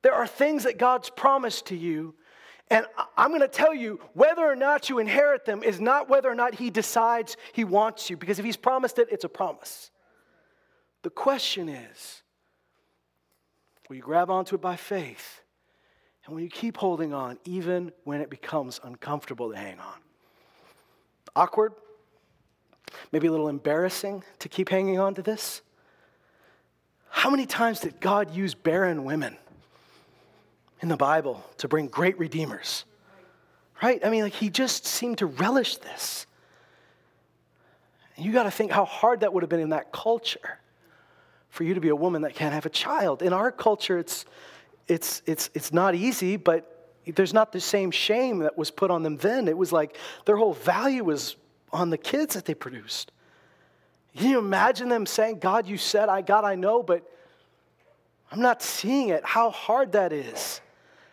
There 0.02 0.14
are 0.14 0.28
things 0.28 0.64
that 0.64 0.78
God's 0.78 1.10
promised 1.10 1.68
to 1.68 1.76
you, 1.76 2.16
and 2.72 2.86
I'm 3.18 3.30
going 3.30 3.42
to 3.42 3.48
tell 3.48 3.74
you 3.74 4.00
whether 4.14 4.46
or 4.46 4.56
not 4.56 4.90
you 4.90 5.00
inherit 5.00 5.46
them 5.46 5.64
is 5.64 5.82
not 5.82 6.10
whether 6.10 6.30
or 6.30 6.36
not 6.36 6.56
He 6.56 6.70
decides 6.70 7.36
He 7.54 7.64
wants 7.64 8.10
you, 8.10 8.18
because 8.18 8.40
if 8.40 8.46
He's 8.46 8.58
promised 8.58 9.00
it, 9.00 9.08
it's 9.12 9.24
a 9.24 9.30
promise. 9.30 9.92
The 11.02 11.10
question 11.10 11.70
is 11.70 12.22
will 13.88 13.96
you 13.96 14.02
grab 14.02 14.30
onto 14.30 14.56
it 14.56 14.62
by 14.62 14.76
faith? 14.76 15.42
And 16.26 16.36
will 16.36 16.44
you 16.44 16.50
keep 16.50 16.78
holding 16.78 17.12
on 17.12 17.40
even 17.44 17.92
when 18.04 18.22
it 18.22 18.30
becomes 18.30 18.80
uncomfortable 18.84 19.50
to 19.50 19.58
hang 19.58 19.80
on? 19.80 19.96
Awkward? 21.36 21.74
Maybe 23.12 23.28
a 23.28 23.32
little 23.32 23.50
embarrassing 23.50 24.24
to 24.40 24.50
keep 24.50 24.70
hanging 24.70 25.00
on 25.00 25.16
to 25.16 25.24
this? 25.24 25.62
How 27.10 27.30
many 27.32 27.48
times 27.48 27.80
did 27.80 28.00
God 28.00 28.36
use 28.36 28.54
barren 28.54 29.04
women? 29.04 29.38
In 30.82 30.90
the 30.90 30.98
Bible 30.98 31.44
to 31.58 31.68
bring 31.68 31.88
great 31.88 32.18
redeemers. 32.20 32.86
Right? 33.82 34.04
I 34.06 34.10
mean, 34.10 34.24
like 34.24 34.34
he 34.34 34.50
just 34.50 34.86
seemed 34.86 35.20
to 35.20 35.26
relish 35.26 35.78
this. 35.78 36.26
And 38.16 38.26
you 38.26 38.34
got 38.34 38.44
to 38.44 38.52
think 38.52 38.72
how 38.72 38.86
hard 38.86 39.22
that 39.22 39.34
would 39.34 39.44
have 39.44 39.50
been 39.50 39.62
in 39.62 39.70
that 39.70 39.92
culture 39.92 40.60
for 41.50 41.64
you 41.64 41.74
to 41.74 41.82
be 41.82 41.90
a 41.90 41.96
woman 41.96 42.24
that 42.24 42.36
can't 42.36 42.54
have 42.54 42.66
a 42.66 42.70
child. 42.70 43.22
In 43.22 43.34
our 43.34 43.52
culture, 43.52 43.98
it's, 43.98 44.26
it's, 44.88 45.22
it's, 45.26 45.50
it's 45.54 45.72
not 45.72 45.96
easy, 45.96 46.36
but 46.36 46.94
there's 47.06 47.34
not 47.34 47.52
the 47.52 47.62
same 47.62 47.92
shame 47.92 48.40
that 48.40 48.58
was 48.58 48.70
put 48.70 48.92
on 48.92 49.04
them 49.04 49.18
then. 49.18 49.48
It 49.48 49.58
was 49.58 49.72
like 49.72 49.96
their 50.26 50.36
whole 50.36 50.54
value 50.54 51.04
was 51.04 51.38
on 51.72 51.90
the 51.90 51.98
kids 51.98 52.36
that 52.36 52.46
they 52.46 52.54
produced. 52.54 53.12
Can 54.18 54.30
you 54.30 54.40
imagine 54.40 54.90
them 54.90 55.06
saying, 55.06 55.40
God, 55.40 55.68
you 55.68 55.78
said, 55.78 56.10
I, 56.10 56.22
God, 56.22 56.44
I 56.44 56.56
know, 56.56 56.84
but 56.84 57.10
I'm 58.32 58.42
not 58.42 58.62
seeing 58.62 59.10
it. 59.10 59.24
How 59.24 59.50
hard 59.50 59.94
that 59.94 60.12
is 60.12 60.62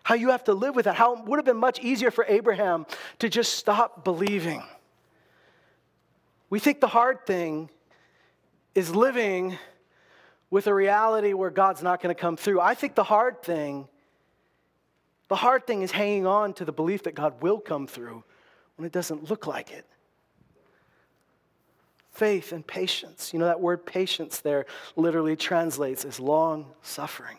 how 0.07 0.15
you 0.15 0.31
have 0.31 0.45
to 0.45 0.55
live 0.55 0.77
with 0.77 0.85
that, 0.85 0.95
how 0.95 1.17
it 1.17 1.25
would 1.25 1.37
have 1.37 1.45
been 1.45 1.57
much 1.57 1.81
easier 1.81 2.13
for 2.13 2.25
Abraham 2.29 2.87
to 3.19 3.29
just 3.29 3.55
stop 3.55 4.05
believing. 4.05 4.63
We 6.49 6.61
think 6.61 6.81
the 6.81 6.87
hard 6.87 7.27
thing 7.27 7.71
is 8.77 8.95
living 8.95 9.59
with 10.49 10.69
a 10.69 10.75
reality 10.75 11.33
where 11.33 11.51
God's 11.51 11.83
not 11.83 12.01
going 12.01 12.15
to 12.15 12.21
come 12.21 12.37
through. 12.37 12.61
I 12.61 12.77
think 12.77 12.95
the 12.95 13.03
hard 13.03 13.43
thing, 13.43 13.89
the 15.27 15.35
hard 15.35 15.67
thing 15.67 15.83
is 15.83 15.91
hanging 15.91 16.25
on 16.25 16.53
to 16.55 16.65
the 16.65 16.71
belief 16.71 17.03
that 17.03 17.17
God 17.17 17.43
will 17.43 17.59
come 17.59 17.89
through 17.89 18.23
when 18.77 18.87
it 18.87 18.93
doesn't 18.93 19.29
look 19.29 19.49
like 19.49 19.73
it. 19.73 19.87
Faith 22.13 22.53
and 22.53 22.65
patience. 22.65 23.33
You 23.33 23.41
know, 23.41 23.47
that 23.47 23.61
word 23.61 23.85
patience 23.85 24.39
there 24.39 24.67
literally 24.95 25.35
translates 25.35 26.05
as 26.05 26.21
long 26.21 26.67
suffering. 26.81 27.39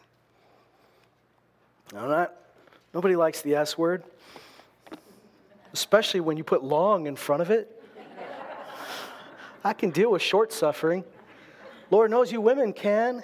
I'm 1.96 2.10
not 2.10 2.34
Nobody 2.94 3.16
likes 3.16 3.42
the 3.42 3.56
S 3.56 3.78
word, 3.78 4.04
especially 5.74 6.20
when 6.20 6.38
you 6.38 6.44
put 6.44 6.64
long 6.64 7.08
in 7.08 7.16
front 7.16 7.42
of 7.42 7.52
it. 7.52 7.74
I 9.64 9.74
can 9.74 9.92
deal 9.92 10.12
with 10.12 10.22
short 10.22 10.54
suffering. 10.54 11.04
Lord 11.92 12.12
knows 12.12 12.32
you 12.32 12.42
women 12.42 12.74
can. 12.74 13.24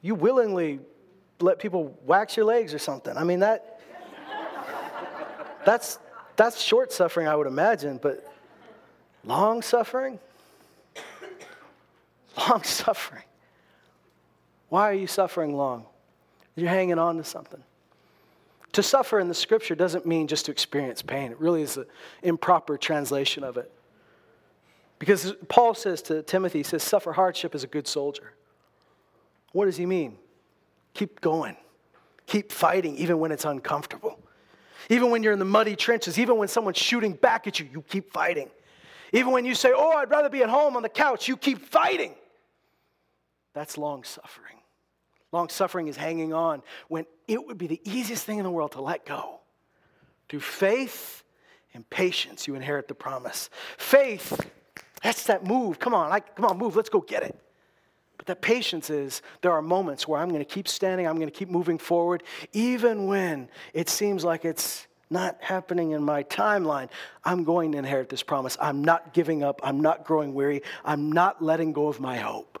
You 0.00 0.14
willingly 0.14 0.80
let 1.40 1.58
people 1.58 1.98
wax 2.04 2.36
your 2.36 2.46
legs 2.46 2.72
or 2.72 2.78
something. 2.78 3.16
I 3.16 3.24
mean 3.24 3.40
that 3.40 3.80
that's 5.64 5.98
that's 6.36 6.60
short 6.60 6.92
suffering 6.92 7.28
I 7.28 7.36
would 7.36 7.46
imagine, 7.46 7.98
but 8.02 8.26
long 9.24 9.62
suffering? 9.62 10.18
Long 12.36 12.62
suffering. 12.64 13.22
Why 14.68 14.90
are 14.90 14.94
you 14.94 15.06
suffering 15.06 15.56
long? 15.56 15.86
You're 16.56 16.68
hanging 16.68 16.98
on 16.98 17.16
to 17.18 17.24
something. 17.24 17.62
To 18.74 18.82
suffer 18.82 19.20
in 19.20 19.28
the 19.28 19.34
scripture 19.34 19.76
doesn't 19.76 20.04
mean 20.04 20.26
just 20.26 20.46
to 20.46 20.52
experience 20.52 21.00
pain. 21.00 21.30
It 21.30 21.40
really 21.40 21.62
is 21.62 21.76
an 21.76 21.86
improper 22.22 22.76
translation 22.76 23.44
of 23.44 23.56
it. 23.56 23.70
Because 24.98 25.32
Paul 25.48 25.74
says 25.74 26.02
to 26.02 26.22
Timothy, 26.22 26.58
he 26.58 26.62
says, 26.64 26.82
suffer 26.82 27.12
hardship 27.12 27.54
as 27.54 27.62
a 27.62 27.68
good 27.68 27.86
soldier. 27.86 28.32
What 29.52 29.66
does 29.66 29.76
he 29.76 29.86
mean? 29.86 30.18
Keep 30.92 31.20
going. 31.20 31.56
Keep 32.26 32.50
fighting 32.50 32.96
even 32.96 33.20
when 33.20 33.30
it's 33.30 33.44
uncomfortable. 33.44 34.18
Even 34.88 35.10
when 35.10 35.22
you're 35.22 35.32
in 35.32 35.38
the 35.38 35.44
muddy 35.44 35.76
trenches, 35.76 36.18
even 36.18 36.36
when 36.36 36.48
someone's 36.48 36.78
shooting 36.78 37.12
back 37.12 37.46
at 37.46 37.60
you, 37.60 37.68
you 37.70 37.82
keep 37.82 38.12
fighting. 38.12 38.50
Even 39.12 39.30
when 39.32 39.44
you 39.44 39.54
say, 39.54 39.70
Oh, 39.72 39.92
I'd 39.92 40.10
rather 40.10 40.28
be 40.28 40.42
at 40.42 40.50
home 40.50 40.76
on 40.76 40.82
the 40.82 40.88
couch, 40.88 41.28
you 41.28 41.36
keep 41.36 41.64
fighting. 41.64 42.14
That's 43.54 43.78
long 43.78 44.02
suffering. 44.02 44.56
Long 45.34 45.48
suffering 45.48 45.88
is 45.88 45.96
hanging 45.96 46.32
on 46.32 46.62
when 46.86 47.06
it 47.26 47.44
would 47.44 47.58
be 47.58 47.66
the 47.66 47.80
easiest 47.82 48.24
thing 48.24 48.38
in 48.38 48.44
the 48.44 48.52
world 48.52 48.70
to 48.72 48.80
let 48.80 49.04
go. 49.04 49.40
Through 50.28 50.40
faith 50.40 51.24
and 51.74 51.90
patience, 51.90 52.46
you 52.46 52.54
inherit 52.54 52.86
the 52.86 52.94
promise. 52.94 53.50
Faith, 53.76 54.48
that's 55.02 55.24
that 55.24 55.44
move. 55.44 55.80
Come 55.80 55.92
on, 55.92 56.12
I, 56.12 56.20
come 56.20 56.44
on, 56.44 56.56
move. 56.56 56.76
Let's 56.76 56.88
go 56.88 57.00
get 57.00 57.24
it. 57.24 57.36
But 58.16 58.26
that 58.26 58.42
patience 58.42 58.90
is 58.90 59.22
there 59.42 59.50
are 59.50 59.60
moments 59.60 60.06
where 60.06 60.20
I'm 60.20 60.28
going 60.28 60.38
to 60.38 60.44
keep 60.44 60.68
standing, 60.68 61.08
I'm 61.08 61.16
going 61.16 61.26
to 61.26 61.36
keep 61.36 61.50
moving 61.50 61.78
forward, 61.78 62.22
even 62.52 63.08
when 63.08 63.48
it 63.72 63.88
seems 63.88 64.22
like 64.22 64.44
it's 64.44 64.86
not 65.10 65.36
happening 65.40 65.90
in 65.90 66.04
my 66.04 66.22
timeline. 66.22 66.90
I'm 67.24 67.42
going 67.42 67.72
to 67.72 67.78
inherit 67.78 68.08
this 68.08 68.22
promise. 68.22 68.56
I'm 68.60 68.84
not 68.84 69.12
giving 69.12 69.42
up. 69.42 69.60
I'm 69.64 69.80
not 69.80 70.04
growing 70.04 70.32
weary. 70.32 70.62
I'm 70.84 71.10
not 71.10 71.42
letting 71.42 71.72
go 71.72 71.88
of 71.88 71.98
my 71.98 72.18
hope 72.18 72.60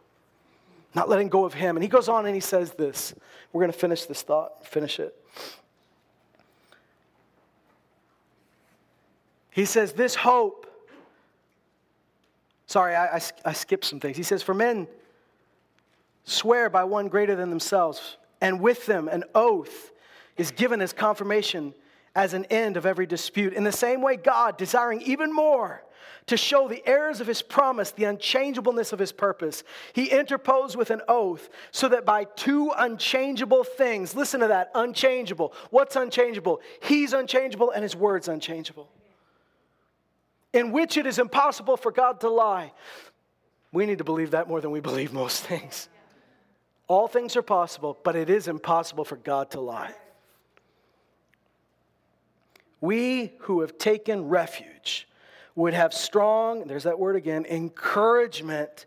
not 0.94 1.08
letting 1.08 1.28
go 1.28 1.44
of 1.44 1.54
him. 1.54 1.76
And 1.76 1.82
he 1.82 1.88
goes 1.88 2.08
on 2.08 2.26
and 2.26 2.34
he 2.34 2.40
says 2.40 2.72
this. 2.72 3.14
We're 3.52 3.60
going 3.60 3.72
to 3.72 3.78
finish 3.78 4.04
this 4.06 4.22
thought, 4.22 4.66
finish 4.66 5.00
it. 5.00 5.14
He 9.50 9.64
says, 9.64 9.92
This 9.92 10.14
hope, 10.14 10.66
sorry, 12.66 12.94
I, 12.94 13.16
I, 13.16 13.20
I 13.44 13.52
skipped 13.52 13.84
some 13.84 14.00
things. 14.00 14.16
He 14.16 14.22
says, 14.22 14.42
For 14.42 14.54
men 14.54 14.88
swear 16.24 16.68
by 16.68 16.84
one 16.84 17.08
greater 17.08 17.36
than 17.36 17.50
themselves, 17.50 18.16
and 18.40 18.60
with 18.60 18.86
them 18.86 19.08
an 19.08 19.24
oath 19.34 19.92
is 20.36 20.50
given 20.50 20.80
as 20.80 20.92
confirmation 20.92 21.74
as 22.16 22.34
an 22.34 22.44
end 22.46 22.76
of 22.76 22.86
every 22.86 23.06
dispute. 23.06 23.52
In 23.52 23.64
the 23.64 23.72
same 23.72 24.02
way, 24.02 24.16
God, 24.16 24.56
desiring 24.56 25.02
even 25.02 25.32
more, 25.32 25.82
to 26.26 26.36
show 26.36 26.68
the 26.68 26.82
heirs 26.86 27.20
of 27.20 27.26
his 27.26 27.42
promise 27.42 27.90
the 27.90 28.04
unchangeableness 28.04 28.92
of 28.92 28.98
his 28.98 29.12
purpose. 29.12 29.62
He 29.92 30.06
interposed 30.06 30.76
with 30.76 30.90
an 30.90 31.02
oath 31.08 31.48
so 31.70 31.88
that 31.88 32.04
by 32.04 32.24
two 32.24 32.72
unchangeable 32.76 33.64
things, 33.64 34.14
listen 34.14 34.40
to 34.40 34.48
that, 34.48 34.70
unchangeable. 34.74 35.52
What's 35.70 35.96
unchangeable? 35.96 36.60
He's 36.82 37.12
unchangeable 37.12 37.70
and 37.70 37.82
his 37.82 37.94
word's 37.94 38.28
unchangeable. 38.28 38.88
In 40.52 40.72
which 40.72 40.96
it 40.96 41.06
is 41.06 41.18
impossible 41.18 41.76
for 41.76 41.92
God 41.92 42.20
to 42.20 42.28
lie. 42.28 42.72
We 43.72 43.86
need 43.86 43.98
to 43.98 44.04
believe 44.04 44.30
that 44.30 44.48
more 44.48 44.60
than 44.60 44.70
we 44.70 44.80
believe 44.80 45.12
most 45.12 45.42
things. 45.44 45.88
All 46.86 47.08
things 47.08 47.36
are 47.36 47.42
possible, 47.42 47.98
but 48.04 48.14
it 48.14 48.30
is 48.30 48.46
impossible 48.46 49.04
for 49.04 49.16
God 49.16 49.50
to 49.50 49.60
lie. 49.60 49.94
We 52.80 53.32
who 53.40 53.62
have 53.62 53.78
taken 53.78 54.28
refuge 54.28 55.08
would 55.54 55.74
have 55.74 55.94
strong, 55.94 56.66
there's 56.66 56.84
that 56.84 56.98
word 56.98 57.16
again, 57.16 57.46
encouragement 57.46 58.86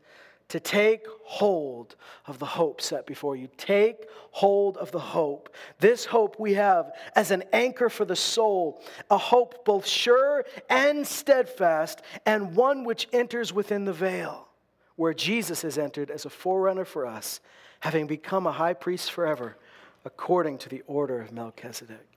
to 0.49 0.59
take 0.59 1.05
hold 1.23 1.95
of 2.25 2.39
the 2.39 2.45
hope 2.45 2.81
set 2.81 3.05
before 3.05 3.35
you. 3.35 3.49
Take 3.57 4.07
hold 4.31 4.77
of 4.77 4.91
the 4.91 4.99
hope. 4.99 5.53
This 5.79 6.05
hope 6.05 6.39
we 6.39 6.53
have 6.53 6.91
as 7.15 7.31
an 7.31 7.43
anchor 7.51 7.89
for 7.89 8.05
the 8.05 8.15
soul, 8.15 8.81
a 9.11 9.17
hope 9.17 9.65
both 9.65 9.85
sure 9.85 10.45
and 10.69 11.05
steadfast, 11.05 12.01
and 12.25 12.55
one 12.55 12.85
which 12.85 13.09
enters 13.11 13.51
within 13.51 13.83
the 13.83 13.93
veil, 13.93 14.47
where 14.95 15.13
Jesus 15.13 15.63
has 15.63 15.77
entered 15.77 16.09
as 16.09 16.25
a 16.25 16.29
forerunner 16.29 16.85
for 16.85 17.05
us, 17.05 17.41
having 17.81 18.07
become 18.07 18.47
a 18.47 18.51
high 18.51 18.73
priest 18.73 19.11
forever, 19.11 19.57
according 20.05 20.57
to 20.59 20.69
the 20.69 20.81
order 20.87 21.19
of 21.19 21.33
Melchizedek. 21.33 22.07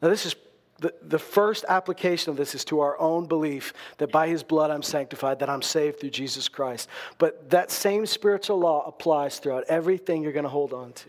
Now, 0.00 0.08
this 0.08 0.24
is 0.24 0.34
the, 0.78 0.92
the 1.02 1.18
first 1.18 1.64
application 1.68 2.30
of 2.30 2.36
this 2.36 2.54
is 2.54 2.64
to 2.66 2.80
our 2.80 2.98
own 2.98 3.26
belief 3.26 3.72
that 3.98 4.10
by 4.10 4.28
his 4.28 4.42
blood 4.42 4.70
I'm 4.70 4.82
sanctified, 4.82 5.38
that 5.38 5.48
I'm 5.48 5.62
saved 5.62 6.00
through 6.00 6.10
Jesus 6.10 6.48
Christ. 6.48 6.88
But 7.18 7.50
that 7.50 7.70
same 7.70 8.06
spiritual 8.06 8.58
law 8.58 8.84
applies 8.86 9.38
throughout 9.38 9.64
everything 9.68 10.22
you're 10.22 10.32
going 10.32 10.44
to 10.44 10.48
hold 10.48 10.72
on 10.72 10.92
to. 10.92 11.08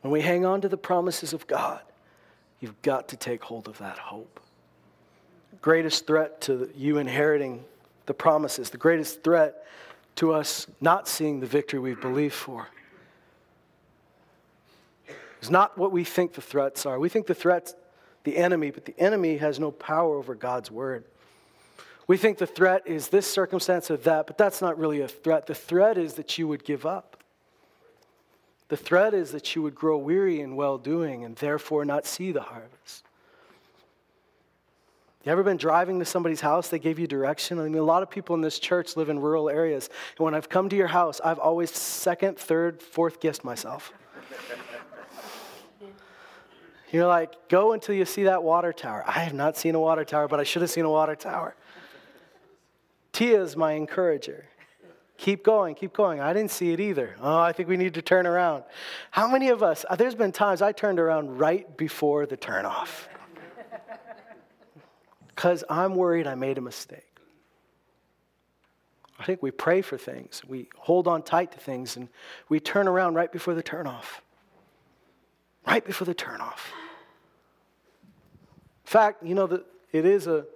When 0.00 0.12
we 0.12 0.20
hang 0.22 0.46
on 0.46 0.62
to 0.62 0.68
the 0.68 0.78
promises 0.78 1.32
of 1.32 1.46
God, 1.46 1.80
you've 2.60 2.80
got 2.82 3.08
to 3.08 3.16
take 3.16 3.42
hold 3.42 3.68
of 3.68 3.78
that 3.78 3.98
hope. 3.98 4.40
Greatest 5.60 6.06
threat 6.06 6.40
to 6.42 6.70
you 6.74 6.98
inheriting 6.98 7.64
the 8.06 8.14
promises, 8.14 8.70
the 8.70 8.78
greatest 8.78 9.22
threat 9.22 9.66
to 10.16 10.32
us 10.32 10.66
not 10.80 11.06
seeing 11.06 11.40
the 11.40 11.46
victory 11.46 11.78
we've 11.78 12.00
believed 12.00 12.34
for 12.34 12.68
is 15.48 15.50
not 15.50 15.78
what 15.78 15.92
we 15.92 16.04
think 16.04 16.34
the 16.34 16.42
threats 16.42 16.84
are. 16.84 16.98
We 16.98 17.08
think 17.08 17.26
the 17.26 17.34
threat's 17.34 17.74
the 18.22 18.36
enemy, 18.36 18.70
but 18.70 18.84
the 18.84 18.94
enemy 19.00 19.38
has 19.38 19.58
no 19.58 19.70
power 19.70 20.16
over 20.16 20.34
God's 20.34 20.70
word. 20.70 21.04
We 22.06 22.18
think 22.18 22.36
the 22.36 22.46
threat 22.46 22.82
is 22.86 23.08
this 23.08 23.26
circumstance 23.26 23.90
or 23.90 23.96
that, 23.98 24.26
but 24.26 24.36
that's 24.36 24.60
not 24.60 24.78
really 24.78 25.00
a 25.00 25.08
threat. 25.08 25.46
The 25.46 25.54
threat 25.54 25.96
is 25.96 26.14
that 26.14 26.36
you 26.36 26.46
would 26.48 26.64
give 26.64 26.84
up. 26.84 27.22
The 28.68 28.76
threat 28.76 29.14
is 29.14 29.32
that 29.32 29.56
you 29.56 29.62
would 29.62 29.74
grow 29.74 29.96
weary 29.96 30.40
in 30.42 30.54
well 30.54 30.76
doing 30.76 31.24
and 31.24 31.34
therefore 31.36 31.86
not 31.86 32.04
see 32.04 32.30
the 32.30 32.42
harvest. 32.42 33.04
You 35.24 35.32
ever 35.32 35.42
been 35.42 35.56
driving 35.56 35.98
to 35.98 36.04
somebody's 36.04 36.42
house? 36.42 36.68
They 36.68 36.78
gave 36.78 36.98
you 36.98 37.06
direction. 37.06 37.58
I 37.58 37.64
mean, 37.64 37.74
a 37.76 37.82
lot 37.82 38.02
of 38.02 38.10
people 38.10 38.34
in 38.34 38.42
this 38.42 38.58
church 38.58 38.96
live 38.96 39.08
in 39.08 39.18
rural 39.18 39.48
areas. 39.48 39.88
And 40.18 40.24
when 40.24 40.34
I've 40.34 40.50
come 40.50 40.68
to 40.68 40.76
your 40.76 40.86
house, 40.88 41.20
I've 41.24 41.38
always 41.38 41.70
second, 41.70 42.36
third, 42.38 42.82
fourth 42.82 43.20
guessed 43.20 43.44
myself. 43.44 43.92
You're 46.90 47.06
like, 47.06 47.48
go 47.48 47.72
until 47.72 47.94
you 47.94 48.04
see 48.04 48.24
that 48.24 48.42
water 48.42 48.72
tower. 48.72 49.04
I 49.06 49.20
have 49.20 49.34
not 49.34 49.56
seen 49.56 49.74
a 49.74 49.80
water 49.80 50.04
tower, 50.04 50.26
but 50.26 50.40
I 50.40 50.44
should 50.44 50.62
have 50.62 50.70
seen 50.70 50.84
a 50.84 50.90
water 50.90 51.14
tower. 51.14 51.54
Tia 53.12 53.42
is 53.42 53.56
my 53.56 53.72
encourager. 53.72 54.46
Keep 55.18 55.44
going, 55.44 55.74
keep 55.74 55.92
going. 55.92 56.20
I 56.20 56.32
didn't 56.32 56.52
see 56.52 56.72
it 56.72 56.80
either. 56.80 57.16
Oh, 57.20 57.38
I 57.38 57.52
think 57.52 57.68
we 57.68 57.76
need 57.76 57.94
to 57.94 58.02
turn 58.02 58.26
around. 58.26 58.62
How 59.10 59.28
many 59.28 59.48
of 59.48 59.62
us, 59.62 59.84
uh, 59.90 59.96
there's 59.96 60.14
been 60.14 60.32
times 60.32 60.62
I 60.62 60.72
turned 60.72 61.00
around 61.00 61.38
right 61.38 61.76
before 61.76 62.24
the 62.24 62.36
turnoff 62.36 63.08
because 65.26 65.64
I'm 65.68 65.94
worried 65.94 66.26
I 66.26 66.36
made 66.36 66.56
a 66.56 66.60
mistake. 66.60 67.04
I 69.18 69.24
think 69.24 69.42
we 69.42 69.50
pray 69.50 69.82
for 69.82 69.98
things, 69.98 70.42
we 70.46 70.68
hold 70.76 71.08
on 71.08 71.22
tight 71.22 71.50
to 71.52 71.58
things, 71.58 71.96
and 71.96 72.08
we 72.48 72.60
turn 72.60 72.86
around 72.86 73.14
right 73.14 73.30
before 73.30 73.54
the 73.54 73.62
turnoff 73.62 74.20
right 75.66 75.84
before 75.84 76.06
the 76.06 76.14
turnoff. 76.14 76.60
In 78.02 78.90
fact, 78.90 79.22
you 79.22 79.34
know 79.34 79.46
that 79.46 79.64
it 79.92 80.04
is 80.04 80.26
a 80.26 80.46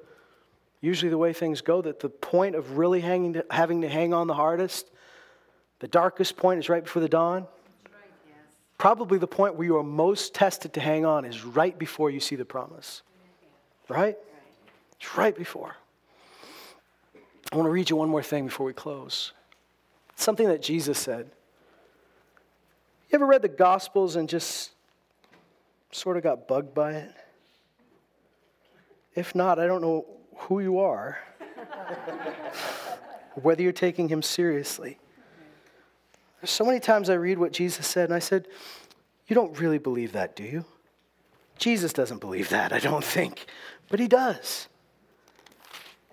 usually 0.81 1.09
the 1.09 1.19
way 1.19 1.33
things 1.33 1.63
go 1.63 1.81
that 1.81 2.01
the 2.01 2.11
point 2.11 2.55
of 2.55 2.77
really 2.77 3.01
hanging 3.01 3.35
to, 3.35 3.47
having 3.51 3.81
to 3.81 3.89
hang 3.89 4.13
on 4.13 4.27
the 4.27 4.35
hardest, 4.35 4.91
the 5.79 5.89
darkest 5.89 6.37
point 6.37 6.59
is 6.59 6.69
right 6.69 6.85
before 6.85 7.01
the 7.01 7.09
dawn. 7.09 7.43
Right, 7.85 8.11
yes. 8.27 8.37
Probably 8.77 9.19
the 9.19 9.27
point 9.27 9.55
where 9.55 9.65
you 9.65 9.77
are 9.79 9.83
most 9.83 10.35
tested 10.35 10.75
to 10.75 10.81
hang 10.81 11.07
on 11.07 11.25
is 11.25 11.45
right 11.45 11.79
before 11.79 12.11
you 12.11 12.21
see 12.21 12.37
the 12.37 12.45
promise. 12.45 13.03
Right? 13.89 13.99
right? 13.99 14.17
It's 15.01 15.17
right 15.17 15.37
before. 15.37 15.77
I 17.53 17.57
want 17.57 17.67
to 17.67 17.71
read 17.71 17.91
you 17.91 17.97
one 17.97 18.09
more 18.09 18.23
thing 18.23 18.47
before 18.47 18.67
we 18.67 18.73
close. 18.73 19.33
Something 20.17 20.49
that 20.49 20.63
Jesus 20.63 20.99
said. 20.99 21.31
You 23.11 23.17
ever 23.17 23.27
read 23.27 23.43
the 23.43 23.49
Gospels 23.49 24.17
and 24.17 24.29
just 24.29 24.72
sort 25.93 26.17
of 26.17 26.23
got 26.23 26.49
bugged 26.49 26.75
by 26.75 26.93
it? 26.93 27.13
If 29.15 29.35
not, 29.35 29.59
I 29.59 29.67
don't 29.67 29.83
know 29.83 30.07
who 30.37 30.61
you 30.61 30.79
are, 30.79 31.19
whether 33.35 33.63
you're 33.63 33.73
taking 33.73 34.09
him 34.09 34.23
seriously. 34.23 34.99
There's 36.41 36.51
so 36.51 36.65
many 36.65 36.81
times 36.81 37.09
I 37.09 37.15
read 37.15 37.39
what 37.39 37.53
Jesus 37.53 37.87
said, 37.87 38.07
and 38.07 38.15
I 38.15 38.19
said, 38.19 38.49
You 39.29 39.35
don't 39.35 39.59
really 39.61 39.79
believe 39.79 40.13
that, 40.13 40.35
do 40.35 40.43
you? 40.43 40.65
Jesus 41.57 41.93
doesn't 41.93 42.21
believe 42.21 42.49
that, 42.49 42.73
I 42.73 42.81
don't 42.81 43.05
think, 43.05 43.47
but 43.89 44.01
he 44.01 44.09
does. 44.09 44.69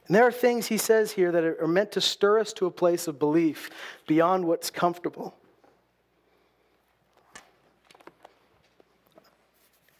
And 0.06 0.16
there 0.16 0.26
are 0.26 0.32
things 0.32 0.68
he 0.68 0.78
says 0.78 1.12
here 1.12 1.32
that 1.32 1.44
are 1.44 1.68
meant 1.68 1.92
to 1.94 2.02
stir 2.02 2.40
us 2.40 2.52
to 2.54 2.66
a 2.66 2.72
place 2.72 3.08
of 3.08 3.20
belief 3.20 3.70
beyond 4.08 4.46
what's 4.46 4.70
comfortable. 4.70 5.36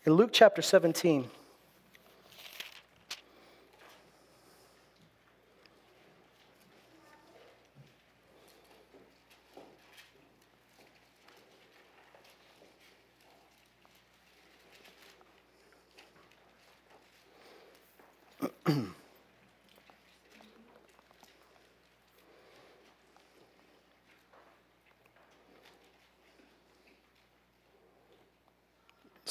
In 0.06 0.14
Luke 0.14 0.30
chapter 0.32 0.62
17, 0.62 1.30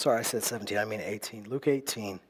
Sorry, 0.09 0.21
I 0.21 0.23
said 0.23 0.43
17, 0.43 0.79
I 0.79 0.87
mean 0.87 1.03
18. 1.03 1.51
Luke 1.51 1.69
18. 1.69 2.15
It 2.15 2.21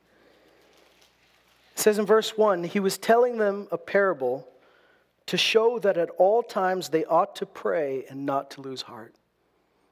says 1.77 2.01
in 2.01 2.07
verse 2.07 2.37
1 2.37 2.65
He 2.65 2.81
was 2.81 2.99
telling 2.99 3.39
them 3.39 3.69
a 3.71 3.79
parable 3.79 4.49
to 5.27 5.37
show 5.37 5.79
that 5.79 5.97
at 5.97 6.11
all 6.19 6.43
times 6.43 6.89
they 6.89 7.05
ought 7.05 7.37
to 7.37 7.47
pray 7.47 8.05
and 8.11 8.27
not 8.27 8.51
to 8.51 8.63
lose 8.63 8.83
heart. 8.83 9.15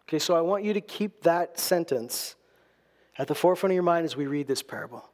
Okay, 0.09 0.19
so 0.19 0.35
I 0.35 0.41
want 0.41 0.65
you 0.65 0.73
to 0.73 0.81
keep 0.81 1.23
that 1.23 1.61
sentence 1.61 2.35
at 3.19 3.29
the 3.29 3.37
forefront 3.37 3.71
of 3.71 3.75
your 3.75 3.85
mind 3.85 4.05
as 4.05 4.17
we 4.17 4.27
read 4.27 4.49
this 4.49 4.65
parable. 4.65 5.09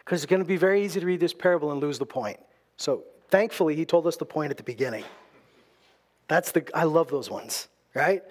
Because 0.00 0.24
it's 0.24 0.28
going 0.28 0.42
to 0.42 0.48
be 0.48 0.56
very 0.56 0.84
easy 0.84 0.98
to 0.98 1.06
read 1.06 1.20
this 1.20 1.32
parable 1.32 1.70
and 1.70 1.80
lose 1.80 2.00
the 2.00 2.06
point. 2.06 2.40
So 2.78 3.04
thankfully, 3.28 3.76
he 3.76 3.84
told 3.84 4.08
us 4.08 4.16
the 4.16 4.26
point 4.26 4.50
at 4.50 4.56
the 4.56 4.64
beginning. 4.64 5.04
That's 6.26 6.50
the, 6.50 6.68
I 6.74 6.82
love 6.82 7.10
those 7.10 7.30
ones, 7.30 7.68
right? 7.94 8.24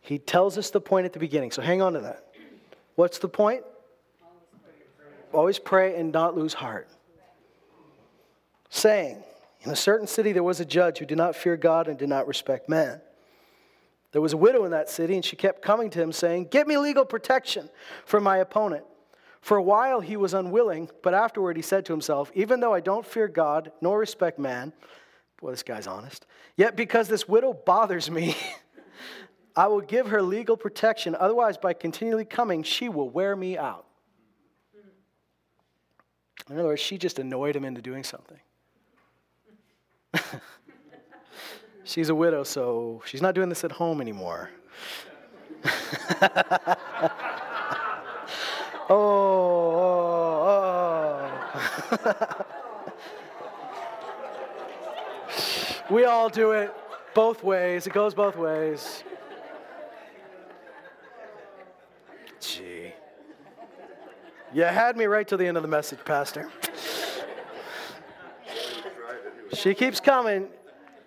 He 0.00 0.20
tells 0.20 0.58
us 0.58 0.70
the 0.70 0.80
point 0.80 1.06
at 1.06 1.12
the 1.12 1.18
beginning. 1.18 1.50
So 1.50 1.60
hang 1.60 1.82
on 1.82 1.94
to 1.94 2.00
that. 2.02 2.31
What's 2.94 3.18
the 3.18 3.28
point? 3.28 3.64
Always 5.32 5.58
pray 5.58 5.98
and 5.98 6.12
not 6.12 6.36
lose 6.36 6.54
heart. 6.54 6.88
Saying, 8.68 9.22
in 9.62 9.70
a 9.70 9.76
certain 9.76 10.06
city 10.06 10.32
there 10.32 10.42
was 10.42 10.60
a 10.60 10.64
judge 10.64 10.98
who 10.98 11.06
did 11.06 11.18
not 11.18 11.36
fear 11.36 11.56
God 11.56 11.88
and 11.88 11.98
did 11.98 12.08
not 12.08 12.26
respect 12.26 12.68
man. 12.68 13.00
There 14.12 14.20
was 14.20 14.34
a 14.34 14.36
widow 14.36 14.64
in 14.64 14.72
that 14.72 14.90
city, 14.90 15.14
and 15.14 15.24
she 15.24 15.36
kept 15.36 15.62
coming 15.62 15.88
to 15.90 16.00
him, 16.00 16.12
saying, 16.12 16.48
Get 16.50 16.68
me 16.68 16.76
legal 16.76 17.06
protection 17.06 17.70
from 18.04 18.22
my 18.22 18.36
opponent. 18.38 18.84
For 19.40 19.56
a 19.56 19.62
while 19.62 20.00
he 20.00 20.16
was 20.16 20.34
unwilling, 20.34 20.90
but 21.02 21.14
afterward 21.14 21.56
he 21.56 21.62
said 21.62 21.84
to 21.86 21.92
himself, 21.92 22.30
Even 22.34 22.60
though 22.60 22.74
I 22.74 22.80
don't 22.80 23.06
fear 23.06 23.26
God 23.26 23.72
nor 23.80 23.98
respect 23.98 24.38
man, 24.38 24.72
boy, 25.40 25.50
this 25.50 25.62
guy's 25.62 25.86
honest, 25.86 26.26
yet 26.56 26.76
because 26.76 27.08
this 27.08 27.26
widow 27.26 27.52
bothers 27.52 28.10
me, 28.10 28.36
I 29.54 29.66
will 29.66 29.80
give 29.80 30.06
her 30.08 30.22
legal 30.22 30.56
protection. 30.56 31.14
Otherwise, 31.18 31.58
by 31.58 31.74
continually 31.74 32.24
coming, 32.24 32.62
she 32.62 32.88
will 32.88 33.10
wear 33.10 33.36
me 33.36 33.58
out. 33.58 33.86
In 36.48 36.58
other 36.58 36.68
words, 36.68 36.80
she 36.80 36.98
just 36.98 37.18
annoyed 37.18 37.54
him 37.54 37.64
into 37.64 37.82
doing 37.82 38.02
something. 38.02 38.40
she's 41.84 42.08
a 42.08 42.14
widow, 42.14 42.42
so 42.42 43.02
she's 43.04 43.22
not 43.22 43.34
doing 43.34 43.48
this 43.48 43.64
at 43.64 43.72
home 43.72 44.00
anymore. 44.00 44.50
oh, 48.90 48.90
oh, 48.90 50.10
oh. 52.04 52.46
we 55.90 56.04
all 56.04 56.28
do 56.28 56.52
it. 56.52 56.74
both 57.14 57.44
ways. 57.44 57.86
It 57.86 57.92
goes 57.92 58.14
both 58.14 58.36
ways. 58.36 59.04
You 64.54 64.64
had 64.64 64.96
me 64.96 65.06
right 65.06 65.26
till 65.26 65.38
the 65.38 65.46
end 65.46 65.56
of 65.56 65.62
the 65.62 65.68
message, 65.68 66.00
Pastor. 66.04 66.50
She 69.54 69.74
keeps 69.74 69.98
coming. 70.00 70.48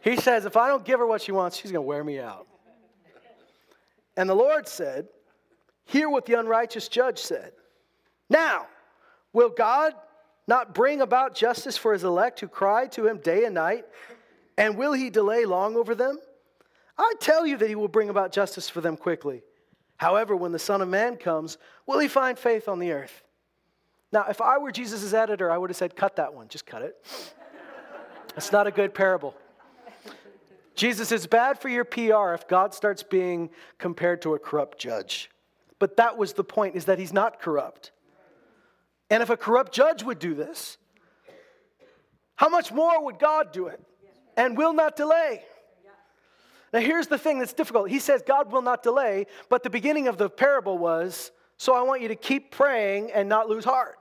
He 0.02 0.16
says, 0.16 0.46
if 0.46 0.58
I 0.58 0.68
don't 0.68 0.84
give 0.84 1.00
her 1.00 1.06
what 1.06 1.22
she 1.22 1.32
wants, 1.32 1.58
she's 1.58 1.72
going 1.72 1.84
to 1.84 1.88
wear 1.88 2.04
me 2.04 2.20
out. 2.20 2.48
And 4.18 4.30
the 4.30 4.36
Lord 4.36 4.68
said, 4.68 5.08
Hear 5.86 6.10
what 6.10 6.26
the 6.26 6.34
unrighteous 6.34 6.88
judge 6.88 7.20
said. 7.20 7.52
Now, 8.30 8.66
will 9.34 9.50
God 9.50 9.94
not 10.48 10.74
bring 10.74 11.02
about 11.02 11.36
justice 11.36 11.78
for 11.78 11.94
his 11.94 12.04
elect 12.04 12.40
who 12.40 12.48
cry 12.48 12.88
to 12.88 13.06
him 13.06 13.20
day 13.20 13.46
and 13.46 13.54
night? 13.54 13.86
And 14.58 14.78
will 14.78 14.94
he 14.94 15.12
delay 15.12 15.46
long 15.46 15.76
over 15.76 15.94
them? 15.94 16.18
I 16.98 17.14
tell 17.20 17.46
you 17.46 17.58
that 17.58 17.70
he 17.70 17.76
will 17.76 17.88
bring 17.88 18.10
about 18.10 18.32
justice 18.32 18.68
for 18.68 18.82
them 18.82 18.98
quickly. 18.98 19.44
However, 19.98 20.36
when 20.36 20.52
the 20.52 20.60
Son 20.60 20.82
of 20.82 20.88
Man 20.88 21.18
comes, 21.18 21.58
will 21.86 22.00
he 22.00 22.08
find 22.08 22.40
faith 22.40 22.68
on 22.68 22.80
the 22.80 22.92
earth? 22.92 23.25
Now, 24.12 24.26
if 24.30 24.42
I 24.42 24.58
were 24.58 24.72
Jesus' 24.72 25.14
editor, 25.14 25.52
I 25.52 25.58
would 25.58 25.70
have 25.70 25.78
said, 25.78 25.96
cut 25.96 26.16
that 26.18 26.34
one, 26.34 26.48
just 26.48 26.66
cut 26.66 26.82
it. 26.82 26.96
It's 28.38 28.52
not 28.52 28.68
a 28.68 28.72
good 28.72 28.94
parable. 28.94 29.36
Jesus, 30.76 31.12
it's 31.12 31.26
bad 31.26 31.60
for 31.60 31.70
your 31.70 31.86
PR 31.86 32.34
if 32.34 32.48
God 32.48 32.74
starts 32.74 33.02
being 33.02 33.50
compared 33.78 34.22
to 34.24 34.34
a 34.34 34.40
corrupt 34.40 34.78
judge. 34.78 35.30
But 35.80 35.98
that 35.98 36.18
was 36.18 36.34
the 36.34 36.44
point, 36.44 36.76
is 36.76 36.86
that 36.86 37.00
he's 37.00 37.14
not 37.14 37.40
corrupt. 37.40 37.92
And 39.10 39.24
if 39.24 39.30
a 39.30 39.38
corrupt 39.38 39.74
judge 39.74 40.04
would 40.04 40.20
do 40.20 40.34
this, 40.34 40.78
how 42.36 42.50
much 42.50 42.72
more 42.72 43.04
would 43.06 43.20
God 43.20 43.54
do 43.54 43.68
it 43.68 43.82
and 44.36 44.58
will 44.58 44.74
not 44.74 44.96
delay? 44.96 45.44
Now, 46.74 46.82
here's 46.82 47.08
the 47.08 47.18
thing 47.18 47.40
that's 47.40 47.54
difficult. 47.54 47.90
He 47.90 48.00
says 48.00 48.22
God 48.26 48.52
will 48.52 48.62
not 48.62 48.84
delay, 48.84 49.28
but 49.50 49.64
the 49.64 49.70
beginning 49.70 50.10
of 50.10 50.18
the 50.18 50.30
parable 50.30 50.78
was 50.78 51.32
so 51.58 51.74
I 51.74 51.82
want 51.84 52.02
you 52.02 52.10
to 52.10 52.16
keep 52.16 52.52
praying 52.52 53.12
and 53.12 53.30
not 53.30 53.50
lose 53.50 53.66
heart. 53.66 53.98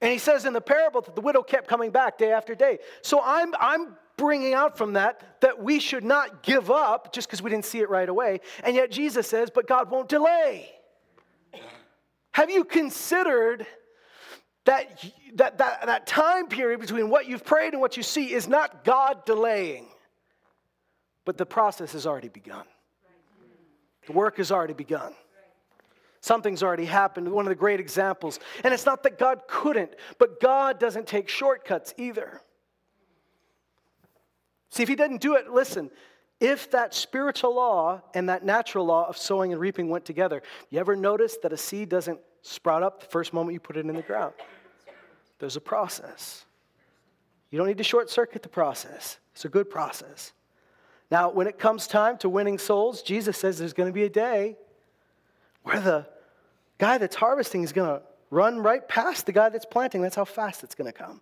And 0.00 0.12
he 0.12 0.18
says 0.18 0.44
in 0.44 0.52
the 0.52 0.60
parable 0.60 1.00
that 1.00 1.14
the 1.14 1.22
widow 1.22 1.42
kept 1.42 1.66
coming 1.66 1.90
back 1.90 2.18
day 2.18 2.32
after 2.32 2.54
day. 2.54 2.78
So 3.00 3.22
I'm, 3.24 3.54
I'm 3.58 3.96
bringing 4.16 4.52
out 4.52 4.76
from 4.76 4.94
that 4.94 5.40
that 5.40 5.62
we 5.62 5.80
should 5.80 6.04
not 6.04 6.42
give 6.42 6.70
up 6.70 7.12
just 7.12 7.26
because 7.26 7.40
we 7.40 7.50
didn't 7.50 7.64
see 7.64 7.78
it 7.78 7.88
right 7.88 8.08
away. 8.08 8.40
And 8.62 8.76
yet 8.76 8.90
Jesus 8.90 9.26
says, 9.26 9.50
but 9.54 9.66
God 9.66 9.90
won't 9.90 10.08
delay. 10.08 10.68
Have 12.32 12.50
you 12.50 12.64
considered 12.64 13.66
that, 14.64 15.04
that, 15.36 15.58
that, 15.58 15.86
that 15.86 16.06
time 16.06 16.48
period 16.48 16.80
between 16.80 17.08
what 17.08 17.26
you've 17.26 17.44
prayed 17.44 17.72
and 17.72 17.80
what 17.80 17.96
you 17.96 18.02
see 18.02 18.32
is 18.32 18.48
not 18.48 18.84
God 18.84 19.24
delaying, 19.24 19.86
but 21.24 21.38
the 21.38 21.46
process 21.46 21.92
has 21.92 22.06
already 22.06 22.28
begun? 22.28 22.64
The 24.06 24.12
work 24.12 24.36
has 24.38 24.50
already 24.50 24.74
begun. 24.74 25.14
Something's 26.20 26.62
already 26.62 26.86
happened. 26.86 27.30
One 27.30 27.44
of 27.44 27.50
the 27.50 27.54
great 27.54 27.80
examples. 27.80 28.40
And 28.62 28.72
it's 28.72 28.86
not 28.86 29.02
that 29.02 29.18
God 29.18 29.42
couldn't, 29.46 29.94
but 30.18 30.40
God 30.40 30.80
doesn't 30.80 31.06
take 31.06 31.28
shortcuts 31.28 31.92
either. 31.98 32.40
See, 34.70 34.82
if 34.82 34.88
he 34.88 34.96
didn't 34.96 35.20
do 35.20 35.36
it, 35.36 35.50
listen, 35.50 35.90
if 36.40 36.70
that 36.70 36.94
spiritual 36.94 37.54
law 37.54 38.02
and 38.14 38.28
that 38.28 38.44
natural 38.44 38.86
law 38.86 39.06
of 39.08 39.16
sowing 39.16 39.52
and 39.52 39.60
reaping 39.60 39.88
went 39.88 40.04
together, 40.04 40.42
you 40.70 40.80
ever 40.80 40.96
notice 40.96 41.36
that 41.42 41.52
a 41.52 41.56
seed 41.56 41.90
doesn't 41.90 42.18
sprout 42.42 42.82
up 42.82 43.00
the 43.00 43.06
first 43.06 43.32
moment 43.32 43.52
you 43.52 43.60
put 43.60 43.76
it 43.76 43.86
in 43.86 43.94
the 43.94 44.02
ground? 44.02 44.34
There's 45.38 45.56
a 45.56 45.60
process. 45.60 46.44
You 47.50 47.58
don't 47.58 47.66
need 47.68 47.78
to 47.78 47.84
short 47.84 48.10
circuit 48.10 48.42
the 48.42 48.48
process, 48.48 49.18
it's 49.32 49.44
a 49.44 49.48
good 49.48 49.70
process. 49.70 50.32
Now, 51.10 51.30
when 51.30 51.46
it 51.46 51.58
comes 51.58 51.86
time 51.86 52.18
to 52.18 52.28
winning 52.28 52.58
souls, 52.58 53.02
Jesus 53.02 53.36
says 53.36 53.58
there's 53.58 53.72
going 53.72 53.88
to 53.88 53.92
be 53.92 54.04
a 54.04 54.10
day 54.10 54.56
where 55.62 55.80
the 55.80 56.06
guy 56.78 56.98
that's 56.98 57.16
harvesting 57.16 57.62
is 57.62 57.72
going 57.72 57.88
to 57.88 58.02
run 58.30 58.58
right 58.58 58.86
past 58.88 59.26
the 59.26 59.32
guy 59.32 59.48
that's 59.48 59.66
planting. 59.66 60.02
That's 60.02 60.16
how 60.16 60.24
fast 60.24 60.64
it's 60.64 60.74
going 60.74 60.90
to 60.90 60.98
come. 60.98 61.20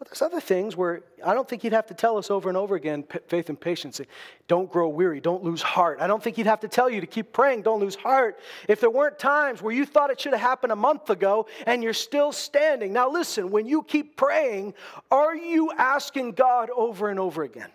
But 0.00 0.08
there's 0.08 0.22
other 0.22 0.40
things 0.40 0.78
where 0.78 1.02
I 1.22 1.34
don't 1.34 1.46
think 1.46 1.60
he'd 1.60 1.74
have 1.74 1.88
to 1.88 1.94
tell 1.94 2.16
us 2.16 2.30
over 2.30 2.48
and 2.48 2.56
over 2.56 2.74
again 2.74 3.04
faith 3.28 3.50
and 3.50 3.60
patience. 3.60 4.00
Eh, 4.00 4.04
don't 4.48 4.72
grow 4.72 4.88
weary, 4.88 5.20
don't 5.20 5.44
lose 5.44 5.60
heart. 5.60 5.98
I 6.00 6.06
don't 6.06 6.22
think 6.22 6.36
he'd 6.36 6.46
have 6.46 6.60
to 6.60 6.68
tell 6.68 6.88
you 6.88 7.02
to 7.02 7.06
keep 7.06 7.34
praying, 7.34 7.62
don't 7.62 7.80
lose 7.80 7.96
heart. 7.96 8.38
If 8.66 8.80
there 8.80 8.88
weren't 8.88 9.18
times 9.18 9.60
where 9.60 9.74
you 9.74 9.84
thought 9.84 10.08
it 10.08 10.18
should 10.18 10.32
have 10.32 10.40
happened 10.40 10.72
a 10.72 10.76
month 10.76 11.10
ago 11.10 11.46
and 11.66 11.82
you're 11.82 11.92
still 11.92 12.32
standing. 12.32 12.94
Now, 12.94 13.10
listen, 13.10 13.50
when 13.50 13.66
you 13.66 13.82
keep 13.82 14.16
praying, 14.16 14.72
are 15.10 15.36
you 15.36 15.70
asking 15.72 16.32
God 16.32 16.70
over 16.70 17.10
and 17.10 17.20
over 17.20 17.42
again? 17.42 17.68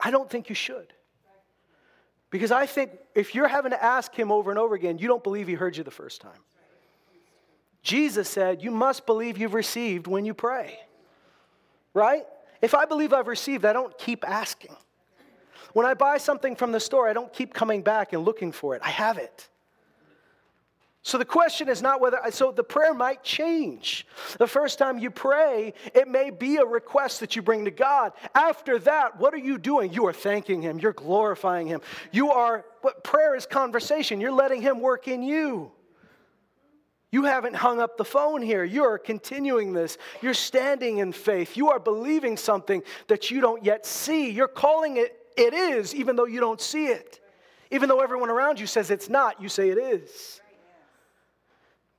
I 0.00 0.10
don't 0.10 0.30
think 0.30 0.48
you 0.48 0.54
should. 0.54 0.92
Because 2.30 2.50
I 2.50 2.66
think 2.66 2.90
if 3.14 3.34
you're 3.34 3.48
having 3.48 3.70
to 3.70 3.82
ask 3.82 4.14
him 4.14 4.30
over 4.30 4.50
and 4.50 4.58
over 4.58 4.74
again, 4.74 4.98
you 4.98 5.08
don't 5.08 5.22
believe 5.22 5.46
he 5.46 5.54
heard 5.54 5.76
you 5.76 5.84
the 5.84 5.90
first 5.90 6.20
time. 6.20 6.40
Jesus 7.82 8.28
said, 8.28 8.62
You 8.62 8.72
must 8.72 9.06
believe 9.06 9.38
you've 9.38 9.54
received 9.54 10.06
when 10.06 10.24
you 10.24 10.34
pray. 10.34 10.78
Right? 11.94 12.26
If 12.60 12.74
I 12.74 12.84
believe 12.84 13.12
I've 13.12 13.28
received, 13.28 13.64
I 13.64 13.72
don't 13.72 13.96
keep 13.96 14.28
asking. 14.28 14.76
When 15.72 15.86
I 15.86 15.94
buy 15.94 16.18
something 16.18 16.56
from 16.56 16.72
the 16.72 16.80
store, 16.80 17.08
I 17.08 17.12
don't 17.12 17.32
keep 17.32 17.54
coming 17.54 17.82
back 17.82 18.12
and 18.12 18.24
looking 18.24 18.50
for 18.50 18.74
it. 18.74 18.82
I 18.84 18.90
have 18.90 19.18
it. 19.18 19.48
So 21.06 21.18
the 21.18 21.24
question 21.24 21.68
is 21.68 21.82
not 21.82 22.00
whether, 22.00 22.18
so 22.30 22.50
the 22.50 22.64
prayer 22.64 22.92
might 22.92 23.22
change. 23.22 24.08
The 24.38 24.46
first 24.48 24.76
time 24.76 24.98
you 24.98 25.12
pray, 25.12 25.72
it 25.94 26.08
may 26.08 26.30
be 26.30 26.56
a 26.56 26.64
request 26.64 27.20
that 27.20 27.36
you 27.36 27.42
bring 27.42 27.66
to 27.66 27.70
God. 27.70 28.10
After 28.34 28.80
that, 28.80 29.20
what 29.20 29.32
are 29.32 29.38
you 29.38 29.56
doing? 29.56 29.92
You 29.92 30.06
are 30.08 30.12
thanking 30.12 30.62
Him, 30.62 30.80
you're 30.80 30.92
glorifying 30.92 31.68
Him. 31.68 31.80
You 32.10 32.32
are, 32.32 32.64
prayer 33.04 33.36
is 33.36 33.46
conversation, 33.46 34.20
you're 34.20 34.32
letting 34.32 34.60
Him 34.62 34.80
work 34.80 35.06
in 35.06 35.22
you. 35.22 35.70
You 37.12 37.22
haven't 37.22 37.54
hung 37.54 37.80
up 37.80 37.96
the 37.98 38.04
phone 38.04 38.42
here. 38.42 38.64
You're 38.64 38.98
continuing 38.98 39.74
this. 39.74 39.98
You're 40.22 40.34
standing 40.34 40.98
in 40.98 41.12
faith. 41.12 41.56
You 41.56 41.70
are 41.70 41.78
believing 41.78 42.36
something 42.36 42.82
that 43.06 43.30
you 43.30 43.40
don't 43.40 43.64
yet 43.64 43.86
see. 43.86 44.30
You're 44.30 44.48
calling 44.48 44.96
it 44.96 45.16
it 45.36 45.54
is, 45.54 45.94
even 45.94 46.16
though 46.16 46.26
you 46.26 46.40
don't 46.40 46.60
see 46.60 46.86
it. 46.86 47.20
Even 47.70 47.88
though 47.88 48.00
everyone 48.00 48.28
around 48.28 48.58
you 48.58 48.66
says 48.66 48.90
it's 48.90 49.08
not, 49.08 49.40
you 49.40 49.48
say 49.48 49.70
it 49.70 49.78
is. 49.78 50.40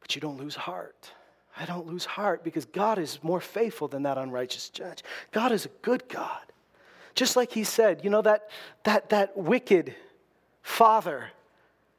But 0.08 0.16
you 0.16 0.22
don't 0.22 0.38
lose 0.38 0.56
heart. 0.56 1.12
I 1.60 1.66
don't 1.66 1.86
lose 1.86 2.06
heart 2.06 2.42
because 2.42 2.64
God 2.64 2.98
is 2.98 3.20
more 3.22 3.42
faithful 3.42 3.90
than 3.90 4.04
that 4.04 4.18
unrighteous 4.18 4.70
judge. 4.70 5.04
God 5.34 5.52
is 5.52 5.66
a 5.66 5.70
good 5.82 6.08
God. 6.08 6.40
Just 7.14 7.36
like 7.36 7.52
he 7.52 7.66
said, 7.66 8.06
you 8.06 8.10
know, 8.10 8.22
that, 8.22 8.50
that, 8.84 9.10
that 9.10 9.36
wicked 9.36 9.94
father, 10.62 11.32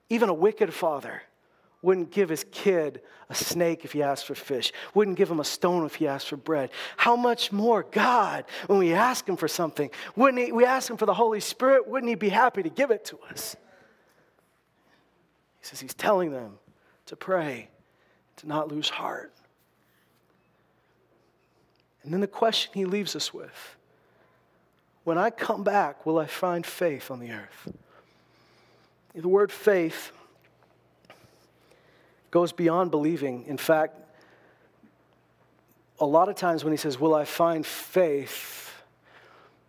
even 0.09 0.31
a 0.31 0.35
wicked 0.35 0.73
father, 0.73 1.23
wouldn't 1.83 2.11
give 2.11 2.31
his 2.31 2.47
kid 2.51 3.03
a 3.29 3.35
snake 3.35 3.85
if 3.85 3.93
he 3.93 4.03
asked 4.03 4.27
for 4.27 4.35
fish, 4.35 4.73
wouldn't 4.95 5.19
give 5.19 5.31
him 5.31 5.39
a 5.39 5.45
stone 5.45 5.85
if 5.85 5.97
he 5.97 6.07
asked 6.07 6.29
for 6.29 6.37
bread. 6.39 6.71
How 6.97 7.15
much 7.15 7.53
more 7.53 7.83
God, 7.83 8.47
when 8.69 8.79
we 8.79 8.95
ask 8.95 9.29
him 9.29 9.37
for 9.37 9.49
something, 9.49 9.91
wouldn't 10.17 10.47
he, 10.47 10.51
we 10.51 10.65
ask 10.65 10.89
him 10.89 10.97
for 10.97 11.05
the 11.05 11.13
Holy 11.13 11.41
Spirit, 11.41 11.87
wouldn't 11.87 12.09
he 12.09 12.15
be 12.15 12.31
happy 12.31 12.63
to 12.63 12.71
give 12.71 12.91
it 12.91 13.05
to 13.07 13.19
us? 13.31 13.55
He 15.61 15.67
says 15.67 15.81
he's 15.81 15.95
telling 15.95 16.33
them 16.33 16.59
to 17.07 17.17
pray, 17.17 17.69
to 18.39 18.49
not 18.49 18.68
lose 18.68 18.89
heart. 18.89 19.32
And 22.03 22.12
then 22.12 22.20
the 22.20 22.26
question 22.26 22.72
he 22.74 22.84
leaves 22.84 23.14
us 23.14 23.34
with 23.34 23.76
when 25.05 25.16
I 25.16 25.30
come 25.30 25.64
back, 25.64 26.05
will 26.05 26.18
I 26.18 26.26
find 26.26 26.66
faith 26.66 27.11
on 27.11 27.18
the 27.18 27.30
earth? 27.30 27.72
The 29.14 29.26
word 29.26 29.51
faith 29.51 30.12
goes 32.30 32.53
beyond 32.53 32.91
believing. 32.91 33.45
In 33.47 33.57
fact, 33.57 33.99
a 35.99 36.05
lot 36.05 36.28
of 36.28 36.36
times 36.36 36.62
when 36.62 36.72
he 36.72 36.76
says, 36.76 37.01
Will 37.01 37.14
I 37.14 37.24
find 37.24 37.64
faith? 37.64 38.70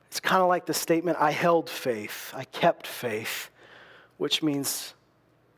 It's 0.07 0.19
kind 0.19 0.41
of 0.41 0.49
like 0.49 0.65
the 0.65 0.73
statement, 0.73 1.17
I 1.19 1.31
held 1.31 1.69
faith, 1.69 2.33
I 2.35 2.43
kept 2.43 2.85
faith, 2.85 3.49
which 4.17 4.41
means 4.41 4.93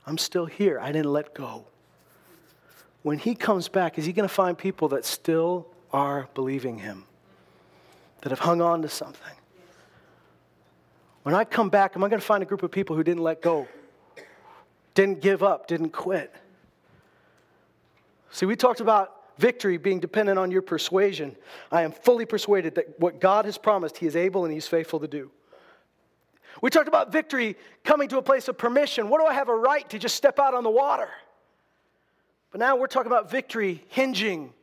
I'm 0.05 0.17
still 0.17 0.45
here, 0.45 0.79
I 0.79 0.91
didn't 0.91 1.11
let 1.11 1.33
go. 1.33 1.65
When 3.03 3.17
he 3.17 3.35
comes 3.35 3.67
back, 3.67 3.97
is 3.97 4.05
he 4.05 4.13
going 4.13 4.27
to 4.27 4.33
find 4.33 4.57
people 4.57 4.89
that 4.89 5.05
still 5.05 5.67
are 5.91 6.29
believing 6.33 6.79
him, 6.79 7.05
that 8.21 8.29
have 8.29 8.39
hung 8.39 8.61
on 8.61 8.81
to 8.83 8.89
something? 8.89 9.33
When 11.23 11.35
I 11.35 11.43
come 11.43 11.69
back, 11.69 11.95
am 11.95 12.03
I 12.03 12.09
going 12.09 12.19
to 12.19 12.25
find 12.25 12.41
a 12.41 12.45
group 12.45 12.63
of 12.63 12.71
people 12.71 12.95
who 12.95 13.03
didn't 13.03 13.23
let 13.23 13.41
go, 13.41 13.67
didn't 14.93 15.21
give 15.21 15.43
up, 15.43 15.67
didn't 15.67 15.91
quit? 15.91 16.33
See, 18.31 18.45
we 18.45 18.55
talked 18.55 18.79
about 18.79 19.17
victory 19.37 19.77
being 19.77 19.99
dependent 19.99 20.39
on 20.39 20.51
your 20.51 20.61
persuasion. 20.61 21.35
I 21.71 21.81
am 21.81 21.91
fully 21.91 22.25
persuaded 22.25 22.75
that 22.75 22.99
what 22.99 23.19
God 23.19 23.45
has 23.45 23.57
promised, 23.57 23.97
He 23.97 24.05
is 24.05 24.15
able 24.15 24.45
and 24.45 24.53
He's 24.53 24.67
faithful 24.67 24.99
to 24.99 25.07
do. 25.07 25.31
We 26.61 26.69
talked 26.69 26.87
about 26.87 27.11
victory 27.11 27.55
coming 27.83 28.07
to 28.09 28.17
a 28.17 28.21
place 28.21 28.47
of 28.47 28.57
permission. 28.57 29.09
What 29.09 29.21
do 29.21 29.25
I 29.25 29.33
have 29.33 29.49
a 29.49 29.55
right 29.55 29.89
to 29.89 29.99
just 29.99 30.15
step 30.15 30.37
out 30.39 30.53
on 30.53 30.63
the 30.63 30.69
water? 30.69 31.09
But 32.51 32.59
now 32.59 32.75
we're 32.75 32.87
talking 32.87 33.11
about 33.11 33.31
victory 33.31 33.83
hinging 33.89 34.53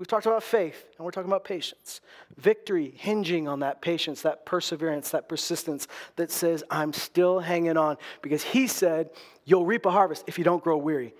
We've 0.00 0.08
talked 0.08 0.24
about 0.24 0.42
faith, 0.42 0.86
and 0.96 1.04
we're 1.04 1.10
talking 1.10 1.30
about 1.30 1.44
patience. 1.44 2.00
Victory 2.38 2.94
hinging 2.96 3.46
on 3.46 3.60
that 3.60 3.82
patience, 3.82 4.22
that 4.22 4.46
perseverance, 4.46 5.10
that 5.10 5.28
persistence 5.28 5.88
that 6.16 6.30
says, 6.30 6.64
I'm 6.70 6.94
still 6.94 7.38
hanging 7.38 7.76
on. 7.76 7.98
Because 8.22 8.42
he 8.42 8.66
said, 8.66 9.10
You'll 9.44 9.66
reap 9.66 9.84
a 9.84 9.90
harvest 9.90 10.24
if 10.26 10.38
you 10.38 10.44
don't 10.44 10.64
grow 10.64 10.78
weary. 10.78 11.12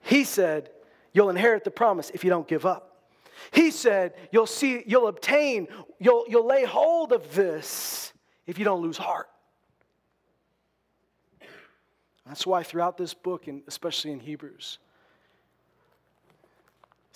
He 0.00 0.24
said, 0.24 0.70
You'll 1.12 1.30
inherit 1.30 1.62
the 1.62 1.70
promise 1.70 2.10
if 2.12 2.24
you 2.24 2.30
don't 2.30 2.48
give 2.48 2.66
up. 2.66 3.06
He 3.52 3.70
said, 3.70 4.14
You'll 4.32 4.48
see, 4.48 4.82
you'll 4.84 5.06
obtain, 5.06 5.68
you'll, 6.00 6.24
you'll 6.26 6.44
lay 6.44 6.64
hold 6.64 7.12
of 7.12 7.36
this 7.36 8.12
if 8.48 8.58
you 8.58 8.64
don't 8.64 8.82
lose 8.82 8.96
heart. 8.96 9.28
That's 12.26 12.44
why 12.44 12.64
throughout 12.64 12.98
this 12.98 13.14
book, 13.14 13.46
and 13.46 13.62
especially 13.68 14.10
in 14.10 14.18
Hebrews, 14.18 14.80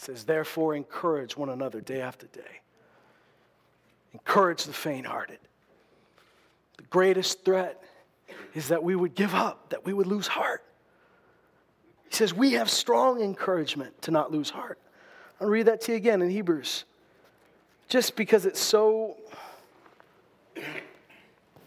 says, 0.00 0.24
Therefore, 0.24 0.74
encourage 0.74 1.36
one 1.36 1.48
another 1.48 1.80
day 1.80 2.00
after 2.00 2.26
day. 2.28 2.60
Encourage 4.12 4.64
the 4.64 4.72
faint 4.72 5.06
hearted. 5.06 5.38
The 6.76 6.84
greatest 6.84 7.44
threat 7.44 7.82
is 8.54 8.68
that 8.68 8.82
we 8.82 8.94
would 8.94 9.14
give 9.14 9.34
up, 9.34 9.70
that 9.70 9.84
we 9.84 9.92
would 9.92 10.06
lose 10.06 10.26
heart. 10.26 10.64
He 12.08 12.14
says, 12.14 12.32
We 12.32 12.52
have 12.52 12.70
strong 12.70 13.20
encouragement 13.20 14.00
to 14.02 14.10
not 14.10 14.32
lose 14.32 14.50
heart. 14.50 14.78
I'll 15.40 15.48
read 15.48 15.66
that 15.66 15.80
to 15.82 15.92
you 15.92 15.96
again 15.96 16.22
in 16.22 16.30
Hebrews. 16.30 16.84
Just 17.88 18.16
because 18.16 18.46
it's 18.46 18.60
so, 18.60 19.16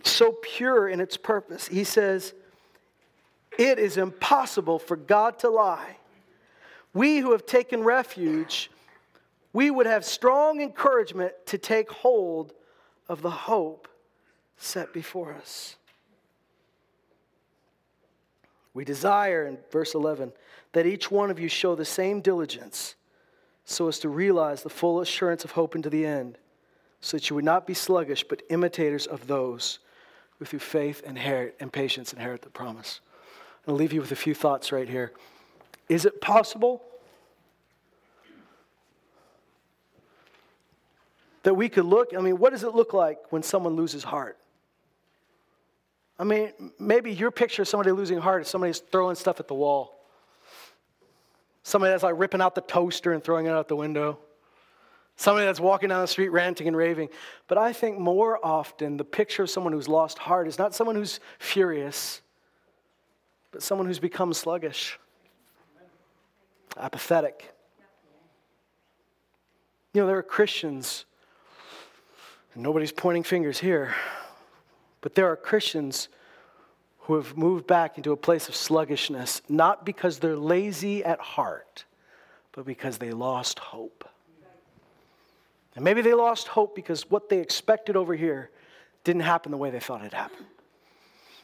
so 0.04 0.38
pure 0.42 0.88
in 0.88 1.00
its 1.00 1.18
purpose. 1.18 1.68
He 1.68 1.84
says, 1.84 2.34
It 3.58 3.78
is 3.78 3.98
impossible 3.98 4.80
for 4.80 4.96
God 4.96 5.40
to 5.40 5.50
lie. 5.50 5.98
We 6.94 7.20
who 7.20 7.32
have 7.32 7.46
taken 7.46 7.84
refuge, 7.84 8.70
we 9.54 9.72
would 9.72 9.86
have 9.86 10.04
strong 10.04 10.62
encouragement 10.62 11.34
to 11.48 11.58
take 11.58 11.92
hold 11.92 12.54
of 13.08 13.22
the 13.22 13.30
hope 13.30 13.88
set 14.58 14.94
before 14.94 15.34
us. 15.34 15.76
We 18.74 18.86
desire, 18.86 19.46
in 19.46 19.58
verse 19.72 19.96
11, 19.96 20.32
that 20.74 20.86
each 20.86 21.12
one 21.12 21.30
of 21.30 21.40
you 21.40 21.50
show 21.50 21.76
the 21.76 21.86
same 21.86 22.22
diligence 22.22 22.96
so 23.66 23.88
as 23.88 24.00
to 24.00 24.10
realize 24.10 24.64
the 24.64 24.70
full 24.70 25.02
assurance 25.02 25.44
of 25.44 25.52
hope 25.52 25.76
into 25.76 25.90
the 25.90 26.06
end, 26.06 26.38
so 27.00 27.18
that 27.18 27.30
you 27.30 27.36
would 27.36 27.46
not 27.46 27.68
be 27.68 27.74
sluggish, 27.74 28.24
but 28.24 28.44
imitators 28.50 29.08
of 29.08 29.28
those 29.28 29.80
who 30.40 30.46
through 30.46 30.60
faith 30.60 31.04
inherit 31.06 31.56
and 31.60 31.72
patience 31.72 32.14
inherit 32.14 32.42
the 32.42 32.50
promise. 32.50 33.02
I'll 33.68 33.76
leave 33.76 33.94
you 33.94 34.02
with 34.02 34.12
a 34.12 34.16
few 34.16 34.34
thoughts 34.34 34.72
right 34.72 34.90
here. 34.90 35.12
Is 35.92 36.06
it 36.06 36.22
possible 36.22 36.82
that 41.44 41.54
we 41.54 41.68
could 41.68 41.84
look? 41.84 42.14
I 42.18 42.22
mean, 42.22 42.38
what 42.38 42.52
does 42.52 42.64
it 42.64 42.74
look 42.74 42.94
like 42.94 43.18
when 43.30 43.44
someone 43.44 43.76
loses 43.76 44.02
heart? 44.02 44.38
I 46.18 46.24
mean, 46.24 46.54
maybe 46.80 47.12
your 47.12 47.30
picture 47.30 47.64
of 47.64 47.68
somebody 47.68 47.92
losing 47.92 48.20
heart 48.20 48.44
is 48.44 48.48
somebody's 48.48 48.80
throwing 48.80 49.18
stuff 49.18 49.42
at 49.42 49.50
the 49.50 49.54
wall. 49.54 50.00
Somebody 51.64 51.92
that's 51.92 52.04
like 52.04 52.16
ripping 52.18 52.40
out 52.40 52.56
the 52.56 52.62
toaster 52.62 53.12
and 53.12 53.22
throwing 53.22 53.48
it 53.48 53.50
out 53.50 53.68
the 53.68 53.76
window. 53.76 54.18
Somebody 55.18 55.46
that's 55.46 55.60
walking 55.60 55.90
down 55.90 56.00
the 56.00 56.08
street 56.08 56.30
ranting 56.30 56.70
and 56.70 56.78
raving. 56.78 57.10
But 57.50 57.58
I 57.58 57.74
think 57.74 58.00
more 58.00 58.40
often 58.42 58.96
the 58.96 59.04
picture 59.04 59.44
of 59.44 59.50
someone 59.50 59.74
who's 59.74 59.90
lost 59.90 60.20
heart 60.20 60.48
is 60.48 60.58
not 60.58 60.74
someone 60.74 60.96
who's 60.96 61.20
furious, 61.38 62.22
but 63.52 63.62
someone 63.62 63.88
who's 63.88 64.00
become 64.00 64.32
sluggish, 64.32 64.98
apathetic. 66.78 67.54
You 69.94 70.02
know, 70.02 70.08
there 70.08 70.18
are 70.18 70.24
Christians, 70.24 71.06
and 72.54 72.64
nobody's 72.64 72.92
pointing 72.92 73.24
fingers 73.24 73.60
here, 73.60 73.94
but 75.02 75.16
there 75.16 75.28
are 75.28 75.36
Christians 75.36 76.08
who 77.00 77.16
have 77.16 77.36
moved 77.36 77.68
back 77.68 77.98
into 77.98 78.12
a 78.12 78.18
place 78.18 78.48
of 78.48 78.56
sluggishness, 78.56 79.42
not 79.50 79.86
because 79.86 80.20
they're 80.20 80.38
lazy 80.38 81.04
at 81.04 81.20
heart, 81.20 81.86
but 82.52 82.66
because 82.66 83.00
they 83.00 83.12
lost 83.12 83.60
hope. 83.60 84.08
And 85.76 85.84
maybe 85.84 86.02
they 86.02 86.14
lost 86.14 86.48
hope 86.50 86.76
because 86.76 87.10
what 87.10 87.30
they 87.30 87.40
expected 87.40 87.96
over 87.96 88.16
here 88.16 88.50
didn't 89.04 89.24
happen 89.24 89.52
the 89.52 89.58
way 89.58 89.70
they 89.72 89.80
thought 89.80 90.04
it 90.04 90.14
happened. 90.14 90.46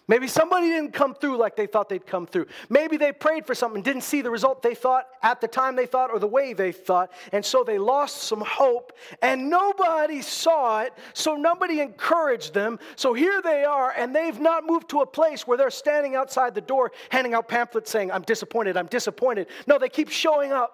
Maybe 0.10 0.28
somebody 0.28 0.68
didn't 0.68 0.94
come 0.94 1.14
through 1.14 1.36
like 1.36 1.58
they 1.58 1.68
thought 1.68 1.90
they'd 1.90 2.06
come 2.06 2.28
through. 2.28 2.48
Maybe 2.70 2.96
they 2.96 3.12
prayed 3.12 3.46
for 3.46 3.54
something, 3.54 3.82
didn't 3.82 4.04
see 4.04 4.22
the 4.22 4.32
result 4.32 4.62
they 4.62 4.74
thought 4.74 5.06
at 5.22 5.42
the 5.42 5.50
time 5.50 5.76
they 5.76 5.86
thought 5.86 6.12
or 6.12 6.20
the 6.20 6.28
way 6.28 6.54
they 6.54 6.72
thought, 6.72 7.12
and 7.34 7.44
so 7.44 7.66
they 7.66 7.78
lost 7.78 8.24
some 8.24 8.42
hope, 8.42 8.94
and 9.22 9.50
nobody 9.50 10.22
saw 10.22 10.82
it, 10.84 10.94
so 11.14 11.36
nobody 11.36 11.82
encouraged 11.82 12.54
them. 12.54 12.80
So 12.96 13.14
here 13.14 13.42
they 13.42 13.66
are, 13.66 13.92
and 13.98 14.16
they've 14.16 14.40
not 14.40 14.66
moved 14.66 14.90
to 14.92 15.02
a 15.02 15.06
place 15.06 15.46
where 15.46 15.58
they're 15.58 15.70
standing 15.70 16.16
outside 16.16 16.56
the 16.56 16.62
door 16.62 16.94
handing 17.10 17.34
out 17.34 17.50
pamphlets 17.50 17.92
saying, 17.92 18.10
I'm 18.10 18.22
disappointed, 18.22 18.78
I'm 18.78 18.88
disappointed. 18.88 19.48
No, 19.68 19.78
they 19.78 19.90
keep 19.90 20.10
showing 20.10 20.54
up. 20.54 20.74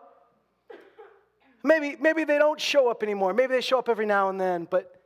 Maybe, 1.64 1.96
maybe 2.00 2.24
they 2.24 2.38
don't 2.38 2.60
show 2.62 2.90
up 2.90 3.02
anymore. 3.02 3.34
Maybe 3.34 3.56
they 3.56 3.62
show 3.62 3.80
up 3.80 3.90
every 3.90 4.06
now 4.06 4.30
and 4.30 4.40
then, 4.40 4.68
but 4.70 5.02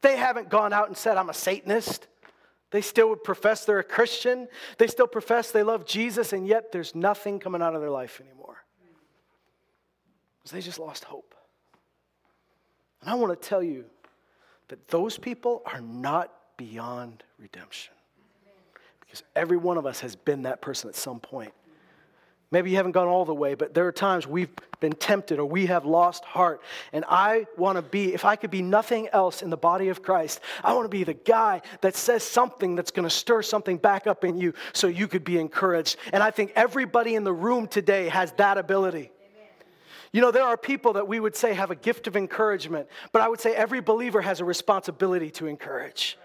they 0.00 0.16
haven't 0.16 0.48
gone 0.48 0.72
out 0.72 0.86
and 0.86 0.96
said, 0.96 1.16
I'm 1.16 1.28
a 1.28 1.34
Satanist. 1.34 2.06
They 2.70 2.80
still 2.80 3.08
would 3.10 3.22
profess 3.22 3.64
they're 3.64 3.78
a 3.78 3.84
Christian. 3.84 4.48
They 4.78 4.86
still 4.86 5.06
profess 5.06 5.50
they 5.50 5.62
love 5.62 5.86
Jesus, 5.86 6.32
and 6.32 6.46
yet 6.46 6.72
there's 6.72 6.94
nothing 6.94 7.38
coming 7.38 7.62
out 7.62 7.74
of 7.74 7.80
their 7.80 7.90
life 7.90 8.20
anymore. 8.20 8.64
Because 10.38 10.52
they 10.52 10.60
just 10.60 10.78
lost 10.78 11.04
hope. 11.04 11.34
And 13.00 13.10
I 13.10 13.14
want 13.14 13.40
to 13.40 13.48
tell 13.48 13.62
you 13.62 13.84
that 14.68 14.88
those 14.88 15.16
people 15.16 15.62
are 15.64 15.80
not 15.80 16.32
beyond 16.56 17.22
redemption. 17.38 17.94
Because 19.00 19.22
every 19.36 19.56
one 19.56 19.78
of 19.78 19.86
us 19.86 20.00
has 20.00 20.16
been 20.16 20.42
that 20.42 20.60
person 20.60 20.88
at 20.88 20.96
some 20.96 21.20
point. 21.20 21.52
Maybe 22.52 22.70
you 22.70 22.76
haven't 22.76 22.92
gone 22.92 23.08
all 23.08 23.24
the 23.24 23.34
way, 23.34 23.54
but 23.54 23.74
there 23.74 23.86
are 23.88 23.92
times 23.92 24.24
we've 24.24 24.50
been 24.78 24.92
tempted 24.92 25.40
or 25.40 25.46
we 25.46 25.66
have 25.66 25.84
lost 25.84 26.24
heart. 26.24 26.62
And 26.92 27.04
I 27.08 27.46
want 27.56 27.76
to 27.76 27.82
be, 27.82 28.14
if 28.14 28.24
I 28.24 28.36
could 28.36 28.52
be 28.52 28.62
nothing 28.62 29.08
else 29.12 29.42
in 29.42 29.50
the 29.50 29.56
body 29.56 29.88
of 29.88 30.00
Christ, 30.00 30.40
I 30.62 30.72
want 30.74 30.84
to 30.84 30.88
be 30.88 31.02
the 31.02 31.14
guy 31.14 31.62
that 31.80 31.96
says 31.96 32.22
something 32.22 32.76
that's 32.76 32.92
going 32.92 33.08
to 33.08 33.14
stir 33.14 33.42
something 33.42 33.78
back 33.78 34.06
up 34.06 34.24
in 34.24 34.38
you 34.38 34.54
so 34.72 34.86
you 34.86 35.08
could 35.08 35.24
be 35.24 35.38
encouraged. 35.38 35.96
And 36.12 36.22
I 36.22 36.30
think 36.30 36.52
everybody 36.54 37.16
in 37.16 37.24
the 37.24 37.32
room 37.32 37.66
today 37.66 38.08
has 38.08 38.30
that 38.32 38.58
ability. 38.58 39.10
You 40.12 40.20
know, 40.20 40.30
there 40.30 40.44
are 40.44 40.56
people 40.56 40.92
that 40.94 41.08
we 41.08 41.18
would 41.18 41.34
say 41.34 41.52
have 41.52 41.72
a 41.72 41.74
gift 41.74 42.06
of 42.06 42.16
encouragement, 42.16 42.88
but 43.10 43.22
I 43.22 43.28
would 43.28 43.40
say 43.40 43.56
every 43.56 43.80
believer 43.80 44.20
has 44.20 44.40
a 44.40 44.44
responsibility 44.44 45.30
to 45.32 45.46
encourage. 45.46 46.16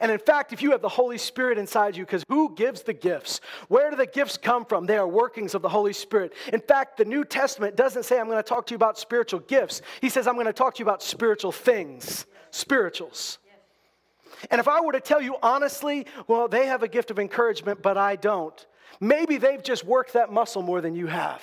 And 0.00 0.10
in 0.10 0.18
fact, 0.18 0.52
if 0.52 0.62
you 0.62 0.72
have 0.72 0.82
the 0.82 0.88
Holy 0.88 1.18
Spirit 1.18 1.58
inside 1.58 1.96
you, 1.96 2.04
because 2.04 2.24
who 2.28 2.54
gives 2.54 2.82
the 2.82 2.92
gifts? 2.92 3.40
Where 3.68 3.90
do 3.90 3.96
the 3.96 4.06
gifts 4.06 4.36
come 4.36 4.64
from? 4.64 4.86
They 4.86 4.96
are 4.96 5.06
workings 5.06 5.54
of 5.54 5.62
the 5.62 5.68
Holy 5.68 5.92
Spirit. 5.92 6.32
In 6.52 6.60
fact, 6.60 6.96
the 6.96 7.04
New 7.04 7.24
Testament 7.24 7.76
doesn't 7.76 8.04
say, 8.04 8.18
I'm 8.18 8.26
going 8.26 8.38
to 8.38 8.42
talk 8.42 8.66
to 8.66 8.72
you 8.72 8.76
about 8.76 8.98
spiritual 8.98 9.40
gifts. 9.40 9.82
He 10.00 10.08
says, 10.08 10.26
I'm 10.26 10.34
going 10.34 10.46
to 10.46 10.52
talk 10.52 10.74
to 10.74 10.80
you 10.80 10.84
about 10.84 11.02
spiritual 11.02 11.52
things, 11.52 12.26
spirituals. 12.50 13.38
And 14.50 14.60
if 14.60 14.68
I 14.68 14.80
were 14.80 14.92
to 14.92 15.00
tell 15.00 15.20
you 15.20 15.36
honestly, 15.42 16.06
well, 16.26 16.48
they 16.48 16.66
have 16.66 16.82
a 16.82 16.88
gift 16.88 17.10
of 17.10 17.18
encouragement, 17.18 17.82
but 17.82 17.96
I 17.96 18.16
don't, 18.16 18.66
maybe 19.00 19.38
they've 19.38 19.62
just 19.62 19.84
worked 19.84 20.12
that 20.12 20.32
muscle 20.32 20.62
more 20.62 20.80
than 20.80 20.94
you 20.94 21.06
have. 21.06 21.42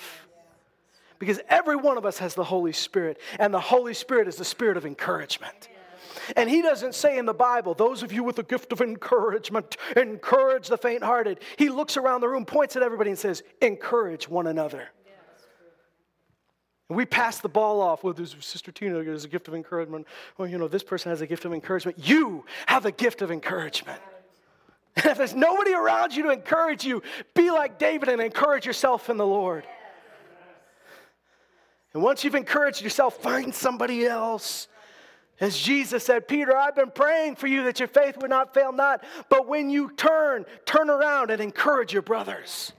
Because 1.18 1.40
every 1.48 1.76
one 1.76 1.96
of 1.96 2.04
us 2.04 2.18
has 2.18 2.34
the 2.34 2.44
Holy 2.44 2.72
Spirit, 2.72 3.18
and 3.38 3.54
the 3.54 3.60
Holy 3.60 3.94
Spirit 3.94 4.28
is 4.28 4.36
the 4.36 4.44
spirit 4.44 4.76
of 4.76 4.84
encouragement. 4.84 5.68
And 6.36 6.48
he 6.48 6.62
doesn't 6.62 6.94
say 6.94 7.18
in 7.18 7.26
the 7.26 7.34
Bible, 7.34 7.74
those 7.74 8.02
of 8.02 8.12
you 8.12 8.22
with 8.22 8.36
the 8.36 8.42
gift 8.42 8.72
of 8.72 8.80
encouragement, 8.80 9.76
encourage 9.96 10.68
the 10.68 10.78
faint 10.78 11.02
hearted. 11.02 11.40
He 11.56 11.68
looks 11.68 11.96
around 11.96 12.20
the 12.20 12.28
room, 12.28 12.44
points 12.44 12.76
at 12.76 12.82
everybody, 12.82 13.10
and 13.10 13.18
says, 13.18 13.42
encourage 13.60 14.28
one 14.28 14.46
another. 14.46 14.88
And 16.88 16.96
we 16.96 17.06
pass 17.06 17.38
the 17.40 17.48
ball 17.48 17.80
off. 17.80 18.04
Well, 18.04 18.12
there's 18.12 18.36
Sister 18.40 18.70
Tina 18.70 19.02
has 19.04 19.24
a 19.24 19.28
gift 19.28 19.48
of 19.48 19.54
encouragement. 19.54 20.06
Well, 20.36 20.46
you 20.46 20.58
know, 20.58 20.68
this 20.68 20.82
person 20.82 21.10
has 21.10 21.20
a 21.22 21.26
gift 21.26 21.44
of 21.44 21.52
encouragement. 21.52 21.98
You 22.06 22.44
have 22.66 22.84
a 22.84 22.92
gift 22.92 23.22
of 23.22 23.30
encouragement. 23.30 24.00
And 24.96 25.06
if 25.06 25.18
there's 25.18 25.34
nobody 25.34 25.74
around 25.74 26.14
you 26.14 26.22
to 26.22 26.30
encourage 26.30 26.84
you, 26.84 27.02
be 27.34 27.50
like 27.50 27.80
David 27.80 28.08
and 28.08 28.22
encourage 28.22 28.64
yourself 28.64 29.10
in 29.10 29.16
the 29.16 29.26
Lord. 29.26 29.64
And 31.92 32.00
once 32.00 32.22
you've 32.22 32.36
encouraged 32.36 32.80
yourself, 32.80 33.16
find 33.16 33.52
somebody 33.52 34.06
else 34.06 34.68
as 35.40 35.58
Jesus 35.58 36.04
said, 36.04 36.28
Peter, 36.28 36.56
I've 36.56 36.76
been 36.76 36.90
praying 36.90 37.36
for 37.36 37.46
you 37.46 37.64
that 37.64 37.80
your 37.80 37.88
faith 37.88 38.16
would 38.18 38.30
not 38.30 38.54
fail 38.54 38.72
not, 38.72 39.02
but 39.28 39.48
when 39.48 39.68
you 39.68 39.90
turn, 39.90 40.44
turn 40.64 40.88
around 40.88 41.30
and 41.30 41.40
encourage 41.40 41.92
your 41.92 42.02
brothers. 42.02 42.72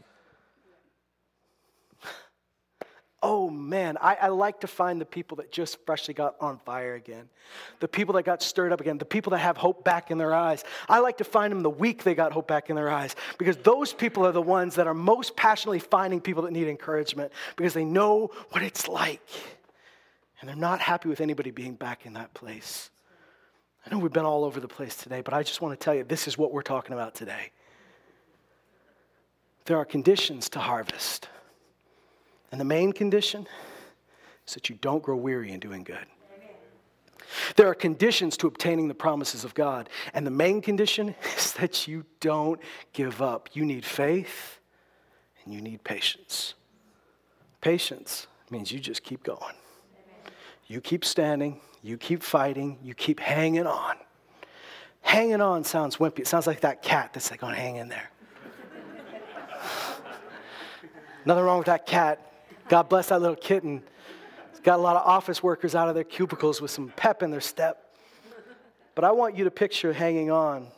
Oh 3.28 3.50
man, 3.50 3.98
I, 4.00 4.16
I, 4.22 4.28
like 4.28 4.60
to 4.60 4.68
find 4.68 5.02
the 5.02 5.06
people 5.06 5.38
that 5.38 5.52
just 5.52 5.84
freshly 5.84 6.14
got 6.14 6.36
on 6.40 6.60
fire 6.60 6.94
again, 6.94 7.28
the 7.80 7.88
people 7.88 8.14
that 8.14 8.24
got 8.24 8.44
stirred 8.44 8.72
up 8.72 8.80
again, 8.80 9.00
the 9.00 9.06
people 9.06 9.32
that 9.32 9.40
have 9.40 9.58
hope 9.58 9.84
back 9.84 10.12
in 10.12 10.20
their 10.20 10.32
eyes. 10.32 10.64
I 10.88 11.00
like 11.00 11.18
to 11.18 11.24
find 11.24 11.52
them 11.52 11.62
the 11.62 11.70
week 11.70 12.04
they 12.04 12.14
got 12.14 12.34
hope 12.34 12.48
back 12.48 12.70
in 12.70 12.76
their 12.76 12.92
eyes 12.92 13.16
because 13.40 13.58
those 13.58 13.94
people 13.94 14.28
are 14.28 14.32
the 14.32 14.44
ones 14.44 14.76
that 14.76 14.86
are 14.86 14.94
most 14.94 15.36
passionately 15.36 15.80
finding 15.80 16.22
people 16.22 16.44
that 16.44 16.52
need 16.52 16.68
encouragement 16.68 17.32
because 17.56 17.74
they 17.74 17.84
know 17.84 18.30
what 18.52 18.62
it's 18.62 18.88
like 18.88 19.22
And 20.40 20.50
they're 20.50 20.56
not 20.56 20.80
happy 20.80 21.10
with 21.10 21.22
anybody 21.22 21.52
being 21.52 21.76
back 21.76 22.06
in 22.06 22.14
that 22.14 22.34
place. 22.34 22.90
I 23.86 23.94
know 23.94 24.00
we've 24.00 24.12
been 24.12 24.26
all 24.26 24.44
over 24.44 24.60
the 24.60 24.68
place 24.68 24.96
today, 24.96 25.22
but 25.22 25.34
I 25.34 25.44
just 25.44 25.62
want 25.62 25.80
to 25.80 25.84
tell 25.84 25.94
you 25.94 26.04
this 26.04 26.28
is 26.28 26.38
what 26.38 26.52
we're 26.52 26.64
talking 26.64 26.94
about 26.94 27.16
today. 27.16 27.52
There 29.66 29.78
are 29.78 29.86
conditions 29.86 30.50
to 30.50 30.60
harvest. 30.60 31.30
And 32.52 32.60
the 32.60 32.66
main 32.66 32.94
condition 32.94 33.48
is 34.48 34.54
that 34.54 34.70
you 34.70 34.78
don't 34.82 35.04
grow 35.04 35.16
weary 35.16 35.52
in 35.52 35.60
doing 35.60 35.84
good. 35.84 36.06
There 37.56 37.68
are 37.68 37.76
conditions 37.76 38.38
to 38.38 38.48
obtaining 38.48 38.88
the 38.88 38.94
promises 38.94 39.44
of 39.44 39.54
God. 39.54 39.90
And 40.14 40.26
the 40.26 40.32
main 40.32 40.62
condition 40.62 41.16
is 41.38 41.54
that 41.54 41.88
you 41.88 42.06
don't 42.20 42.60
give 42.94 43.22
up. 43.22 43.50
You 43.54 43.66
need 43.66 43.86
faith 43.86 44.60
and 45.44 45.54
you 45.54 45.62
need 45.62 45.84
patience. 45.84 46.54
Patience 47.62 48.28
means 48.50 48.72
you 48.72 48.80
just 48.80 49.04
keep 49.04 49.24
going. 49.24 49.56
You 50.68 50.82
keep 50.82 51.06
standing, 51.06 51.62
you 51.84 51.98
keep 51.98 52.24
fighting, 52.24 52.80
you 52.82 52.96
keep 52.96 53.20
hanging 53.20 53.68
on. 53.68 53.96
Hanging 55.02 55.42
on 55.42 55.64
sounds 55.64 55.98
wimpy. 55.98 56.20
It 56.20 56.28
sounds 56.28 56.48
like 56.48 56.62
that 56.62 56.82
cat 56.82 57.14
that's 57.14 57.30
like, 57.30 57.44
on 57.44 57.52
oh, 57.52 57.56
hang 57.56 57.76
in 57.76 57.90
there. 57.90 58.10
Nothing 61.26 61.44
wrong 61.44 61.60
with 61.60 61.68
that 61.68 61.86
cat. 61.86 62.32
God 62.68 62.90
bless 62.90 63.10
that 63.10 63.22
little 63.22 63.36
kitten. 63.36 63.84
It's 64.50 64.60
got 64.60 64.80
a 64.80 64.82
lot 64.82 64.96
of 64.96 65.06
office 65.06 65.44
workers 65.44 65.76
out 65.76 65.88
of 65.88 65.94
their 65.94 66.04
cubicles 66.04 66.60
with 66.60 66.72
some 66.72 66.92
pep 66.96 67.22
in 67.22 67.30
their 67.30 67.42
step. 67.42 67.96
But 68.96 69.04
I 69.04 69.12
want 69.12 69.38
you 69.38 69.44
to 69.44 69.52
picture 69.52 69.94
hanging 69.94 70.32
on 70.32 70.70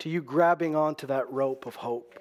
to 0.00 0.08
you 0.08 0.20
grabbing 0.20 0.74
onto 0.74 1.06
that 1.06 1.30
rope 1.30 1.66
of 1.66 1.76
hope 1.76 2.18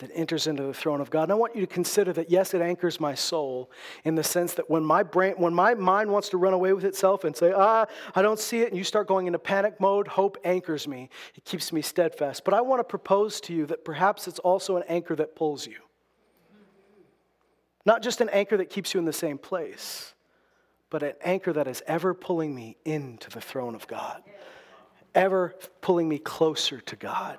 that 0.00 0.10
enters 0.14 0.46
into 0.46 0.62
the 0.62 0.74
throne 0.74 1.00
of 1.00 1.08
God. 1.08 1.24
And 1.24 1.32
I 1.32 1.36
want 1.36 1.54
you 1.54 1.60
to 1.62 1.66
consider 1.66 2.12
that 2.14 2.30
yes, 2.30 2.52
it 2.52 2.60
anchors 2.60 3.00
my 3.00 3.14
soul 3.14 3.70
in 4.04 4.14
the 4.14 4.24
sense 4.24 4.54
that 4.54 4.68
when 4.68 4.84
my 4.84 5.02
brain, 5.02 5.34
when 5.36 5.54
my 5.54 5.74
mind 5.74 6.10
wants 6.10 6.28
to 6.30 6.36
run 6.36 6.52
away 6.52 6.72
with 6.72 6.84
itself 6.84 7.24
and 7.24 7.36
say, 7.36 7.52
ah, 7.54 7.86
I 8.14 8.22
don't 8.22 8.38
see 8.38 8.60
it, 8.60 8.68
and 8.68 8.76
you 8.76 8.84
start 8.84 9.06
going 9.06 9.26
into 9.26 9.38
panic 9.38 9.80
mode, 9.80 10.08
hope 10.08 10.36
anchors 10.44 10.88
me. 10.88 11.08
It 11.34 11.44
keeps 11.44 11.72
me 11.72 11.82
steadfast. 11.82 12.44
But 12.44 12.54
I 12.54 12.60
want 12.60 12.80
to 12.80 12.84
propose 12.84 13.40
to 13.42 13.54
you 13.54 13.66
that 13.66 13.84
perhaps 13.84 14.26
it's 14.26 14.38
also 14.40 14.76
an 14.76 14.84
anchor 14.88 15.14
that 15.16 15.36
pulls 15.36 15.66
you. 15.66 15.76
Not 17.86 18.02
just 18.02 18.20
an 18.20 18.28
anchor 18.30 18.56
that 18.56 18.70
keeps 18.70 18.92
you 18.92 19.00
in 19.00 19.06
the 19.06 19.12
same 19.12 19.38
place, 19.38 20.14
but 20.90 21.02
an 21.02 21.14
anchor 21.22 21.52
that 21.52 21.68
is 21.68 21.82
ever 21.86 22.14
pulling 22.14 22.54
me 22.54 22.76
into 22.84 23.30
the 23.30 23.40
throne 23.40 23.74
of 23.74 23.86
God, 23.86 24.22
ever 25.14 25.54
pulling 25.80 26.08
me 26.08 26.18
closer 26.18 26.80
to 26.80 26.96
God. 26.96 27.38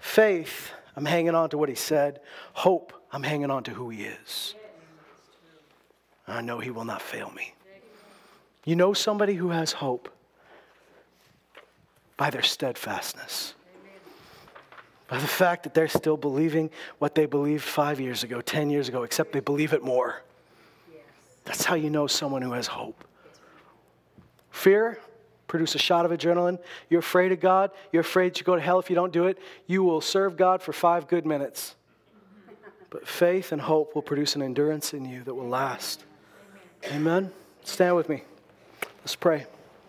Faith, 0.00 0.72
I'm 1.00 1.06
hanging 1.06 1.34
on 1.34 1.48
to 1.48 1.56
what 1.56 1.70
he 1.70 1.74
said. 1.74 2.20
Hope, 2.52 2.92
I'm 3.10 3.22
hanging 3.22 3.50
on 3.50 3.62
to 3.62 3.70
who 3.70 3.88
he 3.88 4.02
is. 4.02 4.54
I 6.28 6.42
know 6.42 6.58
he 6.58 6.70
will 6.70 6.84
not 6.84 7.00
fail 7.00 7.30
me. 7.30 7.54
You 8.66 8.76
know 8.76 8.92
somebody 8.92 9.32
who 9.32 9.48
has 9.48 9.72
hope 9.72 10.10
by 12.18 12.28
their 12.28 12.42
steadfastness 12.42 13.54
by 15.08 15.16
the 15.16 15.26
fact 15.26 15.62
that 15.62 15.72
they're 15.72 15.88
still 15.88 16.18
believing 16.18 16.68
what 16.98 17.14
they 17.14 17.24
believed 17.24 17.64
five 17.64 17.98
years 17.98 18.22
ago, 18.22 18.42
10 18.42 18.68
years 18.68 18.90
ago, 18.90 19.02
except 19.02 19.32
they 19.32 19.40
believe 19.40 19.72
it 19.72 19.82
more. 19.82 20.20
That's 21.46 21.64
how 21.64 21.76
you 21.76 21.88
know 21.88 22.08
someone 22.08 22.42
who 22.42 22.52
has 22.52 22.66
hope. 22.66 23.04
Fear, 24.50 25.00
produce 25.50 25.74
a 25.74 25.78
shot 25.78 26.06
of 26.06 26.12
adrenaline. 26.12 26.58
You're 26.88 27.00
afraid 27.00 27.32
of 27.32 27.40
God. 27.40 27.72
You're 27.92 28.02
afraid 28.02 28.38
you 28.38 28.44
go 28.44 28.54
to 28.54 28.62
hell 28.62 28.78
if 28.78 28.88
you 28.88 28.94
don't 28.94 29.12
do 29.12 29.26
it. 29.26 29.36
You 29.66 29.82
will 29.82 30.00
serve 30.00 30.36
God 30.36 30.62
for 30.62 30.72
five 30.72 31.08
good 31.08 31.26
minutes. 31.26 31.74
But 32.88 33.06
faith 33.06 33.50
and 33.50 33.60
hope 33.60 33.94
will 33.94 34.02
produce 34.02 34.36
an 34.36 34.42
endurance 34.42 34.94
in 34.94 35.04
you 35.04 35.22
that 35.24 35.34
will 35.34 35.48
last. 35.48 36.04
Amen. 36.92 37.32
Stand 37.64 37.96
with 37.96 38.08
me. 38.08 38.22
Let's 39.00 39.16
pray. 39.16 39.46